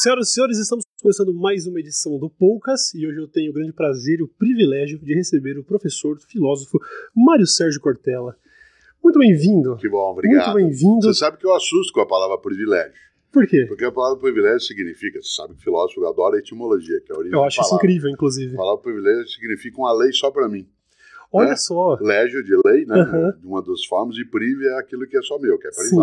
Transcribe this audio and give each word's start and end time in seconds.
Senhoras 0.00 0.28
e 0.28 0.32
senhores, 0.32 0.58
estamos 0.58 0.84
começando 1.02 1.34
mais 1.34 1.66
uma 1.66 1.80
edição 1.80 2.20
do 2.20 2.30
Poucas 2.30 2.94
e 2.94 3.04
hoje 3.04 3.18
eu 3.18 3.26
tenho 3.26 3.50
o 3.50 3.52
grande 3.52 3.72
prazer 3.72 4.20
e 4.20 4.22
o 4.22 4.28
privilégio 4.28 4.96
de 4.96 5.12
receber 5.12 5.58
o 5.58 5.64
professor, 5.64 6.16
filósofo 6.20 6.78
Mário 7.12 7.44
Sérgio 7.44 7.80
Cortella. 7.80 8.36
Muito 9.02 9.18
bem-vindo. 9.18 9.76
Que 9.76 9.88
bom, 9.88 10.12
obrigado. 10.12 10.52
Muito 10.52 10.68
bem-vindo. 10.68 11.02
Você 11.02 11.18
sabe 11.18 11.36
que 11.36 11.44
eu 11.44 11.52
assusto 11.52 11.92
com 11.92 12.00
a 12.00 12.06
palavra 12.06 12.38
privilégio. 12.38 12.92
Por 13.32 13.44
quê? 13.48 13.64
Porque 13.66 13.84
a 13.84 13.90
palavra 13.90 14.20
privilégio 14.20 14.60
significa, 14.60 15.20
você 15.20 15.34
sabe 15.34 15.56
que 15.56 15.64
filósofo 15.64 16.06
adora 16.06 16.36
a 16.36 16.38
etimologia, 16.38 17.00
que 17.00 17.10
é 17.10 17.16
a 17.16 17.18
origem 17.18 17.36
Eu 17.36 17.42
acho 17.42 17.60
isso 17.60 17.74
incrível, 17.74 18.08
inclusive. 18.08 18.54
A 18.54 18.56
palavra 18.56 18.80
privilégio 18.80 19.26
significa 19.26 19.78
uma 19.78 19.92
lei 19.92 20.12
só 20.12 20.30
para 20.30 20.48
mim. 20.48 20.64
Olha 21.32 21.48
né? 21.48 21.56
só. 21.56 21.98
Légio 22.00 22.44
de 22.44 22.54
lei, 22.64 22.86
né? 22.86 23.34
De 23.40 23.44
uma 23.44 23.60
das 23.60 23.84
formas, 23.84 24.16
e 24.16 24.24
prive 24.24 24.64
é 24.64 24.78
aquilo 24.78 25.08
que 25.08 25.18
é 25.18 25.22
só 25.22 25.40
meu, 25.40 25.58
que 25.58 25.66
é 25.66 25.72
Sim. 25.72 25.96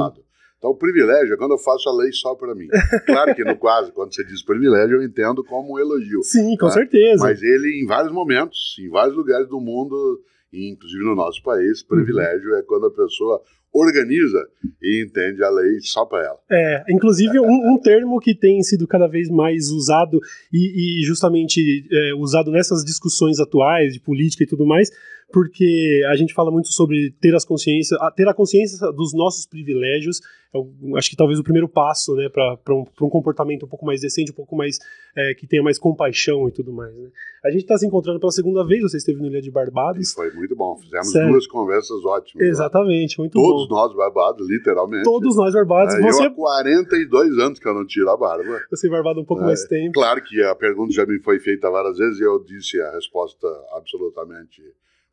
Então, 0.65 0.73
o 0.73 0.77
privilégio 0.77 1.35
é 1.35 1.37
quando 1.37 1.51
eu 1.51 1.59
faço 1.59 1.87
a 1.87 1.95
lei 1.95 2.11
só 2.11 2.33
para 2.33 2.55
mim. 2.55 2.67
Claro 3.05 3.35
que 3.35 3.43
no 3.43 3.55
quase, 3.55 3.91
quando 3.91 4.15
você 4.15 4.23
diz 4.25 4.43
privilégio, 4.43 4.95
eu 4.95 5.03
entendo 5.03 5.43
como 5.43 5.75
um 5.75 5.79
elogio. 5.79 6.23
Sim, 6.23 6.57
com 6.57 6.65
né? 6.65 6.71
certeza. 6.71 7.23
Mas 7.23 7.43
ele, 7.43 7.83
em 7.83 7.85
vários 7.85 8.11
momentos, 8.11 8.75
em 8.79 8.89
vários 8.89 9.15
lugares 9.15 9.47
do 9.47 9.59
mundo, 9.61 10.19
inclusive 10.51 11.03
no 11.03 11.13
nosso 11.13 11.43
país, 11.43 11.81
Uhum. 11.81 11.87
privilégio 11.89 12.55
é 12.55 12.63
quando 12.63 12.87
a 12.87 12.91
pessoa 12.91 13.43
organiza 13.71 14.39
e 14.81 15.03
entende 15.03 15.43
a 15.43 15.49
lei 15.51 15.79
só 15.81 16.03
para 16.05 16.25
ela. 16.25 16.39
É, 16.49 16.83
inclusive 16.89 17.39
um, 17.39 17.73
um 17.73 17.77
termo 17.77 18.19
que 18.19 18.33
tem 18.33 18.63
sido 18.63 18.87
cada 18.87 19.05
vez 19.05 19.29
mais 19.29 19.69
usado 19.69 20.19
e, 20.51 21.01
e 21.01 21.05
justamente 21.05 21.85
é, 21.91 22.15
usado 22.15 22.49
nessas 22.49 22.83
discussões 22.83 23.39
atuais 23.39 23.93
de 23.93 23.99
política 23.99 24.43
e 24.43 24.47
tudo 24.47 24.65
mais, 24.65 24.89
porque 25.35 26.01
a 26.09 26.15
gente 26.15 26.33
fala 26.33 26.49
muito 26.49 26.69
sobre 26.69 27.11
ter 27.19 27.35
as 27.35 27.43
consciências, 27.43 27.99
a- 27.99 28.09
ter 28.09 28.25
a 28.25 28.33
consciência 28.33 28.89
dos 28.93 29.13
nossos 29.13 29.45
privilégios. 29.45 30.21
é 30.53 30.57
o- 30.57 30.95
acho 30.95 31.09
que 31.09 31.17
talvez 31.17 31.37
o 31.37 31.43
primeiro 31.43 31.67
passo, 31.67 32.15
né, 32.15 32.29
para 32.29 32.57
um, 32.73 32.85
um 33.01 33.09
comportamento 33.09 33.65
um 33.65 33.67
pouco 33.67 33.85
mais 33.85 33.99
decente, 33.99 34.31
um 34.31 34.35
pouco 34.35 34.55
mais 34.55 34.77
é, 35.17 35.33
que 35.33 35.45
tenha 35.45 35.61
mais 35.61 35.77
compaixão 35.77 36.47
e 36.47 36.51
tudo 36.51 36.71
mais. 36.71 36.93
Né? 36.95 37.09
A 37.43 37.49
gente 37.51 37.61
está 37.63 37.77
se 37.77 37.85
encontrando 37.85 38.21
pela 38.21 38.31
segunda 38.31 38.65
vez. 38.65 38.81
Você 38.83 38.95
esteve 38.95 39.19
no 39.19 39.27
Ilha 39.27 39.41
de 39.41 39.49
E 39.49 39.51
Barbados. 39.51 40.13
foi 40.13 40.31
muito 40.31 40.55
bom. 40.55 40.77
Fizemos 40.77 41.11
Sério? 41.11 41.29
duas 41.31 41.45
conversas 41.47 42.05
ótimas. 42.05 42.47
Exatamente, 42.47 43.17
muito 43.19 43.33
Todos 43.33 43.67
bom. 43.67 43.75
nós 43.75 43.93
barbados, 43.93 44.49
literalmente. 44.49 45.03
Todos 45.03 45.35
nós 45.35 45.53
barbados. 45.53 45.93
É, 45.95 46.01
Você, 46.01 46.23
Eu 46.23 46.27
há 46.27 46.31
42 46.31 47.37
anos 47.39 47.59
que 47.59 47.67
eu 47.67 47.73
não 47.73 47.85
tiro 47.85 48.09
a 48.09 48.15
barba. 48.15 48.61
você 48.71 48.87
barbado 48.89 49.19
um 49.19 49.25
pouco 49.25 49.43
É, 49.43 49.47
mais 49.47 49.65
tempo. 49.65 49.91
Claro 49.93 50.21
que 50.23 50.41
a 50.41 50.55
pergunta 50.55 50.93
já 50.93 51.05
me 51.05 51.19
foi 51.19 51.37
feita 51.39 51.69
várias 51.69 51.97
vezes 51.97 52.19
e 52.19 52.23
eu 52.23 52.41
disse 52.41 52.79
a 52.81 52.91
resposta 52.91 53.45
absolutamente 53.73 54.61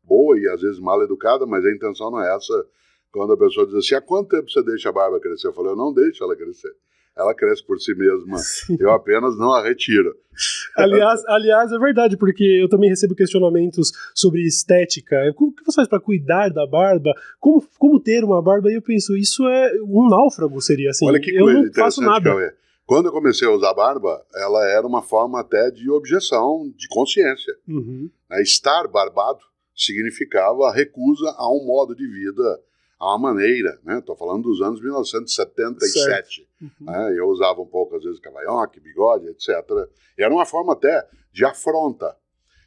boa 0.03 0.37
e 0.37 0.47
às 0.47 0.61
vezes 0.61 0.79
mal 0.79 1.01
educada, 1.03 1.45
mas 1.45 1.65
a 1.65 1.71
intenção 1.71 2.11
não 2.11 2.21
é 2.21 2.35
essa. 2.35 2.53
Quando 3.11 3.33
a 3.33 3.37
pessoa 3.37 3.65
diz 3.65 3.75
assim, 3.75 3.95
há 3.95 4.01
quanto 4.01 4.29
tempo 4.29 4.49
você 4.49 4.63
deixa 4.63 4.89
a 4.89 4.91
barba 4.91 5.19
crescer? 5.19 5.47
Eu 5.47 5.53
falei, 5.53 5.71
eu 5.71 5.75
não 5.75 5.93
deixo 5.93 6.23
ela 6.23 6.35
crescer. 6.35 6.71
Ela 7.15 7.35
cresce 7.35 7.63
por 7.63 7.79
si 7.79 7.93
mesma. 7.93 8.37
Sim. 8.39 8.75
Eu 8.79 8.89
apenas 8.89 9.37
não 9.37 9.53
a 9.53 9.61
retiro. 9.61 10.15
Aliás, 10.75 11.23
aliás, 11.27 11.71
é 11.71 11.77
verdade, 11.77 12.17
porque 12.17 12.43
eu 12.43 12.67
também 12.67 12.89
recebo 12.89 13.13
questionamentos 13.13 13.91
sobre 14.15 14.41
estética. 14.41 15.15
O 15.37 15.51
que 15.51 15.63
você 15.63 15.75
faz 15.75 15.87
para 15.87 15.99
cuidar 15.99 16.49
da 16.49 16.65
barba? 16.65 17.13
Como, 17.39 17.63
como 17.77 17.99
ter 17.99 18.23
uma 18.23 18.41
barba? 18.41 18.71
E 18.71 18.75
eu 18.75 18.81
penso, 18.81 19.15
isso 19.15 19.47
é 19.47 19.73
um 19.83 20.09
náufrago, 20.09 20.59
seria 20.59 20.89
assim. 20.89 21.05
Olha 21.05 21.19
que 21.19 21.29
eu 21.29 21.45
coisa 21.45 21.61
não 21.61 21.73
faço 21.73 22.01
nada. 22.01 22.31
Cauê. 22.31 22.51
Quando 22.87 23.05
eu 23.05 23.11
comecei 23.11 23.47
a 23.47 23.51
usar 23.51 23.75
barba, 23.75 24.25
ela 24.35 24.67
era 24.67 24.85
uma 24.85 25.03
forma 25.03 25.39
até 25.39 25.69
de 25.69 25.89
objeção, 25.91 26.73
de 26.75 26.87
consciência. 26.87 27.53
Uhum. 27.67 28.09
né? 28.29 28.41
Estar 28.41 28.87
barbado 28.87 29.39
significava 29.75 30.67
a 30.67 30.73
recusa 30.73 31.33
a 31.37 31.49
um 31.49 31.65
modo 31.65 31.95
de 31.95 32.07
vida, 32.07 32.61
a 32.99 33.15
uma 33.15 33.33
maneira. 33.33 33.79
Estou 33.97 34.15
falando 34.15 34.43
dos 34.43 34.61
anos 34.61 34.81
1977. 34.81 36.47
Uhum. 36.61 36.69
né? 36.81 37.15
Eu 37.17 37.27
usava 37.27 37.61
um 37.61 37.67
pouco, 37.67 37.95
às 37.95 38.03
vezes, 38.03 38.19
cavanhaque, 38.19 38.79
bigode, 38.79 39.27
etc. 39.27 39.49
E 40.17 40.23
era 40.23 40.33
uma 40.33 40.45
forma 40.45 40.73
até 40.73 41.07
de 41.31 41.45
afronta. 41.45 42.15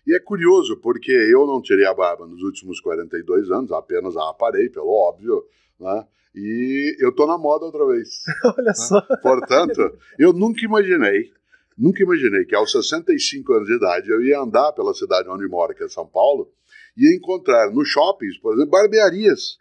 E 0.07 0.15
é 0.15 0.21
curioso, 0.21 0.77
porque 0.77 1.11
eu 1.11 1.47
não 1.47 1.61
tirei 1.61 1.85
a 1.85 1.95
barba 1.95 2.27
nos 2.27 2.41
últimos 2.43 2.81
42 2.81 3.51
anos, 3.51 3.73
apenas 3.73 4.17
a 4.17 4.31
aparei, 4.31 4.69
pelo 4.69 4.89
óbvio, 4.89 5.45
né? 5.81 6.07
e 6.37 6.97
eu 7.01 7.09
estou 7.09 7.27
na 7.27 7.39
moda 7.39 7.65
outra 7.65 7.85
vez. 7.87 8.23
Olha 8.57 8.75
só. 8.75 9.01
Portanto, 9.23 9.99
eu 10.19 10.33
nunca 10.35 10.65
imaginei, 10.65 11.33
nunca 11.77 12.03
imaginei 12.03 12.45
que 12.45 12.55
aos 12.55 12.71
65 12.71 13.53
anos 13.55 13.67
de 13.67 13.75
idade 13.75 14.11
eu 14.11 14.23
ia 14.23 14.39
andar 14.39 14.73
pela 14.73 14.93
cidade 14.93 15.29
onde 15.29 15.49
moro, 15.49 15.75
que 15.75 15.83
é 15.83 15.89
São 15.89 16.07
Paulo, 16.07 16.53
ia 16.97 17.15
encontrar 17.15 17.71
nos 17.73 17.89
shoppings, 17.89 18.39
por 18.39 18.55
exemplo, 18.55 18.71
barbearias, 18.71 19.59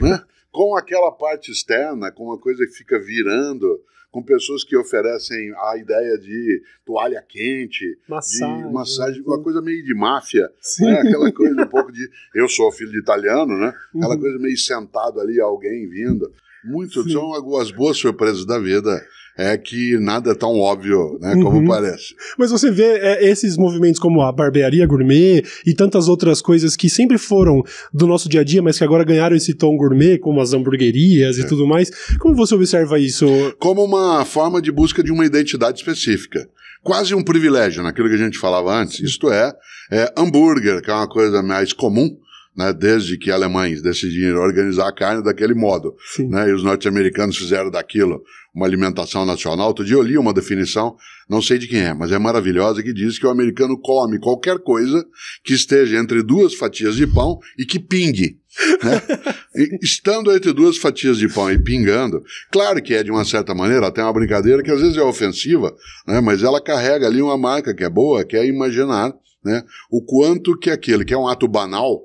né? 0.00 0.22
com 0.52 0.76
aquela 0.76 1.10
parte 1.12 1.50
externa, 1.50 2.10
com 2.12 2.24
uma 2.24 2.38
coisa 2.38 2.64
que 2.66 2.72
fica 2.72 2.98
virando, 2.98 3.80
com 4.10 4.22
pessoas 4.22 4.62
que 4.62 4.76
oferecem 4.76 5.52
a 5.56 5.76
ideia 5.76 6.16
de 6.16 6.62
toalha 6.86 7.20
quente, 7.28 7.84
Massagem. 8.08 8.66
de 8.68 8.72
massagem, 8.72 9.22
uma 9.26 9.42
coisa 9.42 9.60
meio 9.60 9.82
de 9.84 9.92
máfia, 9.94 10.48
né? 10.80 11.00
aquela 11.00 11.32
coisa 11.32 11.60
um 11.62 11.66
pouco 11.66 11.90
de. 11.90 12.08
Eu 12.32 12.48
sou 12.48 12.70
filho 12.70 12.92
de 12.92 12.98
italiano, 13.00 13.58
né? 13.58 13.72
Aquela 13.96 14.14
Uhum. 14.14 14.20
coisa 14.20 14.38
meio 14.38 14.56
sentado 14.56 15.20
ali, 15.20 15.40
alguém 15.40 15.88
vindo. 15.88 16.32
Muito, 16.64 17.02
Sim. 17.02 17.10
são 17.10 17.34
algumas 17.34 17.72
boas 17.72 17.96
surpresas 17.98 18.46
da 18.46 18.58
vida. 18.58 19.04
É 19.36 19.56
que 19.58 19.98
nada 19.98 20.30
é 20.30 20.34
tão 20.34 20.58
óbvio, 20.60 21.18
né, 21.20 21.32
como 21.34 21.58
Uhum. 21.58 21.66
parece. 21.66 22.14
Mas 22.38 22.52
você 22.52 22.70
vê 22.70 22.84
é, 22.84 23.28
esses 23.28 23.56
movimentos 23.56 23.98
como 23.98 24.22
a 24.22 24.30
barbearia 24.30 24.86
gourmet 24.86 25.42
e 25.66 25.74
tantas 25.74 26.06
outras 26.08 26.40
coisas 26.40 26.76
que 26.76 26.88
sempre 26.88 27.18
foram 27.18 27.60
do 27.92 28.06
nosso 28.06 28.28
dia 28.28 28.42
a 28.42 28.44
dia, 28.44 28.62
mas 28.62 28.78
que 28.78 28.84
agora 28.84 29.02
ganharam 29.04 29.34
esse 29.34 29.52
tom 29.52 29.76
gourmet, 29.76 30.18
como 30.18 30.40
as 30.40 30.52
hamburguerias 30.52 31.36
É. 31.38 31.42
e 31.42 31.46
tudo 31.48 31.66
mais. 31.66 31.90
Como 32.20 32.36
você 32.36 32.54
observa 32.54 32.98
isso? 32.98 33.26
Como 33.58 33.82
uma 33.84 34.24
forma 34.24 34.62
de 34.62 34.70
busca 34.70 35.02
de 35.02 35.10
uma 35.10 35.26
identidade 35.26 35.78
específica. 35.78 36.48
Quase 36.82 37.14
um 37.14 37.24
privilégio 37.24 37.82
naquilo 37.82 38.08
que 38.08 38.14
a 38.14 38.18
gente 38.18 38.38
falava 38.38 38.72
antes. 38.78 39.00
Isto 39.00 39.32
é, 39.32 39.52
é 39.90 40.12
hambúrguer, 40.16 40.80
que 40.82 40.90
é 40.90 40.94
uma 40.94 41.08
coisa 41.08 41.42
mais 41.42 41.72
comum, 41.72 42.14
né, 42.56 42.72
desde 42.72 43.18
que 43.18 43.30
alemães 43.30 43.82
decidiram 43.82 44.40
organizar 44.40 44.88
a 44.88 44.94
carne 44.94 45.22
daquele 45.22 45.54
modo. 45.54 45.94
Né, 46.18 46.50
e 46.50 46.52
os 46.52 46.62
norte-americanos 46.62 47.36
fizeram 47.36 47.70
daquilo 47.70 48.22
uma 48.54 48.66
alimentação 48.66 49.26
nacional. 49.26 49.68
Outro 49.68 49.84
dia 49.84 49.96
eu 49.96 50.02
li 50.02 50.16
uma 50.16 50.32
definição, 50.32 50.96
não 51.28 51.42
sei 51.42 51.58
de 51.58 51.66
quem 51.66 51.80
é, 51.80 51.92
mas 51.92 52.12
é 52.12 52.18
maravilhosa, 52.18 52.82
que 52.82 52.92
diz 52.92 53.18
que 53.18 53.26
o 53.26 53.30
americano 53.30 53.76
come 53.76 54.20
qualquer 54.20 54.58
coisa 54.60 55.04
que 55.42 55.52
esteja 55.52 55.98
entre 55.98 56.22
duas 56.22 56.54
fatias 56.54 56.94
de 56.94 57.06
pão 57.06 57.40
e 57.58 57.66
que 57.66 57.78
pingue. 57.78 58.38
né? 58.82 59.02
E 59.56 59.78
Estando 59.80 60.34
entre 60.34 60.52
duas 60.52 60.76
fatias 60.76 61.16
de 61.16 61.28
pão 61.28 61.48
e 61.48 61.56
pingando, 61.56 62.24
claro 62.50 62.82
que 62.82 62.92
é 62.92 63.04
de 63.04 63.10
uma 63.12 63.24
certa 63.24 63.54
maneira 63.54 63.86
até 63.86 64.02
uma 64.02 64.12
brincadeira 64.12 64.64
que 64.64 64.70
às 64.70 64.80
vezes 64.80 64.96
é 64.96 65.02
ofensiva, 65.02 65.72
né, 66.08 66.20
mas 66.20 66.42
ela 66.42 66.60
carrega 66.60 67.06
ali 67.06 67.22
uma 67.22 67.38
marca 67.38 67.72
que 67.72 67.84
é 67.84 67.88
boa, 67.88 68.24
que 68.24 68.36
é 68.36 68.44
imaginar 68.44 69.14
né, 69.44 69.62
o 69.88 70.02
quanto 70.02 70.58
que 70.58 70.70
aquele 70.70 71.04
que 71.04 71.14
é 71.14 71.18
um 71.18 71.28
ato 71.28 71.46
banal. 71.46 72.02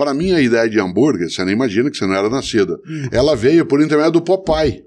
Para 0.00 0.14
mim, 0.14 0.32
a 0.32 0.40
ideia 0.40 0.66
de 0.66 0.80
hambúrguer, 0.80 1.28
você 1.28 1.44
nem 1.44 1.52
imagina 1.52 1.90
que 1.90 1.96
você 1.98 2.06
não 2.06 2.14
era 2.14 2.30
nascida. 2.30 2.80
Hum. 2.88 3.08
Ela 3.12 3.36
veio 3.36 3.66
por 3.66 3.82
intermédio 3.82 4.12
do 4.12 4.22
Popeye. 4.22 4.82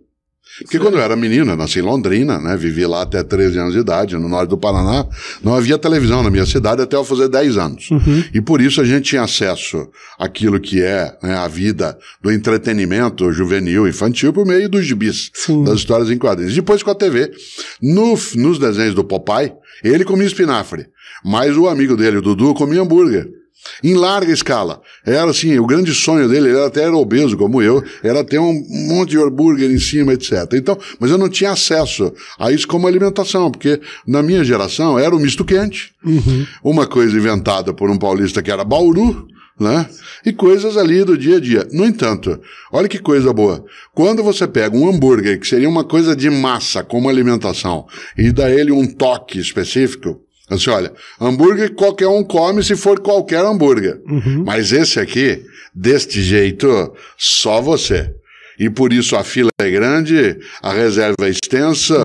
Porque 0.63 0.79
quando 0.79 0.95
eu 0.95 1.01
era 1.01 1.15
menino, 1.15 1.51
eu 1.51 1.55
nasci 1.55 1.77
em 1.77 1.83
Londrina, 1.83 2.39
né? 2.39 2.57
Vivi 2.57 2.83
lá 2.87 3.03
até 3.03 3.21
13 3.21 3.59
anos 3.59 3.73
de 3.73 3.79
idade, 3.79 4.17
no 4.17 4.27
norte 4.27 4.49
do 4.49 4.57
Paraná. 4.57 5.05
Não 5.43 5.53
havia 5.53 5.77
televisão 5.77 6.23
na 6.23 6.31
minha 6.31 6.47
cidade 6.47 6.81
até 6.81 6.95
eu 6.95 7.03
fazer 7.03 7.27
10 7.27 7.57
anos. 7.57 7.91
Uhum. 7.91 8.23
E 8.33 8.41
por 8.41 8.59
isso 8.59 8.81
a 8.81 8.83
gente 8.83 9.03
tinha 9.09 9.21
acesso 9.21 9.87
àquilo 10.17 10.59
que 10.59 10.81
é 10.81 11.15
né, 11.21 11.35
a 11.37 11.47
vida 11.47 11.95
do 12.19 12.31
entretenimento 12.31 13.31
juvenil, 13.31 13.87
infantil, 13.87 14.33
por 14.33 14.47
meio 14.47 14.67
dos 14.67 14.83
gibis, 14.83 15.29
Sim. 15.35 15.63
das 15.63 15.75
histórias 15.75 16.09
em 16.09 16.17
quadrinhos. 16.17 16.55
Depois 16.55 16.81
com 16.81 16.89
a 16.89 16.95
TV. 16.95 17.31
No, 17.79 18.17
nos 18.35 18.57
desenhos 18.57 18.95
do 18.95 19.03
Popeye, 19.03 19.53
ele 19.83 20.03
comia 20.03 20.25
espinafre, 20.25 20.87
mas 21.23 21.55
o 21.55 21.67
amigo 21.67 21.95
dele, 21.95 22.17
o 22.17 22.21
Dudu, 22.21 22.55
comia 22.55 22.81
hambúrguer. 22.81 23.42
Em 23.83 23.93
larga 23.95 24.31
escala. 24.31 24.81
Era 25.05 25.29
assim, 25.29 25.59
o 25.59 25.65
grande 25.65 25.93
sonho 25.93 26.29
dele, 26.29 26.49
ele 26.49 26.59
até 26.61 26.83
era 26.83 26.95
obeso 26.95 27.35
como 27.35 27.61
eu, 27.61 27.83
era 28.01 28.23
ter 28.23 28.39
um 28.39 28.53
monte 28.87 29.09
de 29.11 29.17
hambúrguer 29.17 29.69
em 29.69 29.79
cima, 29.79 30.13
etc. 30.13 30.31
Então, 30.53 30.77
mas 30.99 31.11
eu 31.11 31.17
não 31.17 31.27
tinha 31.29 31.51
acesso 31.51 32.13
a 32.39 32.51
isso 32.51 32.67
como 32.67 32.87
alimentação, 32.87 33.51
porque 33.51 33.81
na 34.07 34.23
minha 34.23 34.43
geração 34.43 34.97
era 34.97 35.15
o 35.15 35.19
misto 35.19 35.43
quente, 35.43 35.91
Uhum. 36.05 36.45
uma 36.63 36.85
coisa 36.87 37.17
inventada 37.17 37.73
por 37.73 37.89
um 37.89 37.97
paulista 37.97 38.41
que 38.41 38.51
era 38.51 38.63
Bauru, 38.63 39.27
né? 39.59 39.85
E 40.25 40.33
coisas 40.33 40.77
ali 40.77 41.03
do 41.03 41.17
dia 41.17 41.37
a 41.37 41.39
dia. 41.39 41.67
No 41.71 41.85
entanto, 41.85 42.39
olha 42.71 42.87
que 42.87 42.97
coisa 42.99 43.31
boa. 43.31 43.63
Quando 43.93 44.23
você 44.23 44.47
pega 44.47 44.75
um 44.75 44.89
hambúrguer, 44.89 45.39
que 45.39 45.47
seria 45.47 45.69
uma 45.69 45.83
coisa 45.83 46.15
de 46.15 46.29
massa 46.29 46.83
como 46.83 47.07
alimentação, 47.09 47.85
e 48.17 48.31
dá 48.31 48.49
ele 48.49 48.71
um 48.71 48.87
toque 48.87 49.39
específico, 49.39 50.19
assim, 50.49 50.69
olha, 50.69 50.93
hambúrguer 51.19 51.73
qualquer 51.73 52.07
um 52.07 52.23
come 52.23 52.63
se 52.63 52.75
for 52.75 52.99
qualquer 52.99 53.43
hambúrguer. 53.43 54.01
Uhum. 54.05 54.43
Mas 54.45 54.71
esse 54.71 54.99
aqui, 54.99 55.43
deste 55.73 56.21
jeito, 56.21 56.93
só 57.17 57.61
você. 57.61 58.13
E 58.59 58.69
por 58.69 58.93
isso 58.93 59.15
a 59.15 59.23
fila 59.23 59.49
é 59.59 59.69
grande, 59.69 60.37
a 60.61 60.73
reserva 60.73 61.15
é 61.25 61.29
extensa, 61.29 62.03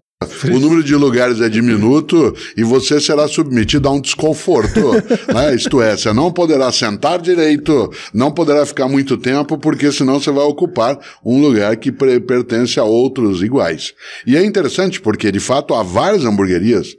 O 0.53 0.59
número 0.59 0.83
de 0.83 0.97
lugares 0.97 1.41
é 1.41 1.49
diminuto 1.49 2.35
e 2.57 2.65
você 2.65 3.01
será 3.01 3.29
submetido 3.29 3.87
a 3.87 3.93
um 3.93 4.01
desconforto. 4.01 4.81
né? 5.33 5.55
Isto 5.55 5.81
é, 5.81 5.97
você 5.97 6.13
não 6.13 6.33
poderá 6.33 6.73
sentar 6.73 7.21
direito, 7.21 7.89
não 8.13 8.33
poderá 8.33 8.67
ficar 8.67 8.89
muito 8.89 9.17
tempo, 9.17 9.57
porque 9.57 9.93
senão 9.93 10.19
você 10.19 10.33
vai 10.33 10.43
ocupar 10.43 10.99
um 11.25 11.41
lugar 11.41 11.77
que 11.77 11.93
pertence 11.93 12.81
a 12.81 12.85
outros 12.85 13.43
iguais. 13.43 13.95
E 14.27 14.37
é 14.37 14.45
interessante 14.45 15.01
porque, 15.01 15.31
de 15.31 15.39
fato, 15.39 15.73
há 15.73 15.85
várias 15.85 16.25
hamburguerias 16.25 16.97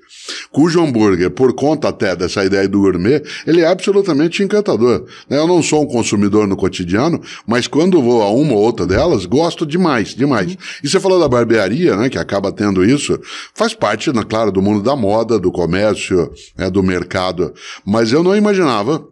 cujo 0.52 0.82
hambúrguer, 0.82 1.30
por 1.30 1.54
conta 1.54 1.90
até 1.90 2.16
dessa 2.16 2.44
ideia 2.44 2.68
do 2.68 2.80
gourmet, 2.80 3.22
ele 3.46 3.62
é 3.62 3.68
absolutamente 3.68 4.44
encantador. 4.44 5.06
Eu 5.30 5.48
não 5.48 5.62
sou 5.62 5.84
um 5.84 5.88
consumidor 5.88 6.48
no 6.48 6.56
cotidiano, 6.56 7.22
mas 7.48 7.68
quando 7.68 8.02
vou 8.02 8.22
a 8.22 8.30
uma 8.30 8.54
ou 8.54 8.60
outra 8.60 8.86
delas, 8.86 9.26
gosto 9.26 9.66
demais, 9.66 10.16
demais. 10.16 10.58
E 10.84 10.90
você 10.90 11.00
falou 11.00 11.20
da 11.20 11.28
barbearia, 11.28 11.96
né, 11.96 12.10
que 12.10 12.18
acaba 12.18 12.52
tendo 12.52 12.84
isso, 12.84 13.09
faz 13.54 13.74
parte, 13.74 14.12
né, 14.12 14.24
claro, 14.28 14.52
do 14.52 14.62
mundo 14.62 14.84
da 14.84 14.96
moda, 14.96 15.40
do 15.40 15.52
comércio, 15.52 16.32
né, 16.58 16.70
do 16.70 16.84
mercado, 16.84 17.54
mas 17.86 18.12
eu 18.12 18.24
não 18.24 18.36
imaginava 18.36 19.04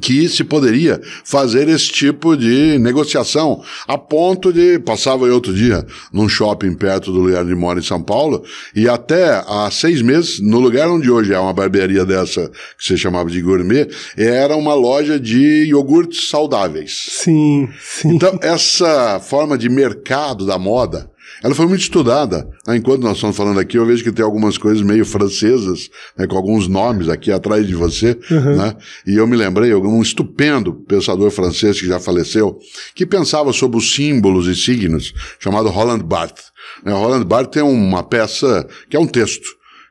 que 0.00 0.28
se 0.28 0.42
poderia 0.44 1.00
fazer 1.24 1.68
esse 1.68 1.90
tipo 1.90 2.36
de 2.36 2.78
negociação, 2.78 3.62
a 3.86 3.96
ponto 3.96 4.52
de, 4.52 4.78
passava 4.78 5.26
eu 5.26 5.34
outro 5.34 5.52
dia 5.52 5.86
num 6.12 6.28
shopping 6.28 6.74
perto 6.74 7.12
do 7.12 7.20
lugar 7.20 7.44
de 7.44 7.54
moro 7.54 7.78
em 7.78 7.82
São 7.82 8.02
Paulo, 8.02 8.42
e 8.74 8.88
até 8.88 9.42
há 9.46 9.68
seis 9.70 10.02
meses, 10.02 10.40
no 10.40 10.58
lugar 10.58 10.88
onde 10.88 11.10
hoje 11.10 11.32
é 11.32 11.38
uma 11.38 11.52
barbearia 11.52 12.04
dessa, 12.04 12.50
que 12.78 12.84
se 12.84 12.98
chamava 12.98 13.30
de 13.30 13.40
gourmet, 13.40 13.88
era 14.16 14.56
uma 14.56 14.74
loja 14.74 15.18
de 15.18 15.66
iogurtes 15.68 16.28
saudáveis. 16.28 17.06
Sim, 17.10 17.68
sim. 17.80 18.14
Então, 18.14 18.38
essa 18.42 19.20
forma 19.20 19.56
de 19.56 19.68
mercado 19.68 20.46
da 20.46 20.58
moda, 20.58 21.10
ela 21.44 21.54
foi 21.54 21.66
muito 21.66 21.82
estudada. 21.82 22.48
Né? 22.66 22.78
Enquanto 22.78 23.02
nós 23.02 23.16
estamos 23.16 23.36
falando 23.36 23.60
aqui, 23.60 23.76
eu 23.76 23.84
vejo 23.84 24.02
que 24.02 24.10
tem 24.10 24.24
algumas 24.24 24.56
coisas 24.56 24.80
meio 24.80 25.04
francesas, 25.04 25.90
né? 26.16 26.26
com 26.26 26.38
alguns 26.38 26.66
nomes 26.66 27.06
aqui 27.06 27.30
atrás 27.30 27.66
de 27.66 27.74
você. 27.74 28.18
Uhum. 28.30 28.56
Né? 28.56 28.74
E 29.06 29.16
eu 29.16 29.26
me 29.26 29.36
lembrei, 29.36 29.74
um 29.74 30.00
estupendo 30.00 30.72
pensador 30.72 31.30
francês 31.30 31.78
que 31.78 31.86
já 31.86 32.00
faleceu, 32.00 32.58
que 32.94 33.04
pensava 33.04 33.52
sobre 33.52 33.76
os 33.76 33.94
símbolos 33.94 34.46
e 34.46 34.56
signos, 34.56 35.12
chamado 35.38 35.68
Roland 35.68 35.98
Barthes. 35.98 36.46
Né? 36.82 36.94
Roland 36.94 37.24
Barthes 37.24 37.52
tem 37.52 37.62
uma 37.62 38.02
peça 38.02 38.66
que 38.88 38.96
é 38.96 39.00
um 39.00 39.06
texto 39.06 39.46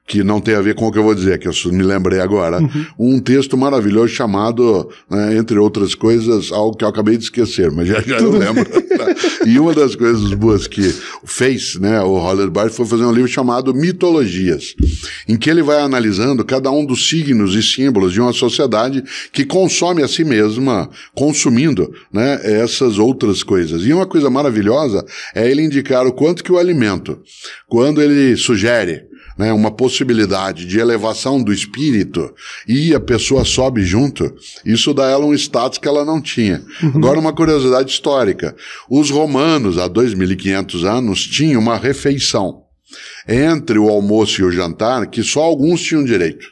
que 0.05 0.23
não 0.23 0.41
tem 0.41 0.55
a 0.55 0.61
ver 0.61 0.75
com 0.75 0.85
o 0.85 0.91
que 0.91 0.99
eu 0.99 1.03
vou 1.03 1.15
dizer, 1.15 1.39
que 1.39 1.47
eu 1.47 1.53
me 1.71 1.81
lembrei 1.81 2.19
agora. 2.19 2.59
Uhum. 2.61 2.85
Um 2.99 3.19
texto 3.19 3.57
maravilhoso 3.57 4.09
chamado, 4.09 4.89
né, 5.09 5.37
entre 5.37 5.57
outras 5.57 5.95
coisas, 5.95 6.51
algo 6.51 6.75
que 6.75 6.83
eu 6.83 6.89
acabei 6.89 7.17
de 7.17 7.23
esquecer, 7.23 7.71
mas 7.71 7.87
já, 7.87 8.01
já 8.01 8.17
eu 8.17 8.31
lembro. 8.31 8.69
e 9.47 9.57
uma 9.57 9.73
das 9.73 9.95
coisas 9.95 10.33
boas 10.33 10.67
que 10.67 10.93
fez, 11.23 11.75
né, 11.75 12.01
o 12.01 12.17
Roller 12.17 12.49
Barthes 12.49 12.75
foi 12.75 12.85
fazer 12.85 13.05
um 13.05 13.13
livro 13.13 13.29
chamado 13.29 13.73
Mitologias, 13.73 14.75
em 15.27 15.37
que 15.37 15.49
ele 15.49 15.63
vai 15.63 15.79
analisando 15.79 16.43
cada 16.43 16.69
um 16.69 16.85
dos 16.85 17.07
signos 17.07 17.55
e 17.55 17.63
símbolos 17.63 18.11
de 18.11 18.19
uma 18.19 18.33
sociedade 18.33 19.01
que 19.31 19.45
consome 19.45 20.03
a 20.03 20.07
si 20.07 20.25
mesma, 20.25 20.89
consumindo, 21.15 21.93
né, 22.11 22.41
essas 22.43 22.99
outras 22.99 23.41
coisas. 23.41 23.85
E 23.85 23.93
uma 23.93 24.05
coisa 24.05 24.29
maravilhosa 24.29 25.05
é 25.33 25.49
ele 25.49 25.61
indicar 25.61 26.05
o 26.05 26.11
quanto 26.11 26.43
que 26.43 26.51
o 26.51 26.57
alimento, 26.57 27.19
quando 27.69 28.01
ele 28.01 28.35
sugere 28.35 29.12
né, 29.37 29.51
uma 29.51 29.71
possibilidade 29.71 30.65
de 30.65 30.79
elevação 30.79 31.41
do 31.41 31.51
espírito 31.51 32.33
e 32.67 32.93
a 32.93 32.99
pessoa 32.99 33.43
sobe 33.43 33.83
junto, 33.83 34.33
isso 34.65 34.93
dá 34.93 35.09
ela 35.09 35.25
um 35.25 35.33
status 35.33 35.77
que 35.77 35.87
ela 35.87 36.05
não 36.05 36.21
tinha. 36.21 36.63
Uhum. 36.81 36.91
Agora, 36.95 37.19
uma 37.19 37.33
curiosidade 37.33 37.91
histórica: 37.91 38.55
os 38.89 39.09
romanos, 39.09 39.77
há 39.77 39.89
2.500 39.89 40.83
anos, 40.83 41.25
tinham 41.25 41.61
uma 41.61 41.77
refeição 41.77 42.63
entre 43.27 43.79
o 43.79 43.89
almoço 43.89 44.41
e 44.41 44.43
o 44.43 44.51
jantar 44.51 45.07
que 45.07 45.23
só 45.23 45.41
alguns 45.41 45.81
tinham 45.81 46.03
direito. 46.03 46.45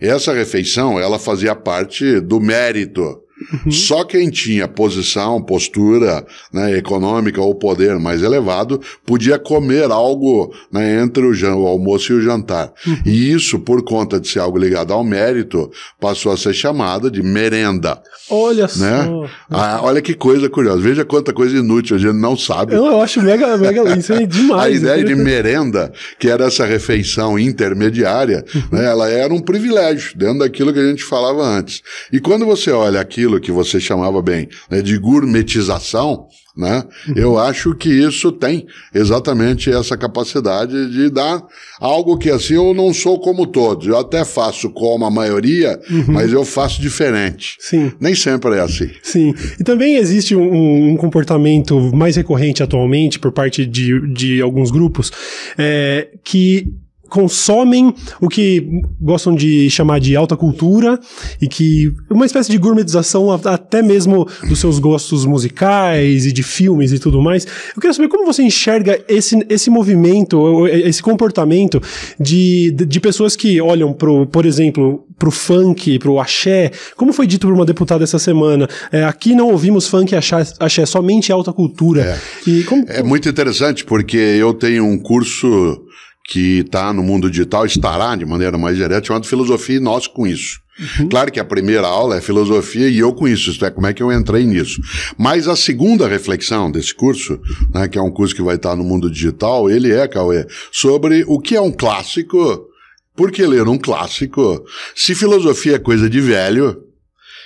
Essa 0.00 0.32
refeição, 0.32 0.98
ela 0.98 1.18
fazia 1.18 1.54
parte 1.54 2.20
do 2.20 2.40
mérito 2.40 3.20
Uhum. 3.64 3.70
Só 3.70 4.04
quem 4.04 4.30
tinha 4.30 4.66
posição, 4.66 5.40
postura 5.40 6.24
né, 6.52 6.76
econômica 6.76 7.40
ou 7.40 7.54
poder 7.54 7.98
mais 7.98 8.22
elevado 8.22 8.80
podia 9.06 9.38
comer 9.38 9.90
algo 9.90 10.52
né, 10.72 11.00
entre 11.02 11.24
o, 11.24 11.32
o, 11.32 11.66
almoço 11.66 12.12
e 12.12 12.16
o 12.16 12.22
jantar. 12.22 12.72
Uhum. 12.86 12.96
E 13.06 13.32
isso, 13.32 13.58
por 13.58 13.82
conta 13.84 14.20
de 14.20 14.28
ser 14.28 14.40
algo 14.40 14.58
ligado 14.58 14.92
ao 14.92 15.04
mérito, 15.04 15.70
passou 16.00 16.32
a 16.32 16.36
ser 16.36 16.52
chamada 16.52 17.10
de 17.10 17.22
merenda. 17.22 18.02
Olha 18.30 18.62
né? 18.76 19.04
só. 19.04 19.26
Ah, 19.50 19.80
olha 19.82 20.02
que 20.02 20.14
coisa 20.14 20.50
curiosa. 20.50 20.80
Veja 20.80 21.04
quanta 21.04 21.32
coisa 21.32 21.56
inútil 21.56 21.96
a 21.96 21.98
gente 21.98 22.16
não 22.16 22.36
sabe. 22.36 22.74
Eu, 22.74 22.84
eu 22.84 23.00
acho 23.00 23.22
mega, 23.22 23.56
mega 23.56 23.82
isso 23.96 24.12
é 24.12 24.26
demais. 24.26 24.62
a 24.62 24.70
ideia 24.70 25.04
de 25.04 25.14
merenda, 25.14 25.92
que 26.18 26.28
era 26.28 26.46
essa 26.46 26.66
refeição 26.66 27.38
intermediária, 27.38 28.44
uhum. 28.54 28.78
né, 28.78 28.84
ela 28.84 29.08
era 29.08 29.32
um 29.32 29.40
privilégio 29.40 30.16
dentro 30.16 30.40
daquilo 30.40 30.72
que 30.72 30.78
a 30.78 30.88
gente 30.90 31.04
falava 31.04 31.42
antes. 31.42 31.82
E 32.12 32.20
quando 32.20 32.44
você 32.44 32.70
olha 32.70 33.00
aquilo 33.00 33.27
aquilo 33.28 33.40
que 33.40 33.52
você 33.52 33.78
chamava 33.78 34.22
bem 34.22 34.48
né, 34.70 34.80
de 34.80 34.96
gourmetização, 34.98 36.26
né? 36.56 36.82
Eu 37.14 37.38
acho 37.38 37.74
que 37.74 37.88
isso 37.88 38.32
tem 38.32 38.66
exatamente 38.92 39.70
essa 39.70 39.96
capacidade 39.96 40.90
de 40.90 41.08
dar 41.08 41.40
algo 41.78 42.18
que 42.18 42.30
assim 42.30 42.54
eu 42.54 42.74
não 42.74 42.92
sou 42.92 43.20
como 43.20 43.46
todos. 43.46 43.86
Eu 43.86 43.96
até 43.96 44.24
faço 44.24 44.70
como 44.70 45.04
a 45.04 45.10
maioria, 45.10 45.78
uhum. 45.88 46.06
mas 46.08 46.32
eu 46.32 46.44
faço 46.44 46.80
diferente. 46.80 47.56
Sim. 47.60 47.92
Nem 48.00 48.14
sempre 48.14 48.56
é 48.56 48.60
assim. 48.60 48.90
Sim. 49.02 49.34
E 49.60 49.62
também 49.62 49.96
existe 49.96 50.34
um, 50.34 50.92
um 50.92 50.96
comportamento 50.96 51.78
mais 51.94 52.16
recorrente 52.16 52.62
atualmente 52.62 53.20
por 53.20 53.30
parte 53.30 53.64
de, 53.64 54.12
de 54.12 54.42
alguns 54.42 54.70
grupos 54.72 55.12
é, 55.56 56.08
que 56.24 56.74
consomem 57.08 57.94
o 58.20 58.28
que 58.28 58.82
gostam 59.00 59.34
de 59.34 59.68
chamar 59.70 60.00
de 60.00 60.14
alta 60.14 60.36
cultura 60.36 60.98
e 61.40 61.48
que 61.48 61.92
uma 62.10 62.26
espécie 62.26 62.50
de 62.50 62.58
gourmetização 62.58 63.30
até 63.32 63.82
mesmo 63.82 64.26
dos 64.48 64.58
seus 64.58 64.78
gostos 64.78 65.24
musicais 65.24 66.26
e 66.26 66.32
de 66.32 66.42
filmes 66.42 66.92
e 66.92 66.98
tudo 66.98 67.20
mais. 67.20 67.46
Eu 67.74 67.80
queria 67.80 67.94
saber 67.94 68.08
como 68.08 68.26
você 68.26 68.42
enxerga 68.42 69.00
esse, 69.08 69.38
esse 69.48 69.70
movimento, 69.70 70.66
esse 70.68 71.02
comportamento 71.02 71.80
de, 72.18 72.72
de, 72.72 72.84
de 72.84 73.00
pessoas 73.00 73.36
que 73.36 73.60
olham 73.60 73.92
pro, 73.92 74.26
por 74.26 74.44
exemplo, 74.44 75.04
pro 75.18 75.30
funk, 75.30 75.98
pro 75.98 76.20
axé. 76.20 76.70
Como 76.96 77.12
foi 77.12 77.26
dito 77.26 77.46
por 77.46 77.54
uma 77.54 77.66
deputada 77.66 78.04
essa 78.04 78.18
semana, 78.18 78.68
é, 78.92 79.04
aqui 79.04 79.34
não 79.34 79.50
ouvimos 79.50 79.86
funk 79.88 80.12
e 80.12 80.16
axé, 80.16 80.36
axé 80.60 80.86
somente 80.86 81.32
alta 81.32 81.52
cultura. 81.52 82.02
É. 82.02 82.50
E 82.50 82.62
como, 82.64 82.84
é 82.88 83.02
muito 83.02 83.28
interessante 83.28 83.84
porque 83.84 84.16
eu 84.16 84.54
tenho 84.54 84.84
um 84.84 84.98
curso 84.98 85.87
que 86.28 86.58
está 86.58 86.92
no 86.92 87.02
mundo 87.02 87.30
digital, 87.30 87.64
estará 87.64 88.14
de 88.14 88.26
maneira 88.26 88.58
mais 88.58 88.76
direta, 88.76 89.06
chamado 89.06 89.26
Filosofia 89.26 89.76
e 89.76 89.80
Nós 89.80 90.06
com 90.06 90.26
isso. 90.26 90.60
Uhum. 90.78 91.08
Claro 91.08 91.32
que 91.32 91.40
a 91.40 91.44
primeira 91.44 91.86
aula 91.88 92.18
é 92.18 92.20
filosofia 92.20 92.86
e 92.86 92.98
eu 92.98 93.12
com 93.14 93.26
isso, 93.26 93.50
isto 93.50 93.64
é, 93.64 93.70
como 93.70 93.86
é 93.86 93.94
que 93.94 94.02
eu 94.02 94.12
entrei 94.12 94.44
nisso. 94.44 94.80
Mas 95.16 95.48
a 95.48 95.56
segunda 95.56 96.06
reflexão 96.06 96.70
desse 96.70 96.94
curso, 96.94 97.40
né, 97.74 97.88
que 97.88 97.98
é 97.98 98.02
um 98.02 98.10
curso 98.10 98.34
que 98.34 98.42
vai 98.42 98.56
estar 98.56 98.76
no 98.76 98.84
mundo 98.84 99.10
digital, 99.10 99.70
ele 99.70 99.90
é, 99.90 100.06
Cauê, 100.06 100.46
sobre 100.70 101.24
o 101.26 101.40
que 101.40 101.56
é 101.56 101.60
um 101.60 101.72
clássico, 101.72 102.68
por 103.16 103.32
que 103.32 103.44
ler 103.44 103.66
um 103.66 103.78
clássico? 103.78 104.64
Se 104.94 105.14
filosofia 105.14 105.76
é 105.76 105.78
coisa 105.80 106.10
de 106.10 106.20
velho, 106.20 106.84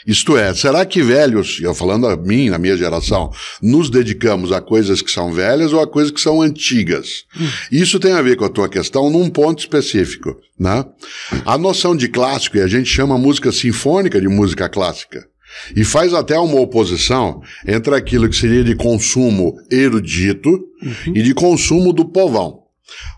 isto 0.07 0.37
é, 0.37 0.53
será 0.55 0.85
que 0.85 1.03
velhos, 1.03 1.61
eu 1.63 1.75
falando 1.75 2.07
a 2.07 2.17
mim, 2.17 2.51
na 2.51 2.59
minha 2.59 2.77
geração, 2.77 3.31
nos 3.61 3.89
dedicamos 3.89 4.53
a 4.53 4.61
coisas 4.61 5.01
que 5.01 5.11
são 5.11 5.33
velhas 5.33 5.73
ou 5.73 5.81
a 5.81 5.87
coisas 5.87 6.11
que 6.11 6.21
são 6.21 6.43
antigas? 6.43 7.25
Hum. 7.39 7.49
Isso 7.71 8.01
tem 8.01 8.13
a 8.13 8.23
ver 8.23 8.37
com 8.37 8.45
a 8.45 8.49
tua 8.49 8.69
questão 8.69 9.11
num 9.11 9.31
ponto 9.31 9.61
específico, 9.61 10.37
né? 10.59 10.85
A 11.45 11.57
noção 11.57 11.97
de 11.97 12.09
clássico, 12.09 12.57
e 12.57 12.61
a 12.61 12.67
gente 12.67 12.89
chama 12.89 13.17
música 13.19 13.53
sinfônica 13.53 14.21
de 14.21 14.29
música 14.29 14.69
clássica. 14.69 15.27
E 15.77 15.85
faz 15.85 16.15
até 16.15 16.39
uma 16.39 16.61
oposição 16.61 17.43
entre 17.67 17.95
aquilo 17.95 18.29
que 18.29 18.37
seria 18.37 18.65
de 18.65 18.75
consumo 18.75 19.55
erudito 19.71 20.49
uhum. 20.51 21.13
e 21.15 21.23
de 21.23 21.35
consumo 21.35 21.93
do 21.93 22.07
povão. 22.07 22.62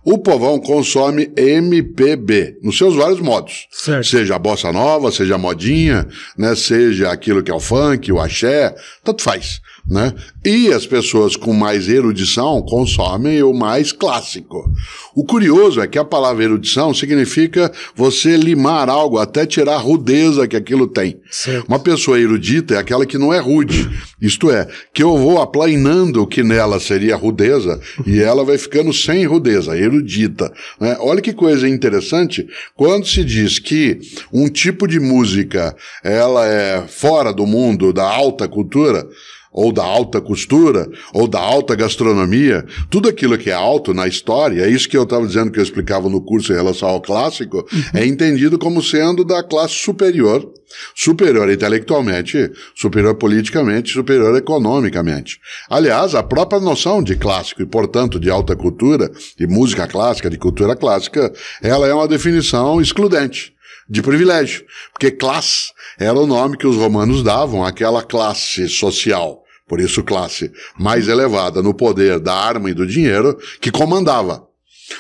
O 0.05 0.19
povão 0.19 0.61
consome 0.61 1.33
MPB, 1.37 2.59
nos 2.63 2.77
seus 2.77 2.95
vários 2.95 3.21
modos. 3.21 3.67
Certo. 3.71 4.07
Seja 4.07 4.37
a 4.37 4.39
bossa 4.39 4.73
nova, 4.73 5.11
seja 5.11 5.37
a 5.37 5.39
modinha, 5.39 6.07
né, 6.37 6.55
seja 6.55 7.11
aquilo 7.11 7.43
que 7.43 7.51
é 7.51 7.55
o 7.55 7.61
funk, 7.61 8.13
o 8.13 8.21
axé, 8.21 8.75
tanto 9.03 9.23
faz 9.23 9.61
né? 9.87 10.15
E 10.45 10.73
as 10.73 10.87
pessoas 10.87 11.37
com 11.37 11.53
mais 11.53 11.89
erudição 11.89 12.63
consomem 12.63 13.43
o 13.43 13.53
mais 13.53 13.93
clássico. 13.93 14.71
O 15.15 15.25
curioso 15.25 15.81
é 15.81 15.87
que 15.87 15.99
a 15.99 16.05
palavra 16.05 16.45
erudição 16.45 16.95
significa 16.95 17.71
você 17.95 18.37
limar 18.37 18.89
algo 18.89 19.19
até 19.19 19.45
tirar 19.45 19.75
a 19.75 19.79
rudeza 19.79 20.49
que 20.49 20.57
aquilo 20.57 20.87
tem. 20.87 21.21
Certo. 21.31 21.67
Uma 21.69 21.79
pessoa 21.79 22.19
erudita 22.19 22.75
é 22.75 22.79
aquela 22.79 23.05
que 23.05 23.19
não 23.19 23.33
é 23.33 23.39
rude. 23.39 23.91
Isto 24.21 24.51
é, 24.51 24.67
que 24.93 25.03
eu 25.03 25.19
vou 25.19 25.41
aplainando 25.41 26.23
o 26.23 26.27
que 26.27 26.43
nela 26.43 26.81
seria 26.81 27.17
rudeza 27.17 27.79
e 28.07 28.21
ela 28.21 28.45
vai 28.45 28.57
ficando 28.57 28.93
sem 28.93 29.27
rudeza, 29.27 29.77
erudita. 29.77 30.51
Né? 30.81 30.97
Olha 31.01 31.21
que 31.21 31.33
coisa 31.33 31.69
interessante 31.69 32.47
quando 32.75 33.07
se 33.07 33.23
diz 33.23 33.59
que 33.59 33.99
um 34.33 34.49
tipo 34.49 34.87
de 34.89 34.99
música 34.99 35.77
ela 36.03 36.47
é 36.47 36.85
fora 36.89 37.33
do 37.33 37.47
mundo 37.47 37.93
da 37.93 38.05
alta 38.05 38.49
cultura 38.49 39.07
ou 39.55 39.73
da 39.73 39.85
alta 39.85 40.21
costura, 40.21 40.91
ou 41.13 41.29
da 41.29 41.39
alta 41.39 41.77
gastronomia, 41.77 42.67
tudo 42.91 43.09
aquilo 43.09 43.39
que 43.39 43.51
é 43.51 43.55
alto 43.55 43.95
na 43.95 44.09
história, 44.09 44.63
é 44.63 44.69
isso 44.69 44.89
que 44.89 44.97
eu 44.97 45.05
estava 45.05 45.25
dizendo 45.25 45.53
que 45.53 45.61
eu 45.61 45.63
explicava 45.63 46.09
no 46.09 46.21
curso 46.21 46.53
em 46.53 46.57
relação 46.57 46.89
ao 46.89 47.01
clássico, 47.01 47.65
é 47.95 48.05
entendido 48.05 48.59
como 48.59 48.83
sendo 48.83 49.25
da 49.25 49.45
classe 49.45 49.75
superior, 49.75 50.53
superior 50.93 51.49
intelectualmente, 51.49 52.51
superior 52.75 53.15
politicamente, 53.15 53.93
superior 53.93 54.37
economicamente. 54.37 55.39
Aliás, 55.71 56.17
a 56.17 56.23
própria 56.25 56.61
noção 56.61 57.01
de 57.01 57.15
clássico 57.15 57.63
e, 57.63 57.67
portanto, 57.67 58.19
de 58.19 58.29
alta 58.29 58.57
cultura, 58.57 59.09
de 59.39 59.47
música 59.47 59.87
clássica, 59.87 60.29
de 60.29 60.37
cultura 60.37 60.75
clássica, 60.75 61.33
ela 61.63 61.87
é 61.87 61.95
uma 61.95 62.09
definição 62.09 62.81
excludente 62.81 63.55
de 63.89 64.03
privilégio, 64.03 64.65
porque 64.93 65.13
classe 65.13 65.71
era 65.97 66.19
o 66.19 66.27
nome 66.27 66.57
que 66.57 66.67
os 66.67 66.75
romanos 66.75 67.23
davam 67.23 67.65
àquela 67.65 68.03
classe 68.03 68.69
social 68.69 69.44
por 69.67 69.81
isso 69.81 70.03
classe 70.03 70.53
mais 70.79 71.09
elevada 71.09 71.63
no 71.63 71.75
poder 71.75 72.21
da 72.21 72.35
arma 72.35 72.71
e 72.71 72.75
do 72.75 72.87
dinheiro, 72.87 73.39
que 73.61 73.71
comandava. 73.71 74.47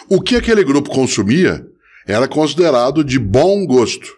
O 0.08 0.20
que 0.20 0.36
aquele 0.36 0.64
grupo 0.64 0.90
consumia 0.90 1.64
era 2.06 2.28
considerado 2.28 3.04
de 3.04 3.18
bom 3.18 3.66
gosto. 3.66 4.08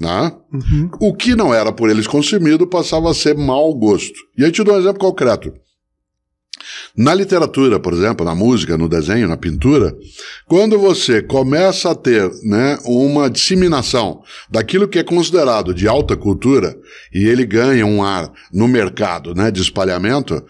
Né? 0.00 0.32
Uhum. 0.52 0.90
O 1.00 1.14
que 1.14 1.36
não 1.36 1.54
era 1.54 1.72
por 1.72 1.88
eles 1.88 2.06
consumido 2.06 2.66
passava 2.66 3.10
a 3.10 3.14
ser 3.14 3.36
mau 3.36 3.72
gosto. 3.74 4.18
E 4.36 4.44
aí 4.44 4.50
te 4.50 4.64
dou 4.64 4.74
um 4.74 4.78
exemplo 4.78 4.98
concreto. 4.98 5.52
Na 6.96 7.12
literatura, 7.12 7.80
por 7.80 7.92
exemplo, 7.92 8.24
na 8.24 8.36
música, 8.36 8.78
no 8.78 8.88
desenho, 8.88 9.26
na 9.26 9.36
pintura, 9.36 9.96
quando 10.46 10.78
você 10.78 11.20
começa 11.20 11.90
a 11.90 11.94
ter 11.94 12.30
né, 12.44 12.78
uma 12.84 13.28
disseminação 13.28 14.22
daquilo 14.48 14.86
que 14.86 15.00
é 15.00 15.02
considerado 15.02 15.74
de 15.74 15.88
alta 15.88 16.16
cultura 16.16 16.76
e 17.12 17.26
ele 17.26 17.44
ganha 17.44 17.84
um 17.84 18.00
ar 18.00 18.30
no 18.52 18.68
mercado 18.68 19.34
né, 19.34 19.50
de 19.50 19.60
espalhamento, 19.60 20.40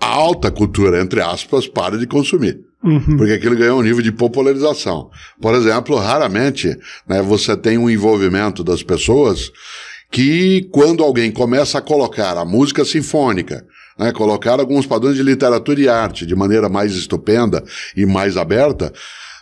a 0.00 0.06
alta 0.06 0.52
cultura, 0.52 1.00
entre 1.00 1.20
aspas, 1.20 1.66
para 1.66 1.98
de 1.98 2.06
consumir. 2.06 2.60
Uhum. 2.84 3.16
Porque 3.16 3.32
aquilo 3.32 3.56
ganhou 3.56 3.80
um 3.80 3.82
nível 3.82 4.02
de 4.02 4.12
popularização. 4.12 5.10
Por 5.40 5.52
exemplo, 5.54 5.96
raramente 5.96 6.76
né, 7.08 7.20
você 7.22 7.56
tem 7.56 7.76
um 7.76 7.90
envolvimento 7.90 8.62
das 8.62 8.84
pessoas 8.84 9.50
que, 10.12 10.68
quando 10.70 11.02
alguém 11.02 11.32
começa 11.32 11.78
a 11.78 11.82
colocar 11.82 12.36
a 12.36 12.44
música 12.44 12.84
sinfônica 12.84 13.66
né, 14.02 14.12
colocar 14.12 14.58
alguns 14.58 14.86
padrões 14.86 15.16
de 15.16 15.22
literatura 15.22 15.80
e 15.80 15.88
arte 15.88 16.26
de 16.26 16.34
maneira 16.34 16.68
mais 16.68 16.92
estupenda 16.92 17.62
e 17.96 18.04
mais 18.04 18.36
aberta, 18.36 18.92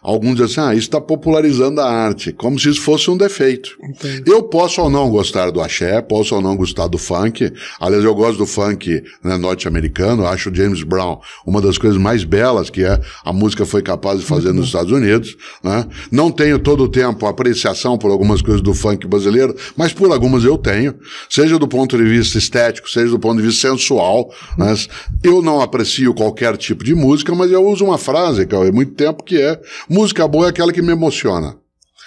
Alguns 0.03 0.37
dizem 0.37 0.45
assim, 0.47 0.61
ah, 0.61 0.75
isso 0.75 0.89
está 0.89 1.01
popularizando 1.01 1.81
a 1.81 1.91
arte, 1.91 2.33
como 2.33 2.59
se 2.59 2.71
isso 2.71 2.81
fosse 2.81 3.11
um 3.11 3.17
defeito. 3.17 3.77
Entendi. 3.83 4.31
Eu 4.31 4.43
posso 4.43 4.81
ou 4.81 4.91
não 4.91 5.11
gostar 5.11 5.51
do 5.51 5.61
axé, 5.61 6.01
posso 6.01 6.35
ou 6.35 6.41
não 6.41 6.57
gostar 6.57 6.87
do 6.87 6.97
funk. 6.97 7.53
Aliás, 7.79 8.03
eu 8.03 8.15
gosto 8.15 8.39
do 8.39 8.47
funk 8.47 9.03
né, 9.23 9.37
norte-americano, 9.37 10.27
acho 10.27 10.55
James 10.55 10.83
Brown 10.83 11.21
uma 11.47 11.61
das 11.61 11.77
coisas 11.79 12.01
mais 12.01 12.25
belas 12.25 12.71
que 12.71 12.85
é, 12.85 13.01
a 13.25 13.33
música 13.33 13.67
foi 13.67 13.83
capaz 13.83 14.21
de 14.21 14.27
fazer 14.27 14.53
nos. 14.53 14.71
Estados 14.71 14.93
Unidos. 14.93 15.37
Né? 15.63 15.87
Não 16.11 16.31
tenho 16.31 16.59
todo 16.59 16.85
o 16.85 16.89
tempo 16.89 17.27
apreciação 17.27 17.99
por 17.99 18.11
algumas 18.11 18.41
coisas 18.41 18.63
do 18.63 18.73
funk 18.73 19.07
brasileiro, 19.07 19.55
mas 19.77 19.93
por 19.93 20.11
algumas 20.11 20.45
eu 20.45 20.57
tenho, 20.57 20.95
seja 21.29 21.59
do 21.59 21.69
ponto 21.69 21.97
de 21.97 22.05
vista 22.05 22.39
estético, 22.39 22.89
seja 22.89 23.11
do 23.11 23.19
ponto 23.19 23.37
de 23.37 23.47
vista 23.47 23.69
sensual. 23.69 24.33
Né? 24.57 24.75
Eu 25.23 25.43
não 25.43 25.61
aprecio 25.61 26.15
qualquer 26.15 26.57
tipo 26.57 26.85
de 26.85 26.95
música, 26.95 27.35
mas 27.35 27.51
eu 27.51 27.65
uso 27.67 27.85
uma 27.85 27.99
frase, 27.99 28.47
que 28.47 28.55
há 28.55 28.73
muito 28.73 28.93
tempo, 28.93 29.23
que 29.25 29.41
é 29.41 29.61
Música 29.91 30.29
boa 30.29 30.47
é 30.47 30.51
aquela 30.51 30.73
que 30.73 30.81
me 30.81 30.93
emociona. 30.93 31.57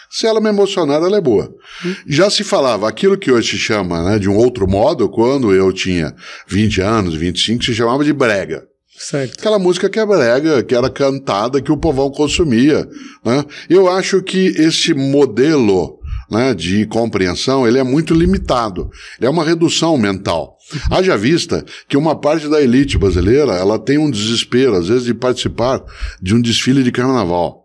Se 0.09 0.25
ela 0.25 0.39
me 0.39 0.47
emocionar, 0.47 1.03
ela 1.03 1.17
é 1.17 1.21
boa. 1.21 1.53
Já 2.07 2.29
se 2.29 2.41
falava 2.41 2.87
aquilo 2.87 3.17
que 3.17 3.29
hoje 3.29 3.51
se 3.51 3.57
chama 3.57 4.01
né, 4.03 4.19
de 4.19 4.29
um 4.29 4.37
outro 4.37 4.65
modo, 4.65 5.09
quando 5.09 5.53
eu 5.53 5.73
tinha 5.73 6.15
20 6.47 6.79
anos, 6.79 7.13
25, 7.13 7.61
se 7.61 7.75
chamava 7.75 8.05
de 8.05 8.13
brega. 8.13 8.63
Certo. 8.97 9.37
Aquela 9.37 9.59
música 9.59 9.89
que 9.89 9.99
é 9.99 10.05
brega, 10.05 10.63
que 10.63 10.73
era 10.73 10.89
cantada, 10.89 11.61
que 11.61 11.73
o 11.73 11.77
povão 11.77 12.09
consumia. 12.09 12.87
Né? 13.25 13.43
Eu 13.69 13.89
acho 13.89 14.21
que 14.21 14.53
esse 14.55 14.93
modelo 14.93 15.99
né, 16.31 16.53
de 16.53 16.85
compreensão 16.85 17.67
ele 17.67 17.79
é 17.79 17.83
muito 17.83 18.13
limitado. 18.13 18.89
Ele 19.19 19.27
é 19.27 19.29
uma 19.29 19.43
redução 19.43 19.97
mental. 19.97 20.55
Haja 20.89 21.17
vista 21.17 21.65
que 21.89 21.97
uma 21.97 22.15
parte 22.15 22.47
da 22.47 22.61
elite 22.61 22.97
brasileira 22.97 23.53
ela 23.53 23.77
tem 23.77 23.97
um 23.97 24.09
desespero, 24.09 24.75
às 24.75 24.87
vezes, 24.87 25.03
de 25.03 25.13
participar 25.13 25.83
de 26.21 26.33
um 26.33 26.41
desfile 26.41 26.81
de 26.81 26.91
carnaval. 26.91 27.62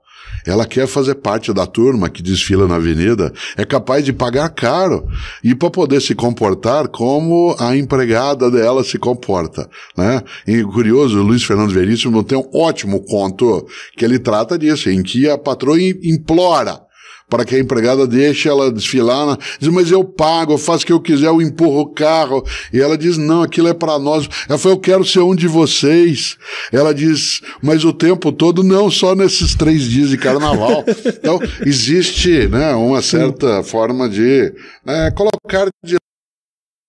Ela 0.49 0.67
quer 0.67 0.87
fazer 0.87 1.17
parte 1.17 1.53
da 1.53 1.67
turma 1.67 2.09
que 2.09 2.23
desfila 2.23 2.67
na 2.67 2.77
avenida, 2.77 3.33
é 3.57 3.65
capaz 3.65 4.05
de 4.05 4.13
pagar 4.15 4.49
caro 4.49 5.07
e 5.45 5.55
para 5.55 5.71
poder 5.71 6.01
se 6.01 6.15
comportar 6.15 6.89
como 6.89 7.55
a 7.59 7.77
empregada 7.77 8.51
dela 8.51 8.83
se 8.83 8.99
comporta, 8.99 9.69
né? 9.97 10.23
E 10.47 10.63
curioso, 10.65 11.21
o 11.21 11.23
Luiz 11.23 11.45
Fernando 11.45 11.73
Veríssimo 11.73 12.25
tem 12.25 12.39
um 12.39 12.49
ótimo 12.55 13.05
conto 13.05 13.67
que 13.95 14.05
ele 14.05 14.19
trata 14.19 14.59
disso, 14.59 14.89
em 14.89 15.03
que 15.03 15.29
a 15.29 15.37
patroa 15.37 15.79
implora 15.81 16.88
para 17.29 17.45
que 17.45 17.55
a 17.55 17.59
empregada 17.59 18.07
deixe 18.07 18.49
ela 18.49 18.73
desfilar. 18.73 19.39
Diz, 19.59 19.69
mas 19.69 19.91
eu 19.91 20.03
pago, 20.03 20.55
eu 20.55 20.59
faço 20.59 20.85
o 20.85 20.87
que 20.87 20.93
eu 20.93 21.01
quiser, 21.01 21.27
eu 21.27 21.43
empurro 21.43 21.81
o 21.81 21.93
carro. 21.93 22.45
E 22.73 22.81
ela 22.81 22.97
diz, 22.97 23.19
não, 23.19 23.43
aquilo 23.43 23.69
é 23.69 23.75
para 23.75 23.99
nós. 23.99 24.29
Ela 24.49 24.59
falou, 24.59 24.77
eu 24.77 24.81
quero 24.81 25.05
ser 25.05 25.21
um 25.21 25.35
de 25.35 25.47
vocês. 25.47 26.37
Ela 26.73 26.95
diz, 26.95 27.41
mas 27.63 27.85
o 27.85 27.93
tempo 27.93 28.33
todo, 28.33 28.63
não, 28.63 28.91
só 28.91 29.15
nesses 29.15 29.55
três 29.55 29.83
dias 29.83 30.11
de 30.11 30.19
carnaval. 30.19 30.85
então, 31.07 31.39
existe 31.65 32.49
né, 32.49 32.75
uma 32.75 33.03
certa 33.03 33.63
forma 33.63 34.09
de 34.09 34.53
né, 34.85 35.11
colocar 35.11 35.69
de 35.85 35.97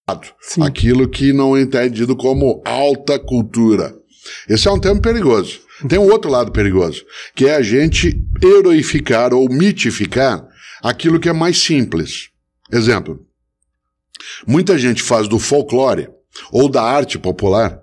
lado 0.09 0.27
aquilo 0.61 1.07
que 1.07 1.31
não 1.33 1.55
é 1.55 1.61
entendido 1.61 2.15
como 2.15 2.61
alta 2.65 3.19
cultura. 3.19 3.93
Esse 4.47 4.67
é 4.67 4.71
um 4.71 4.79
termo 4.79 5.01
perigoso. 5.01 5.59
Tem 5.87 5.99
um 5.99 6.09
outro 6.09 6.29
lado 6.29 6.51
perigoso, 6.51 7.05
que 7.35 7.47
é 7.47 7.55
a 7.55 7.61
gente 7.61 8.21
heroificar 8.43 9.33
ou 9.33 9.49
mitificar 9.49 10.45
aquilo 10.81 11.19
que 11.19 11.29
é 11.29 11.33
mais 11.33 11.59
simples. 11.59 12.29
Exemplo. 12.71 13.25
Muita 14.45 14.77
gente 14.77 15.01
faz 15.01 15.27
do 15.27 15.39
folclore 15.39 16.09
ou 16.51 16.69
da 16.69 16.83
arte 16.83 17.17
popular 17.17 17.81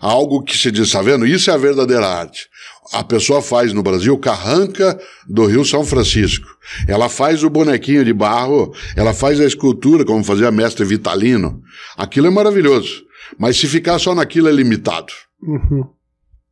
algo 0.00 0.42
que 0.42 0.56
se 0.56 0.70
diz, 0.70 0.86
está 0.86 1.02
vendo? 1.02 1.26
Isso 1.26 1.50
é 1.50 1.54
a 1.54 1.58
verdadeira 1.58 2.06
arte. 2.06 2.48
A 2.92 3.04
pessoa 3.04 3.42
faz 3.42 3.72
no 3.72 3.82
Brasil 3.82 4.18
carranca 4.18 4.98
do 5.28 5.46
Rio 5.46 5.64
São 5.64 5.84
Francisco. 5.84 6.48
Ela 6.88 7.08
faz 7.08 7.44
o 7.44 7.50
bonequinho 7.50 8.04
de 8.04 8.12
barro, 8.12 8.74
ela 8.96 9.12
faz 9.12 9.38
a 9.38 9.44
escultura, 9.44 10.04
como 10.04 10.24
fazia 10.24 10.48
a 10.48 10.52
mestre 10.52 10.84
Vitalino. 10.84 11.62
Aquilo 11.96 12.26
é 12.26 12.30
maravilhoso. 12.30 13.04
Mas 13.38 13.58
se 13.58 13.68
ficar 13.68 13.98
só 13.98 14.14
naquilo 14.14 14.48
é 14.48 14.52
limitado. 14.52 15.12
Uhum. 15.42 15.86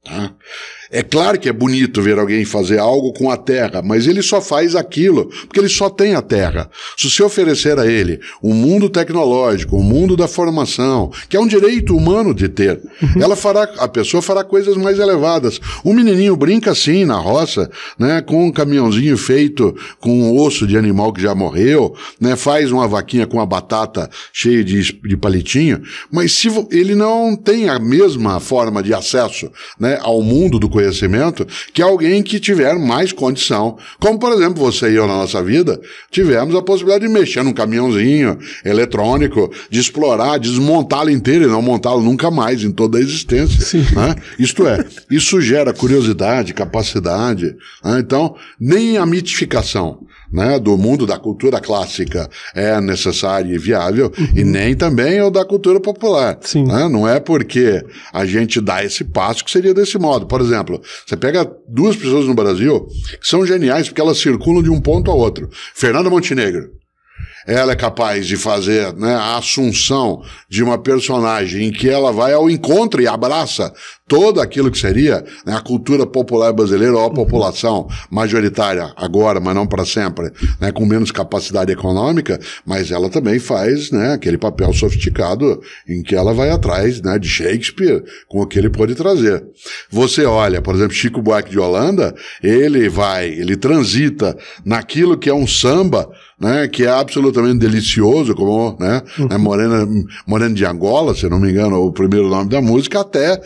Tá? 0.04 0.34
É 0.90 1.02
claro 1.02 1.38
que 1.38 1.48
é 1.48 1.52
bonito 1.52 2.00
ver 2.00 2.18
alguém 2.18 2.44
fazer 2.44 2.78
algo 2.78 3.12
com 3.12 3.30
a 3.30 3.36
terra, 3.36 3.82
mas 3.82 4.06
ele 4.06 4.22
só 4.22 4.40
faz 4.40 4.74
aquilo 4.74 5.26
porque 5.46 5.60
ele 5.60 5.68
só 5.68 5.90
tem 5.90 6.14
a 6.14 6.22
terra. 6.22 6.70
Se 6.96 7.10
você 7.10 7.22
oferecer 7.22 7.78
a 7.78 7.86
ele 7.86 8.20
um 8.42 8.54
mundo 8.54 8.88
tecnológico, 8.88 9.76
um 9.76 9.82
mundo 9.82 10.16
da 10.16 10.26
formação, 10.26 11.10
que 11.28 11.36
é 11.36 11.40
um 11.40 11.46
direito 11.46 11.96
humano 11.96 12.34
de 12.34 12.48
ter, 12.48 12.80
uhum. 13.02 13.22
ela 13.22 13.36
fará, 13.36 13.64
a 13.78 13.88
pessoa 13.88 14.22
fará 14.22 14.42
coisas 14.42 14.76
mais 14.76 14.98
elevadas. 14.98 15.60
Um 15.84 15.92
menininho 15.92 16.36
brinca 16.36 16.70
assim 16.70 17.04
na 17.04 17.16
roça, 17.16 17.70
né, 17.98 18.22
com 18.22 18.46
um 18.46 18.52
caminhãozinho 18.52 19.16
feito 19.18 19.76
com 20.00 20.10
um 20.10 20.38
osso 20.38 20.66
de 20.66 20.76
animal 20.76 21.12
que 21.12 21.20
já 21.20 21.34
morreu, 21.34 21.94
né, 22.20 22.36
faz 22.36 22.72
uma 22.72 22.88
vaquinha 22.88 23.26
com 23.26 23.40
a 23.40 23.46
batata 23.46 24.08
cheia 24.32 24.64
de, 24.64 24.92
de 24.92 25.16
palitinho, 25.16 25.82
mas 26.10 26.32
se 26.32 26.48
ele 26.70 26.94
não 26.94 27.36
tem 27.36 27.68
a 27.68 27.78
mesma 27.78 28.40
forma 28.40 28.82
de 28.82 28.94
acesso, 28.94 29.50
né, 29.78 29.98
ao 30.00 30.22
mundo 30.22 30.58
do 30.58 30.68
conhecimento 30.78 31.46
que 31.72 31.82
alguém 31.82 32.22
que 32.22 32.38
tiver 32.38 32.78
mais 32.78 33.12
condição. 33.12 33.76
Como, 33.98 34.18
por 34.18 34.32
exemplo, 34.32 34.62
você 34.62 34.90
e 34.90 34.94
eu 34.94 35.06
na 35.06 35.14
nossa 35.14 35.42
vida 35.42 35.80
tivemos 36.10 36.54
a 36.54 36.62
possibilidade 36.62 37.06
de 37.06 37.12
mexer 37.12 37.42
num 37.42 37.52
caminhãozinho 37.52 38.38
eletrônico, 38.64 39.52
de 39.68 39.80
explorar, 39.80 40.38
desmontá-lo 40.38 41.10
inteiro 41.10 41.44
e 41.44 41.48
não 41.48 41.60
montá-lo 41.60 42.00
nunca 42.00 42.30
mais 42.30 42.62
em 42.62 42.70
toda 42.70 42.98
a 42.98 43.00
existência. 43.00 43.78
Né? 43.94 44.14
Isto 44.38 44.66
é, 44.66 44.84
isso 45.10 45.40
gera 45.40 45.72
curiosidade, 45.72 46.54
capacidade. 46.54 47.56
Né? 47.84 47.98
Então, 48.00 48.36
nem 48.60 48.98
a 48.98 49.06
mitificação 49.06 50.06
né, 50.32 50.58
do 50.58 50.76
mundo 50.76 51.06
da 51.06 51.18
cultura 51.18 51.60
clássica 51.60 52.28
é 52.54 52.80
necessário 52.80 53.54
e 53.54 53.58
viável, 53.58 54.12
uhum. 54.18 54.28
e 54.34 54.44
nem 54.44 54.74
também 54.74 55.20
o 55.22 55.30
da 55.30 55.44
cultura 55.44 55.80
popular. 55.80 56.38
Né? 56.54 56.88
Não 56.88 57.08
é 57.08 57.18
porque 57.20 57.84
a 58.12 58.24
gente 58.26 58.60
dá 58.60 58.84
esse 58.84 59.04
passo 59.04 59.44
que 59.44 59.50
seria 59.50 59.74
desse 59.74 59.98
modo. 59.98 60.26
Por 60.26 60.40
exemplo, 60.40 60.80
você 61.06 61.16
pega 61.16 61.50
duas 61.68 61.96
pessoas 61.96 62.26
no 62.26 62.34
Brasil 62.34 62.86
que 63.20 63.28
são 63.28 63.46
geniais 63.46 63.88
porque 63.88 64.00
elas 64.00 64.18
circulam 64.18 64.62
de 64.62 64.70
um 64.70 64.80
ponto 64.80 65.10
ao 65.10 65.18
outro. 65.18 65.48
Fernanda 65.74 66.10
Montenegro 66.10 66.78
ela 67.48 67.72
é 67.72 67.76
capaz 67.76 68.26
de 68.26 68.36
fazer 68.36 68.92
né, 68.92 69.14
a 69.14 69.38
assunção 69.38 70.22
de 70.50 70.62
uma 70.62 70.76
personagem 70.76 71.68
em 71.68 71.72
que 71.72 71.88
ela 71.88 72.12
vai 72.12 72.34
ao 72.34 72.50
encontro 72.50 73.00
e 73.00 73.08
abraça 73.08 73.72
todo 74.08 74.40
aquilo 74.40 74.70
que 74.70 74.78
seria 74.78 75.22
né, 75.44 75.54
a 75.54 75.60
cultura 75.60 76.06
popular 76.06 76.52
brasileira 76.52 76.96
ou 76.96 77.04
a 77.04 77.10
população 77.10 77.86
majoritária 78.10 78.92
agora, 78.96 79.38
mas 79.38 79.54
não 79.54 79.66
para 79.66 79.84
sempre, 79.84 80.32
né, 80.58 80.72
com 80.72 80.86
menos 80.86 81.12
capacidade 81.12 81.70
econômica, 81.70 82.40
mas 82.64 82.90
ela 82.90 83.10
também 83.10 83.38
faz 83.38 83.90
né, 83.90 84.14
aquele 84.14 84.38
papel 84.38 84.72
sofisticado 84.72 85.60
em 85.86 86.02
que 86.02 86.16
ela 86.16 86.32
vai 86.32 86.50
atrás 86.50 87.02
né, 87.02 87.18
de 87.18 87.28
Shakespeare 87.28 88.02
com 88.26 88.40
o 88.40 88.46
que 88.46 88.58
ele 88.58 88.70
pode 88.70 88.94
trazer. 88.94 89.44
Você 89.90 90.24
olha, 90.24 90.62
por 90.62 90.74
exemplo, 90.74 90.94
Chico 90.94 91.20
Buarque 91.20 91.50
de 91.50 91.58
Holanda, 91.58 92.14
ele 92.42 92.88
vai, 92.88 93.28
ele 93.28 93.56
transita 93.56 94.36
naquilo 94.64 95.18
que 95.18 95.28
é 95.28 95.34
um 95.34 95.46
samba 95.46 96.08
né, 96.40 96.68
que 96.68 96.84
é 96.84 96.88
absolutamente 96.88 97.58
delicioso, 97.58 98.34
como 98.34 98.76
né, 98.78 99.02
uhum. 99.18 99.26
né, 99.26 99.36
Morena, 99.36 99.88
Morena 100.26 100.54
de 100.54 100.64
Angola, 100.64 101.14
se 101.14 101.28
não 101.28 101.40
me 101.40 101.50
engano, 101.50 101.84
o 101.84 101.92
primeiro 101.92 102.28
nome 102.28 102.48
da 102.48 102.62
música, 102.62 103.00
até 103.00 103.40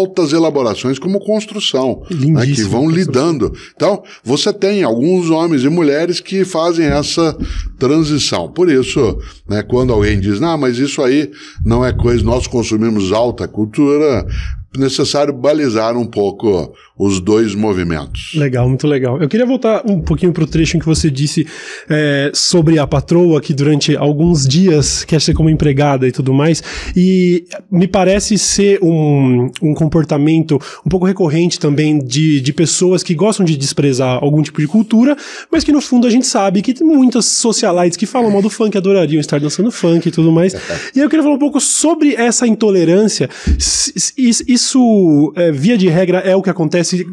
altas 0.00 0.32
elaborações 0.32 0.98
como 0.98 1.20
construção, 1.20 2.02
né, 2.10 2.46
que 2.46 2.62
vão 2.62 2.88
lidando. 2.90 3.52
Então, 3.74 4.02
você 4.24 4.52
tem 4.52 4.82
alguns 4.82 5.30
homens 5.30 5.62
e 5.62 5.68
mulheres 5.68 6.20
que 6.20 6.44
fazem 6.44 6.86
essa 6.86 7.36
transição. 7.78 8.48
Por 8.48 8.70
isso, 8.70 9.18
né, 9.48 9.62
quando 9.62 9.92
alguém 9.92 10.18
diz, 10.18 10.40
não, 10.40 10.56
mas 10.56 10.78
isso 10.78 11.02
aí 11.02 11.30
não 11.64 11.84
é 11.84 11.92
coisa, 11.92 12.24
nós 12.24 12.46
consumimos 12.46 13.12
alta 13.12 13.46
cultura, 13.46 14.26
necessário 14.76 15.32
balizar 15.32 15.96
um 15.96 16.06
pouco 16.06 16.72
os 16.96 17.18
dois 17.18 17.54
movimentos. 17.54 18.32
Legal, 18.34 18.68
muito 18.68 18.86
legal. 18.86 19.20
Eu 19.20 19.28
queria 19.28 19.46
voltar 19.46 19.82
um 19.86 20.02
pouquinho 20.02 20.32
para 20.32 20.44
o 20.44 20.46
trecho 20.46 20.76
em 20.76 20.80
que 20.80 20.86
você 20.86 21.10
disse 21.10 21.46
é, 21.88 22.30
sobre 22.34 22.78
a 22.78 22.86
patroa 22.86 23.40
que 23.40 23.54
durante 23.54 23.96
alguns 23.96 24.46
dias 24.46 25.02
quer 25.02 25.20
ser 25.20 25.32
como 25.32 25.48
empregada 25.48 26.06
e 26.06 26.12
tudo 26.12 26.34
mais, 26.34 26.62
e 26.94 27.46
me 27.70 27.88
parece 27.88 28.36
ser 28.36 28.78
um, 28.82 29.50
um 29.62 29.72
comportamento 29.72 30.60
um 30.84 30.90
pouco 30.90 31.06
recorrente 31.06 31.58
também 31.58 31.98
de, 31.98 32.40
de 32.40 32.52
pessoas 32.52 33.02
que 33.02 33.14
gostam 33.14 33.46
de 33.46 33.56
desprezar 33.56 34.22
algum 34.22 34.42
tipo 34.42 34.60
de 34.60 34.66
cultura, 34.66 35.16
mas 35.50 35.64
que 35.64 35.72
no 35.72 35.80
fundo 35.80 36.06
a 36.06 36.10
gente 36.10 36.26
sabe 36.26 36.60
que 36.60 36.74
tem 36.74 36.86
muitas 36.86 37.24
socialites 37.24 37.96
que 37.96 38.04
falam 38.04 38.30
mal 38.30 38.42
do 38.42 38.50
funk 38.50 38.76
adorariam 38.76 39.20
estar 39.20 39.40
dançando 39.40 39.70
funk 39.70 40.06
e 40.06 40.12
tudo 40.12 40.30
mais. 40.30 40.54
e 40.94 40.98
eu 40.98 41.08
queria 41.08 41.22
falar 41.22 41.36
um 41.36 41.38
pouco 41.38 41.60
sobre 41.60 42.14
essa 42.14 42.46
intolerância. 42.46 43.28
Isso, 44.60 45.32
é, 45.36 45.50
via 45.50 45.78
de 45.78 45.88
regra, 45.88 46.18
é 46.18 46.36
o 46.36 46.42
que 46.42 46.50
acontece 46.50 47.06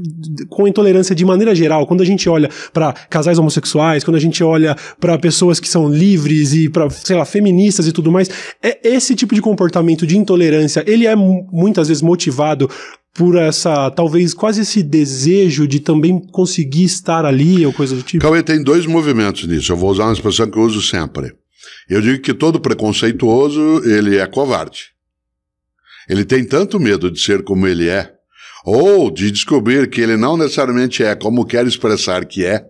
com 0.50 0.68
intolerância 0.68 1.16
de 1.16 1.24
maneira 1.24 1.56
geral, 1.56 1.88
quando 1.88 2.02
a 2.02 2.06
gente 2.06 2.28
olha 2.28 2.50
para 2.74 2.92
casais 3.10 3.40
homossexuais, 3.40 4.04
quando 4.04 4.18
a 4.18 4.20
gente 4.20 4.44
olha 4.44 4.76
para 5.00 5.18
pessoas 5.18 5.58
que 5.58 5.70
são 5.70 5.88
livres 5.88 6.54
e 6.54 6.68
para, 6.68 6.90
sei 6.90 7.16
lá, 7.16 7.24
feministas 7.24 7.88
e 7.88 7.94
tudo 7.94 8.12
mais, 8.12 8.30
é 8.62 8.78
esse 8.84 9.16
tipo 9.16 9.34
de 9.34 9.42
comportamento 9.42 10.06
de 10.06 10.18
intolerância, 10.18 10.84
ele 10.86 11.08
é 11.08 11.16
muitas 11.16 11.88
vezes 11.88 12.04
motivado 12.04 12.70
por 13.14 13.38
essa, 13.38 13.90
talvez 13.92 14.34
quase 14.34 14.62
esse 14.62 14.84
desejo 14.84 15.66
de 15.66 15.80
também 15.80 16.20
conseguir 16.20 16.84
estar 16.84 17.24
ali 17.24 17.66
ou 17.66 17.72
coisa 17.72 17.96
do 17.96 18.04
tipo? 18.04 18.22
Cauê, 18.22 18.44
tem 18.44 18.62
dois 18.62 18.86
movimentos 18.86 19.48
nisso. 19.48 19.72
Eu 19.72 19.78
vou 19.78 19.90
usar 19.90 20.04
uma 20.04 20.14
expressão 20.14 20.52
que 20.52 20.58
eu 20.58 20.64
uso 20.64 20.82
sempre. 20.82 21.32
Eu 21.90 22.02
digo 22.02 22.22
que 22.22 22.34
todo 22.34 22.60
preconceituoso, 22.60 23.82
ele 23.86 24.18
é 24.18 24.28
covarde. 24.28 24.97
Ele 26.08 26.24
tem 26.24 26.44
tanto 26.44 26.80
medo 26.80 27.12
de 27.12 27.20
ser 27.20 27.44
como 27.44 27.68
ele 27.68 27.88
é, 27.88 28.12
ou 28.66 29.12
de 29.12 29.32
descobrir 29.32 29.90
que 29.90 30.02
ele 30.02 30.18
não 30.18 30.38
necessariamente 30.38 31.04
é 31.04 31.16
como 31.16 31.46
quer 31.46 31.66
expressar 31.66 32.26
que 32.26 32.46
é, 32.46 32.66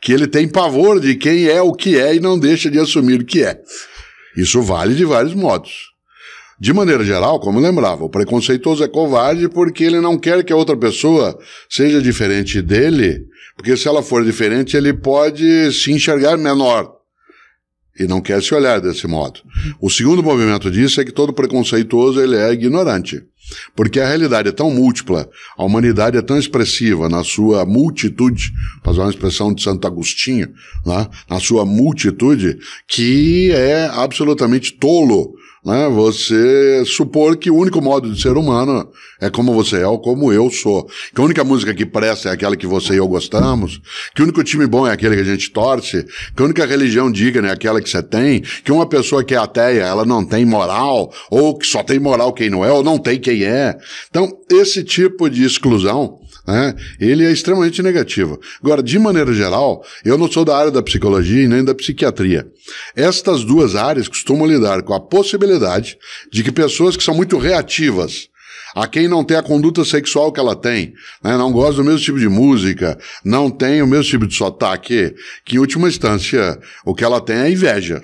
que 0.00 0.12
ele 0.12 0.26
tem 0.26 0.48
pavor 0.48 1.00
de 1.00 1.14
quem 1.14 1.46
é 1.46 1.60
o 1.60 1.72
que 1.72 1.98
é 1.98 2.14
e 2.14 2.20
não 2.20 2.38
deixa 2.38 2.70
de 2.70 2.78
assumir 2.78 3.20
o 3.20 3.24
que 3.24 3.42
é. 3.42 3.60
Isso 4.36 4.62
vale 4.62 4.94
de 4.94 5.04
vários 5.04 5.34
modos. 5.34 5.92
De 6.58 6.72
maneira 6.72 7.04
geral, 7.04 7.40
como 7.40 7.60
lembrava, 7.60 8.04
o 8.04 8.08
preconceituoso 8.08 8.84
é 8.84 8.88
covarde 8.88 9.48
porque 9.48 9.84
ele 9.84 10.00
não 10.00 10.18
quer 10.18 10.44
que 10.44 10.52
a 10.52 10.56
outra 10.56 10.76
pessoa 10.76 11.38
seja 11.68 12.00
diferente 12.00 12.62
dele, 12.62 13.26
porque 13.56 13.76
se 13.76 13.88
ela 13.88 14.02
for 14.02 14.24
diferente, 14.24 14.76
ele 14.76 14.92
pode 14.92 15.72
se 15.72 15.92
enxergar 15.92 16.36
menor 16.36 17.03
e 17.98 18.06
não 18.06 18.20
quer 18.20 18.42
se 18.42 18.54
olhar 18.54 18.80
desse 18.80 19.06
modo. 19.06 19.40
O 19.80 19.88
segundo 19.88 20.22
movimento 20.22 20.70
disso 20.70 21.00
é 21.00 21.04
que 21.04 21.12
todo 21.12 21.32
preconceituoso 21.32 22.20
ele 22.20 22.36
é 22.36 22.52
ignorante. 22.52 23.22
Porque 23.76 24.00
a 24.00 24.08
realidade 24.08 24.48
é 24.48 24.52
tão 24.52 24.70
múltipla, 24.70 25.28
a 25.56 25.64
humanidade 25.64 26.16
é 26.16 26.22
tão 26.22 26.38
expressiva 26.38 27.08
na 27.08 27.22
sua 27.22 27.66
multitude, 27.66 28.50
para 28.82 28.92
usar 28.92 29.02
uma 29.02 29.10
expressão 29.10 29.52
de 29.52 29.62
Santo 29.62 29.86
Agostinho, 29.86 30.48
né? 30.84 31.06
na 31.28 31.38
sua 31.38 31.66
multitude, 31.66 32.58
que 32.88 33.50
é 33.52 33.86
absolutamente 33.92 34.72
tolo 34.72 35.34
né, 35.64 35.88
você 35.88 36.84
supor 36.84 37.36
que 37.36 37.50
o 37.50 37.56
único 37.56 37.80
modo 37.80 38.12
de 38.12 38.20
ser 38.20 38.36
humano 38.36 38.88
é 39.20 39.30
como 39.30 39.54
você 39.54 39.78
é 39.78 39.86
ou 39.86 39.98
como 39.98 40.32
eu 40.32 40.50
sou. 40.50 40.88
Que 41.14 41.20
a 41.20 41.24
única 41.24 41.42
música 41.42 41.72
que 41.72 41.86
presta 41.86 42.28
é 42.28 42.32
aquela 42.32 42.56
que 42.56 42.66
você 42.66 42.94
e 42.94 42.96
eu 42.96 43.08
gostamos, 43.08 43.80
que 44.14 44.20
o 44.20 44.24
único 44.24 44.44
time 44.44 44.66
bom 44.66 44.86
é 44.86 44.92
aquele 44.92 45.16
que 45.16 45.22
a 45.22 45.24
gente 45.24 45.50
torce, 45.50 46.04
que 46.36 46.42
a 46.42 46.44
única 46.44 46.66
religião 46.66 47.10
digna 47.10 47.48
é 47.48 47.52
aquela 47.52 47.80
que 47.80 47.88
você 47.88 48.02
tem, 48.02 48.42
que 48.62 48.70
uma 48.70 48.86
pessoa 48.86 49.24
que 49.24 49.34
é 49.34 49.38
ateia, 49.38 49.82
ela 49.82 50.04
não 50.04 50.24
tem 50.24 50.44
moral, 50.44 51.12
ou 51.30 51.56
que 51.56 51.66
só 51.66 51.82
tem 51.82 51.98
moral 51.98 52.32
quem 52.32 52.50
não 52.50 52.64
é, 52.64 52.70
ou 52.70 52.82
não 52.82 52.98
tem 52.98 53.18
quem 53.18 53.44
é. 53.44 53.76
Então, 54.10 54.30
esse 54.50 54.84
tipo 54.84 55.30
de 55.30 55.44
exclusão 55.44 56.18
né? 56.46 56.74
Ele 57.00 57.24
é 57.24 57.32
extremamente 57.32 57.82
negativo. 57.82 58.38
Agora, 58.62 58.82
de 58.82 58.98
maneira 58.98 59.32
geral, 59.32 59.84
eu 60.04 60.18
não 60.18 60.30
sou 60.30 60.44
da 60.44 60.56
área 60.56 60.70
da 60.70 60.82
psicologia 60.82 61.42
e 61.42 61.48
nem 61.48 61.64
da 61.64 61.74
psiquiatria. 61.74 62.46
Estas 62.94 63.44
duas 63.44 63.74
áreas 63.74 64.08
costumam 64.08 64.46
lidar 64.46 64.82
com 64.82 64.94
a 64.94 65.00
possibilidade 65.00 65.96
de 66.30 66.42
que 66.42 66.52
pessoas 66.52 66.96
que 66.96 67.02
são 67.02 67.14
muito 67.14 67.38
reativas 67.38 68.28
a 68.74 68.88
quem 68.88 69.06
não 69.06 69.22
tem 69.22 69.36
a 69.36 69.42
conduta 69.42 69.84
sexual 69.84 70.32
que 70.32 70.40
ela 70.40 70.56
tem, 70.56 70.92
né? 71.22 71.36
não 71.36 71.52
gosta 71.52 71.76
do 71.76 71.84
mesmo 71.84 72.00
tipo 72.00 72.18
de 72.18 72.28
música, 72.28 72.98
não 73.24 73.48
tem 73.48 73.80
o 73.80 73.86
mesmo 73.86 74.10
tipo 74.10 74.26
de 74.26 74.34
sotaque, 74.34 75.14
que 75.44 75.56
em 75.56 75.60
última 75.60 75.88
instância 75.88 76.58
o 76.84 76.92
que 76.92 77.04
ela 77.04 77.20
tem 77.20 77.36
é 77.36 77.50
inveja. 77.50 78.02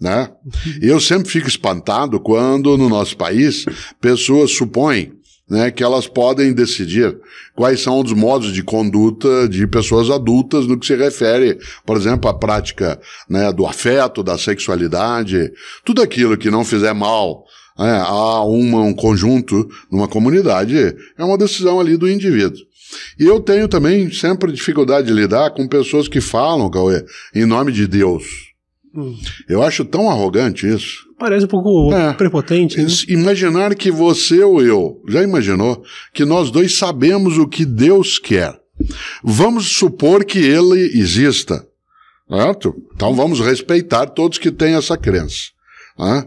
Né? 0.00 0.30
Eu 0.80 0.98
sempre 0.98 1.28
fico 1.30 1.48
espantado 1.48 2.18
quando 2.18 2.78
no 2.78 2.88
nosso 2.88 3.14
país 3.16 3.66
pessoas 4.00 4.52
supõem 4.52 5.12
né, 5.48 5.70
que 5.70 5.84
elas 5.84 6.06
podem 6.06 6.52
decidir 6.52 7.18
quais 7.54 7.80
são 7.80 8.00
os 8.00 8.12
modos 8.12 8.52
de 8.52 8.62
conduta 8.62 9.48
de 9.48 9.66
pessoas 9.66 10.10
adultas 10.10 10.66
no 10.66 10.78
que 10.78 10.86
se 10.86 10.96
refere, 10.96 11.58
por 11.84 11.96
exemplo, 11.96 12.28
à 12.30 12.34
prática 12.34 13.00
né, 13.28 13.52
do 13.52 13.66
afeto, 13.66 14.22
da 14.22 14.38
sexualidade, 14.38 15.52
tudo 15.84 16.02
aquilo 16.02 16.36
que 16.38 16.50
não 16.50 16.64
fizer 16.64 16.94
mal 16.94 17.44
né, 17.78 18.02
a 18.06 18.42
uma, 18.44 18.80
um 18.80 18.94
conjunto, 18.94 19.68
numa 19.90 20.08
comunidade, 20.08 20.76
é 20.78 21.24
uma 21.24 21.38
decisão 21.38 21.80
ali 21.80 21.96
do 21.96 22.08
indivíduo. 22.08 22.60
E 23.18 23.24
eu 23.24 23.40
tenho 23.40 23.68
também 23.68 24.10
sempre 24.12 24.52
dificuldade 24.52 25.08
de 25.08 25.12
lidar 25.12 25.50
com 25.50 25.66
pessoas 25.66 26.08
que 26.08 26.20
falam, 26.20 26.70
Cauê, 26.70 27.04
em 27.34 27.44
nome 27.44 27.72
de 27.72 27.86
Deus. 27.86 28.24
Hum. 28.94 29.16
Eu 29.48 29.62
acho 29.62 29.84
tão 29.84 30.08
arrogante 30.08 30.66
isso. 30.66 31.03
Parece 31.18 31.44
um 31.44 31.48
pouco 31.48 31.92
é, 31.92 32.12
prepotente. 32.14 32.80
Né? 32.80 32.88
Imaginar 33.08 33.74
que 33.74 33.90
você 33.90 34.42
ou 34.42 34.62
eu, 34.62 35.02
já 35.08 35.22
imaginou, 35.22 35.84
que 36.12 36.24
nós 36.24 36.50
dois 36.50 36.76
sabemos 36.76 37.38
o 37.38 37.46
que 37.46 37.64
Deus 37.64 38.18
quer. 38.18 38.58
Vamos 39.22 39.76
supor 39.76 40.24
que 40.24 40.38
ele 40.38 40.80
exista. 40.98 41.66
Certo? 42.28 42.74
Então 42.94 43.14
vamos 43.14 43.40
respeitar 43.40 44.06
todos 44.06 44.38
que 44.38 44.50
têm 44.50 44.74
essa 44.74 44.96
crença. 44.96 45.50
Né? 45.98 46.26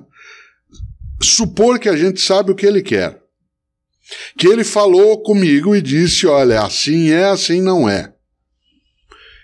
Supor 1.22 1.80
que 1.80 1.90
a 1.90 1.96
gente 1.96 2.22
sabe 2.22 2.52
o 2.52 2.56
que 2.56 2.66
ele 2.66 2.82
quer. 2.82 3.20
Que 4.38 4.48
ele 4.48 4.64
falou 4.64 5.22
comigo 5.22 5.76
e 5.76 5.82
disse: 5.82 6.28
olha, 6.28 6.62
assim 6.62 7.10
é, 7.10 7.26
assim 7.26 7.62
não 7.62 7.90
é. 7.90 8.14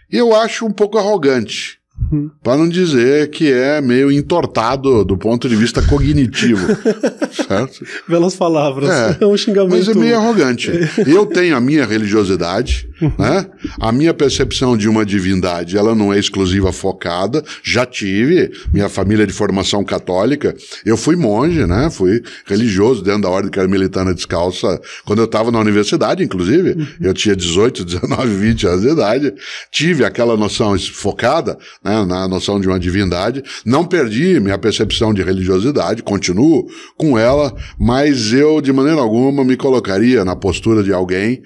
Eu 0.09 0.33
acho 0.33 0.65
um 0.65 0.71
pouco 0.71 0.97
arrogante. 0.97 1.79
Uhum. 2.13 2.29
Para 2.43 2.57
não 2.57 2.69
dizer 2.69 3.29
que 3.31 3.51
é 3.51 3.81
meio 3.81 4.11
entortado 4.11 5.03
do 5.03 5.17
ponto 5.17 5.49
de 5.49 5.55
vista 5.55 5.81
cognitivo. 5.81 6.67
certo? 7.47 7.83
Belas 8.07 8.35
palavras. 8.35 8.89
É, 8.89 9.17
é 9.21 9.25
um 9.25 9.35
xingamento. 9.35 9.75
Mas 9.75 9.87
é 9.87 9.93
meio 9.95 10.17
arrogante. 10.17 10.71
Eu 11.07 11.25
tenho 11.25 11.55
a 11.55 11.59
minha 11.59 11.85
religiosidade, 11.85 12.87
uhum. 13.01 13.11
né? 13.17 13.45
A 13.79 13.91
minha 13.91 14.13
percepção 14.13 14.77
de 14.77 14.87
uma 14.87 15.05
divindade, 15.05 15.77
ela 15.77 15.95
não 15.95 16.13
é 16.13 16.19
exclusiva 16.19 16.71
focada. 16.71 17.43
Já 17.63 17.85
tive 17.85 18.51
minha 18.71 18.89
família 18.89 19.25
de 19.25 19.33
formação 19.33 19.83
católica. 19.83 20.55
Eu 20.85 20.97
fui 20.97 21.15
monge, 21.15 21.65
né? 21.65 21.89
Fui 21.89 22.21
religioso 22.45 23.03
dentro 23.03 23.23
da 23.23 23.29
ordem 23.29 23.51
carmelitana 23.51 24.13
descalça 24.13 24.79
quando 25.05 25.19
eu 25.19 25.25
estava 25.25 25.51
na 25.51 25.59
universidade, 25.59 26.23
inclusive. 26.23 26.71
Uhum. 26.71 26.87
Eu 27.01 27.13
tinha 27.13 27.35
18, 27.35 27.85
19, 27.85 28.35
20 28.35 28.67
anos 28.67 28.81
de 28.81 28.89
idade. 28.89 29.33
Tive 29.71 30.05
aquela 30.05 30.35
noção 30.37 30.77
focada, 30.79 31.57
né? 31.83 32.05
Na 32.05 32.27
noção 32.27 32.59
de 32.59 32.67
uma 32.67 32.79
divindade. 32.79 33.43
Não 33.65 33.85
perdi 33.85 34.39
minha 34.39 34.57
percepção 34.57 35.13
de 35.13 35.23
religiosidade, 35.23 36.03
continuo 36.03 36.67
com 36.97 37.17
ela, 37.17 37.53
mas 37.79 38.33
eu 38.33 38.61
de 38.61 38.71
maneira 38.71 39.01
alguma 39.01 39.43
me 39.43 39.57
colocaria 39.57 40.23
na 40.23 40.35
postura 40.35 40.83
de 40.83 40.93
alguém 40.93 41.41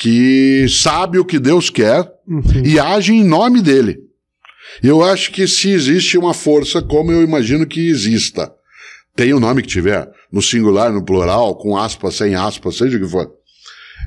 que 0.00 0.66
sabe 0.66 1.18
o 1.18 1.24
que 1.26 1.38
Deus 1.38 1.68
quer 1.68 2.10
uhum. 2.26 2.64
e 2.64 2.80
age 2.80 3.12
em 3.12 3.22
nome 3.22 3.60
dele. 3.60 3.98
Eu 4.82 5.04
acho 5.04 5.30
que 5.30 5.46
se 5.46 5.68
existe 5.68 6.16
uma 6.16 6.32
força, 6.32 6.80
como 6.80 7.12
eu 7.12 7.22
imagino 7.22 7.66
que 7.66 7.90
exista, 7.90 8.50
tem 9.14 9.34
o 9.34 9.40
nome 9.40 9.60
que 9.60 9.68
tiver, 9.68 10.10
no 10.32 10.40
singular, 10.40 10.90
no 10.90 11.04
plural, 11.04 11.54
com 11.56 11.76
aspas, 11.76 12.14
sem 12.14 12.34
aspas, 12.34 12.76
seja 12.76 12.96
o 12.96 13.00
que 13.00 13.08
for. 13.08 13.30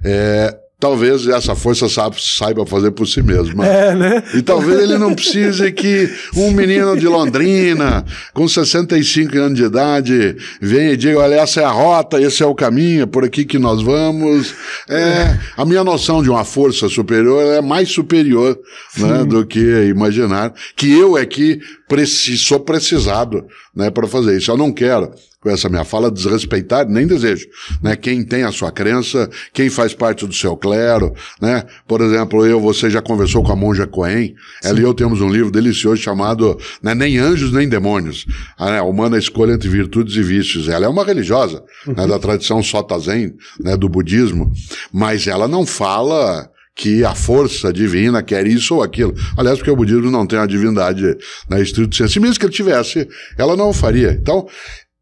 É, 0.04 0.58
talvez 0.84 1.26
essa 1.28 1.56
força 1.56 1.88
saiba 1.88 2.66
fazer 2.66 2.92
por 2.92 3.08
si 3.08 3.24
mesma. 3.24 3.66
É, 3.66 3.96
né? 3.96 4.22
E 4.34 4.42
talvez 4.42 4.82
ele 4.82 4.98
não 4.98 5.16
precise 5.16 5.72
que 5.72 6.14
um 6.36 6.52
menino 6.52 6.98
de 6.98 7.08
Londrina, 7.08 8.04
com 8.34 8.46
65 8.46 9.38
anos 9.38 9.58
de 9.58 9.64
idade, 9.64 10.36
venha 10.60 10.92
e 10.92 10.98
diga: 10.98 11.20
olha, 11.20 11.36
essa 11.36 11.62
é 11.62 11.64
a 11.64 11.72
rota, 11.72 12.20
esse 12.20 12.44
é 12.44 12.46
o 12.46 12.54
caminho, 12.54 13.04
é 13.04 13.06
por 13.06 13.24
aqui 13.24 13.46
que 13.46 13.58
nós 13.58 13.82
vamos. 13.82 14.54
É, 14.90 15.40
a 15.56 15.64
minha 15.64 15.86
noção 15.86 16.22
de 16.22 16.30
uma 16.30 16.44
força 16.44 16.90
superior 16.90 17.42
é 17.54 17.62
mais 17.62 17.90
superior 17.90 18.60
né, 18.98 19.24
do 19.24 19.46
que 19.46 19.86
imaginar 19.86 20.54
que 20.76 20.92
eu 20.92 21.18
é 21.18 21.26
que 21.26 21.62
preci 21.88 22.38
sou 22.38 22.60
precisado 22.60 23.46
né, 23.74 23.90
para 23.90 24.06
fazer 24.06 24.36
isso. 24.36 24.52
Eu 24.52 24.58
não 24.58 24.74
quero 24.74 25.14
com 25.44 25.50
essa 25.50 25.68
minha 25.68 25.84
fala, 25.84 26.10
desrespeitar, 26.10 26.88
nem 26.88 27.06
desejo, 27.06 27.46
né? 27.82 27.98
Quem 27.98 28.24
tem 28.24 28.44
a 28.44 28.52
sua 28.52 28.72
crença, 28.72 29.30
quem 29.52 29.70
faz 29.70 29.94
parte 29.94 30.26
do 30.26 30.34
seu 30.34 30.56
clero, 30.56 31.14
né? 31.42 31.66
Por 31.86 32.00
exemplo, 32.00 32.46
eu, 32.46 32.62
você 32.62 32.90
já 32.90 33.02
conversou 33.02 33.44
com 33.44 33.52
a 33.52 33.56
monja 33.56 33.86
Cohen, 33.86 34.34
ela 34.64 34.80
e 34.80 34.84
eu 34.84 34.94
temos 34.94 35.20
um 35.20 35.30
livro 35.30 35.52
delicioso 35.52 36.02
chamado 36.02 36.58
né, 36.82 36.96
Nem 36.96 37.18
Anjos 37.18 37.52
Nem 37.52 37.68
Demônios, 37.68 38.26
a 38.58 38.72
né, 38.72 38.82
Humana 38.82 39.18
Escolha 39.18 39.52
Entre 39.52 39.68
Virtudes 39.68 40.16
e 40.16 40.24
Vícios. 40.24 40.70
Ela 40.70 40.86
é 40.86 40.90
uma 40.90 41.04
religiosa, 41.04 41.62
uhum. 41.86 41.94
né, 41.94 42.08
da 42.08 42.18
tradição 42.18 42.64
Sota 42.64 42.98
Zen, 42.98 43.34
né, 43.60 43.76
do 43.76 43.90
budismo, 43.90 44.50
mas 44.94 45.28
ela 45.28 45.48
não 45.48 45.66
fala 45.66 46.50
que 46.76 47.06
a 47.06 47.14
força 47.14 47.72
divina 47.72 48.24
quer 48.24 48.48
isso 48.48 48.76
ou 48.76 48.84
aquilo. 48.84 49.14
Aliás, 49.38 49.60
porque 49.60 49.70
o 49.70 49.76
budismo 49.76 50.10
não 50.10 50.26
tem 50.26 50.40
a 50.40 50.46
divindade 50.46 51.04
na 51.48 51.58
né, 51.58 51.62
estrito 51.62 51.96
senso. 51.96 52.14
Se 52.14 52.20
mesmo 52.20 52.40
que 52.40 52.46
ele 52.46 52.54
tivesse, 52.54 53.08
ela 53.38 53.56
não 53.56 53.70
o 53.70 53.74
faria. 53.74 54.18
Então, 54.20 54.48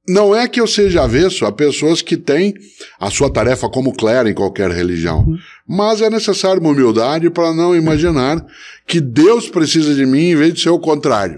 não 0.08 0.36
é 0.36 0.48
que 0.48 0.60
eu 0.60 0.68
seja 0.68 1.04
avesso 1.04 1.46
a 1.46 1.52
pessoas 1.52 2.02
que 2.02 2.18
têm 2.18 2.54
a 3.00 3.10
sua 3.10 3.32
tarefa 3.32 3.70
como 3.70 3.94
clero 3.94 4.28
em 4.28 4.34
qualquer 4.34 4.72
religião, 4.72 5.20
uhum. 5.20 5.38
Mas 5.72 6.02
é 6.02 6.10
necessário 6.10 6.60
uma 6.60 6.72
humildade 6.72 7.30
para 7.30 7.54
não 7.54 7.74
imaginar 7.74 8.46
que 8.86 9.00
Deus 9.00 9.48
precisa 9.48 9.96
de 9.96 10.06
mim 10.06 10.32
em 10.32 10.36
vez 10.36 10.54
de 10.54 10.60
ser 10.60 10.70
o 10.70 10.78
contrário. 10.78 11.38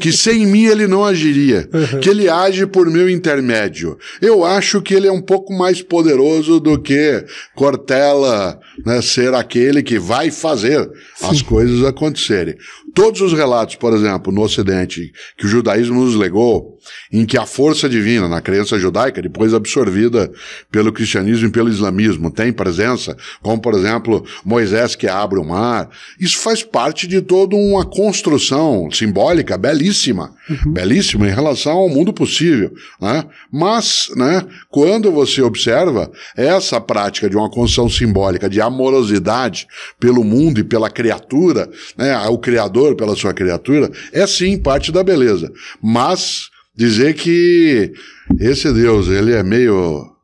que 0.00 0.10
sem 0.10 0.46
mim 0.46 0.64
ele 0.64 0.86
não 0.86 1.04
agiria, 1.04 1.68
uhum. 1.70 2.00
que 2.00 2.08
ele 2.08 2.26
age 2.26 2.66
por 2.66 2.88
meu 2.88 3.06
intermédio. 3.06 3.98
Eu 4.22 4.46
acho 4.46 4.80
que 4.80 4.94
ele 4.94 5.06
é 5.06 5.12
um 5.12 5.20
pouco 5.20 5.52
mais 5.52 5.82
poderoso 5.82 6.58
do 6.58 6.80
que 6.80 7.22
Cortella 7.54 8.58
né, 8.82 9.02
ser 9.02 9.34
aquele 9.34 9.82
que 9.82 9.98
vai 9.98 10.30
fazer 10.30 10.90
Sim. 11.14 11.26
as 11.26 11.42
coisas 11.42 11.84
acontecerem. 11.84 12.56
Todos 12.94 13.20
os 13.20 13.34
relatos, 13.34 13.74
por 13.74 13.92
exemplo, 13.92 14.32
no 14.32 14.40
Ocidente, 14.40 15.12
que 15.36 15.44
o 15.44 15.48
judaísmo 15.48 16.02
nos 16.02 16.14
legou, 16.14 16.78
em 17.12 17.26
que 17.26 17.36
a 17.36 17.44
força 17.44 17.90
divina, 17.90 18.26
na 18.26 18.40
crença 18.40 18.78
judaica, 18.78 19.20
depois 19.20 19.52
absorvida 19.52 20.32
pelo 20.72 20.90
cristianismo 20.90 21.48
e 21.48 21.50
pelo 21.50 21.68
islamismo, 21.68 22.30
tem 22.30 22.50
presença, 22.54 23.14
como, 23.42 23.60
por 23.66 23.74
exemplo, 23.74 24.24
Moisés 24.44 24.94
que 24.94 25.08
abre 25.08 25.40
o 25.40 25.44
mar, 25.44 25.90
isso 26.20 26.38
faz 26.38 26.62
parte 26.62 27.04
de 27.04 27.20
toda 27.20 27.56
uma 27.56 27.84
construção 27.84 28.88
simbólica 28.92 29.58
belíssima, 29.58 30.32
uhum. 30.48 30.72
belíssima 30.72 31.26
em 31.26 31.32
relação 31.32 31.72
ao 31.72 31.88
mundo 31.88 32.12
possível, 32.12 32.72
né? 33.00 33.24
Mas, 33.50 34.08
né, 34.14 34.46
quando 34.70 35.10
você 35.10 35.42
observa 35.42 36.08
essa 36.36 36.80
prática 36.80 37.28
de 37.28 37.36
uma 37.36 37.50
construção 37.50 37.90
simbólica 37.90 38.48
de 38.48 38.60
amorosidade 38.60 39.66
pelo 39.98 40.22
mundo 40.22 40.60
e 40.60 40.64
pela 40.64 40.88
criatura, 40.88 41.68
né, 41.98 42.16
o 42.28 42.38
Criador 42.38 42.94
pela 42.94 43.16
sua 43.16 43.34
criatura, 43.34 43.90
é 44.12 44.24
sim 44.28 44.56
parte 44.56 44.92
da 44.92 45.02
beleza. 45.02 45.52
Mas 45.82 46.50
dizer 46.72 47.14
que 47.14 47.92
esse 48.38 48.72
Deus, 48.72 49.08
ele 49.08 49.32
é 49.32 49.42
meio 49.42 50.15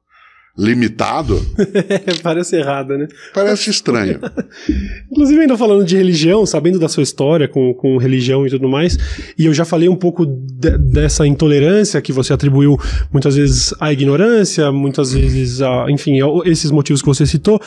limitado. 0.56 1.40
Parece 2.22 2.56
errado, 2.56 2.96
né? 2.98 3.08
Parece 3.32 3.70
estranho. 3.70 4.20
Inclusive, 5.10 5.40
ainda 5.40 5.56
falando 5.56 5.84
de 5.84 5.96
religião, 5.96 6.44
sabendo 6.44 6.78
da 6.78 6.88
sua 6.88 7.02
história 7.02 7.48
com, 7.48 7.72
com 7.74 7.96
religião 7.96 8.46
e 8.46 8.50
tudo 8.50 8.68
mais, 8.68 8.98
e 9.38 9.46
eu 9.46 9.54
já 9.54 9.64
falei 9.64 9.88
um 9.88 9.96
pouco 9.96 10.26
de, 10.26 10.76
dessa 10.78 11.26
intolerância 11.26 12.02
que 12.02 12.12
você 12.12 12.32
atribuiu 12.32 12.78
muitas 13.10 13.36
vezes 13.36 13.74
à 13.80 13.92
ignorância, 13.92 14.70
muitas 14.70 15.12
vezes 15.12 15.62
a, 15.62 15.86
enfim, 15.88 16.18
esses 16.44 16.70
motivos 16.70 17.00
que 17.00 17.08
você 17.08 17.26
citou. 17.26 17.60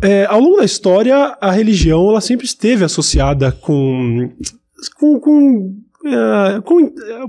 É, 0.00 0.24
ao 0.26 0.40
longo 0.40 0.56
da 0.56 0.64
história, 0.64 1.36
a 1.40 1.50
religião 1.50 2.08
ela 2.08 2.20
sempre 2.20 2.46
esteve 2.46 2.84
associada 2.84 3.52
com, 3.52 4.30
com, 4.98 5.20
com 5.20 5.74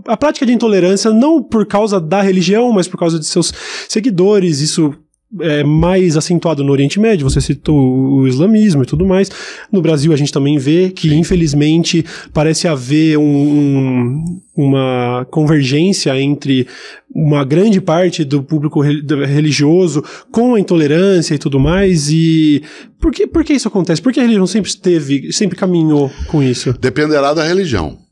a 0.07 0.17
prática 0.17 0.45
de 0.45 0.53
intolerância, 0.53 1.11
não 1.11 1.41
por 1.41 1.65
causa 1.65 1.99
da 1.99 2.21
religião, 2.21 2.71
mas 2.71 2.87
por 2.87 2.97
causa 2.97 3.19
de 3.19 3.25
seus 3.25 3.53
seguidores, 3.87 4.59
isso 4.59 4.93
é 5.41 5.63
mais 5.63 6.15
acentuado 6.15 6.63
no 6.63 6.71
Oriente 6.71 6.99
Médio, 6.99 7.27
você 7.27 7.41
citou 7.41 7.75
o 7.75 8.27
islamismo 8.27 8.83
e 8.83 8.85
tudo 8.85 9.05
mais. 9.05 9.31
No 9.71 9.81
Brasil 9.81 10.13
a 10.13 10.15
gente 10.15 10.31
também 10.31 10.57
vê 10.57 10.91
que, 10.91 11.13
infelizmente, 11.13 12.05
parece 12.31 12.67
haver 12.67 13.17
um, 13.17 13.23
um, 13.25 14.41
uma 14.55 15.25
convergência 15.31 16.19
entre 16.19 16.67
uma 17.13 17.43
grande 17.43 17.81
parte 17.81 18.23
do 18.23 18.43
público 18.43 18.81
religioso 18.81 20.03
com 20.31 20.55
a 20.55 20.59
intolerância 20.59 21.33
e 21.33 21.39
tudo 21.39 21.59
mais. 21.59 22.11
E 22.11 22.61
por 22.99 23.11
que, 23.11 23.25
por 23.25 23.43
que 23.43 23.53
isso 23.53 23.67
acontece? 23.67 24.01
Por 24.01 24.13
que 24.13 24.19
a 24.19 24.23
religião 24.23 24.45
sempre 24.45 24.69
esteve, 24.69 25.31
sempre 25.31 25.57
caminhou 25.57 26.11
com 26.27 26.43
isso? 26.43 26.73
Dependerá 26.79 27.33
da 27.33 27.43
religião. 27.43 28.02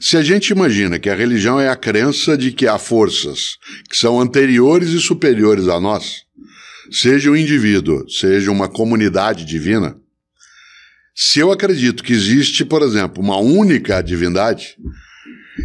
Se 0.00 0.16
a 0.16 0.22
gente 0.22 0.50
imagina 0.50 0.98
que 0.98 1.08
a 1.08 1.14
religião 1.14 1.58
é 1.60 1.68
a 1.68 1.76
crença 1.76 2.36
de 2.36 2.52
que 2.52 2.66
há 2.66 2.78
forças 2.78 3.56
que 3.88 3.96
são 3.96 4.20
anteriores 4.20 4.90
e 4.90 5.00
superiores 5.00 5.68
a 5.68 5.80
nós, 5.80 6.24
seja 6.90 7.30
um 7.30 7.36
indivíduo, 7.36 8.08
seja 8.08 8.50
uma 8.50 8.68
comunidade 8.68 9.44
divina, 9.44 9.96
se 11.14 11.40
eu 11.40 11.50
acredito 11.50 12.04
que 12.04 12.12
existe, 12.12 12.64
por 12.64 12.82
exemplo, 12.82 13.22
uma 13.22 13.38
única 13.38 14.02
divindade, 14.02 14.76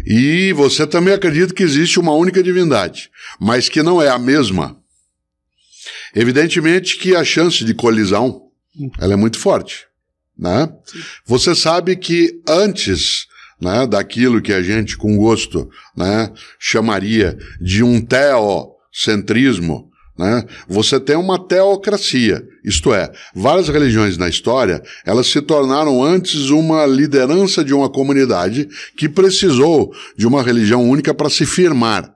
e 0.06 0.52
você 0.54 0.86
também 0.86 1.12
acredita 1.12 1.52
que 1.52 1.62
existe 1.62 2.00
uma 2.00 2.14
única 2.14 2.42
divindade, 2.42 3.10
mas 3.38 3.68
que 3.68 3.82
não 3.82 4.00
é 4.00 4.08
a 4.08 4.18
mesma, 4.18 4.80
evidentemente 6.14 6.96
que 6.96 7.14
a 7.14 7.22
chance 7.22 7.64
de 7.64 7.74
colisão 7.74 8.48
ela 8.98 9.12
é 9.12 9.16
muito 9.16 9.38
forte. 9.38 9.86
Né? 10.38 10.72
Você 11.26 11.54
sabe 11.54 11.96
que 11.96 12.40
antes 12.48 13.26
né, 13.62 13.86
daquilo 13.86 14.42
que 14.42 14.52
a 14.52 14.60
gente, 14.60 14.96
com 14.96 15.16
gosto, 15.16 15.70
né, 15.96 16.32
chamaria 16.58 17.38
de 17.60 17.84
um 17.84 18.00
teocentrismo, 18.00 19.88
né, 20.18 20.44
você 20.68 20.98
tem 20.98 21.14
uma 21.14 21.38
teocracia. 21.38 22.42
Isto 22.64 22.92
é, 22.92 23.10
várias 23.34 23.68
religiões 23.68 24.18
na 24.18 24.28
história, 24.28 24.82
elas 25.06 25.28
se 25.28 25.40
tornaram 25.40 26.02
antes 26.02 26.50
uma 26.50 26.84
liderança 26.84 27.64
de 27.64 27.72
uma 27.72 27.88
comunidade 27.88 28.68
que 28.96 29.08
precisou 29.08 29.92
de 30.16 30.26
uma 30.26 30.42
religião 30.42 30.82
única 30.82 31.14
para 31.14 31.30
se 31.30 31.46
firmar. 31.46 32.12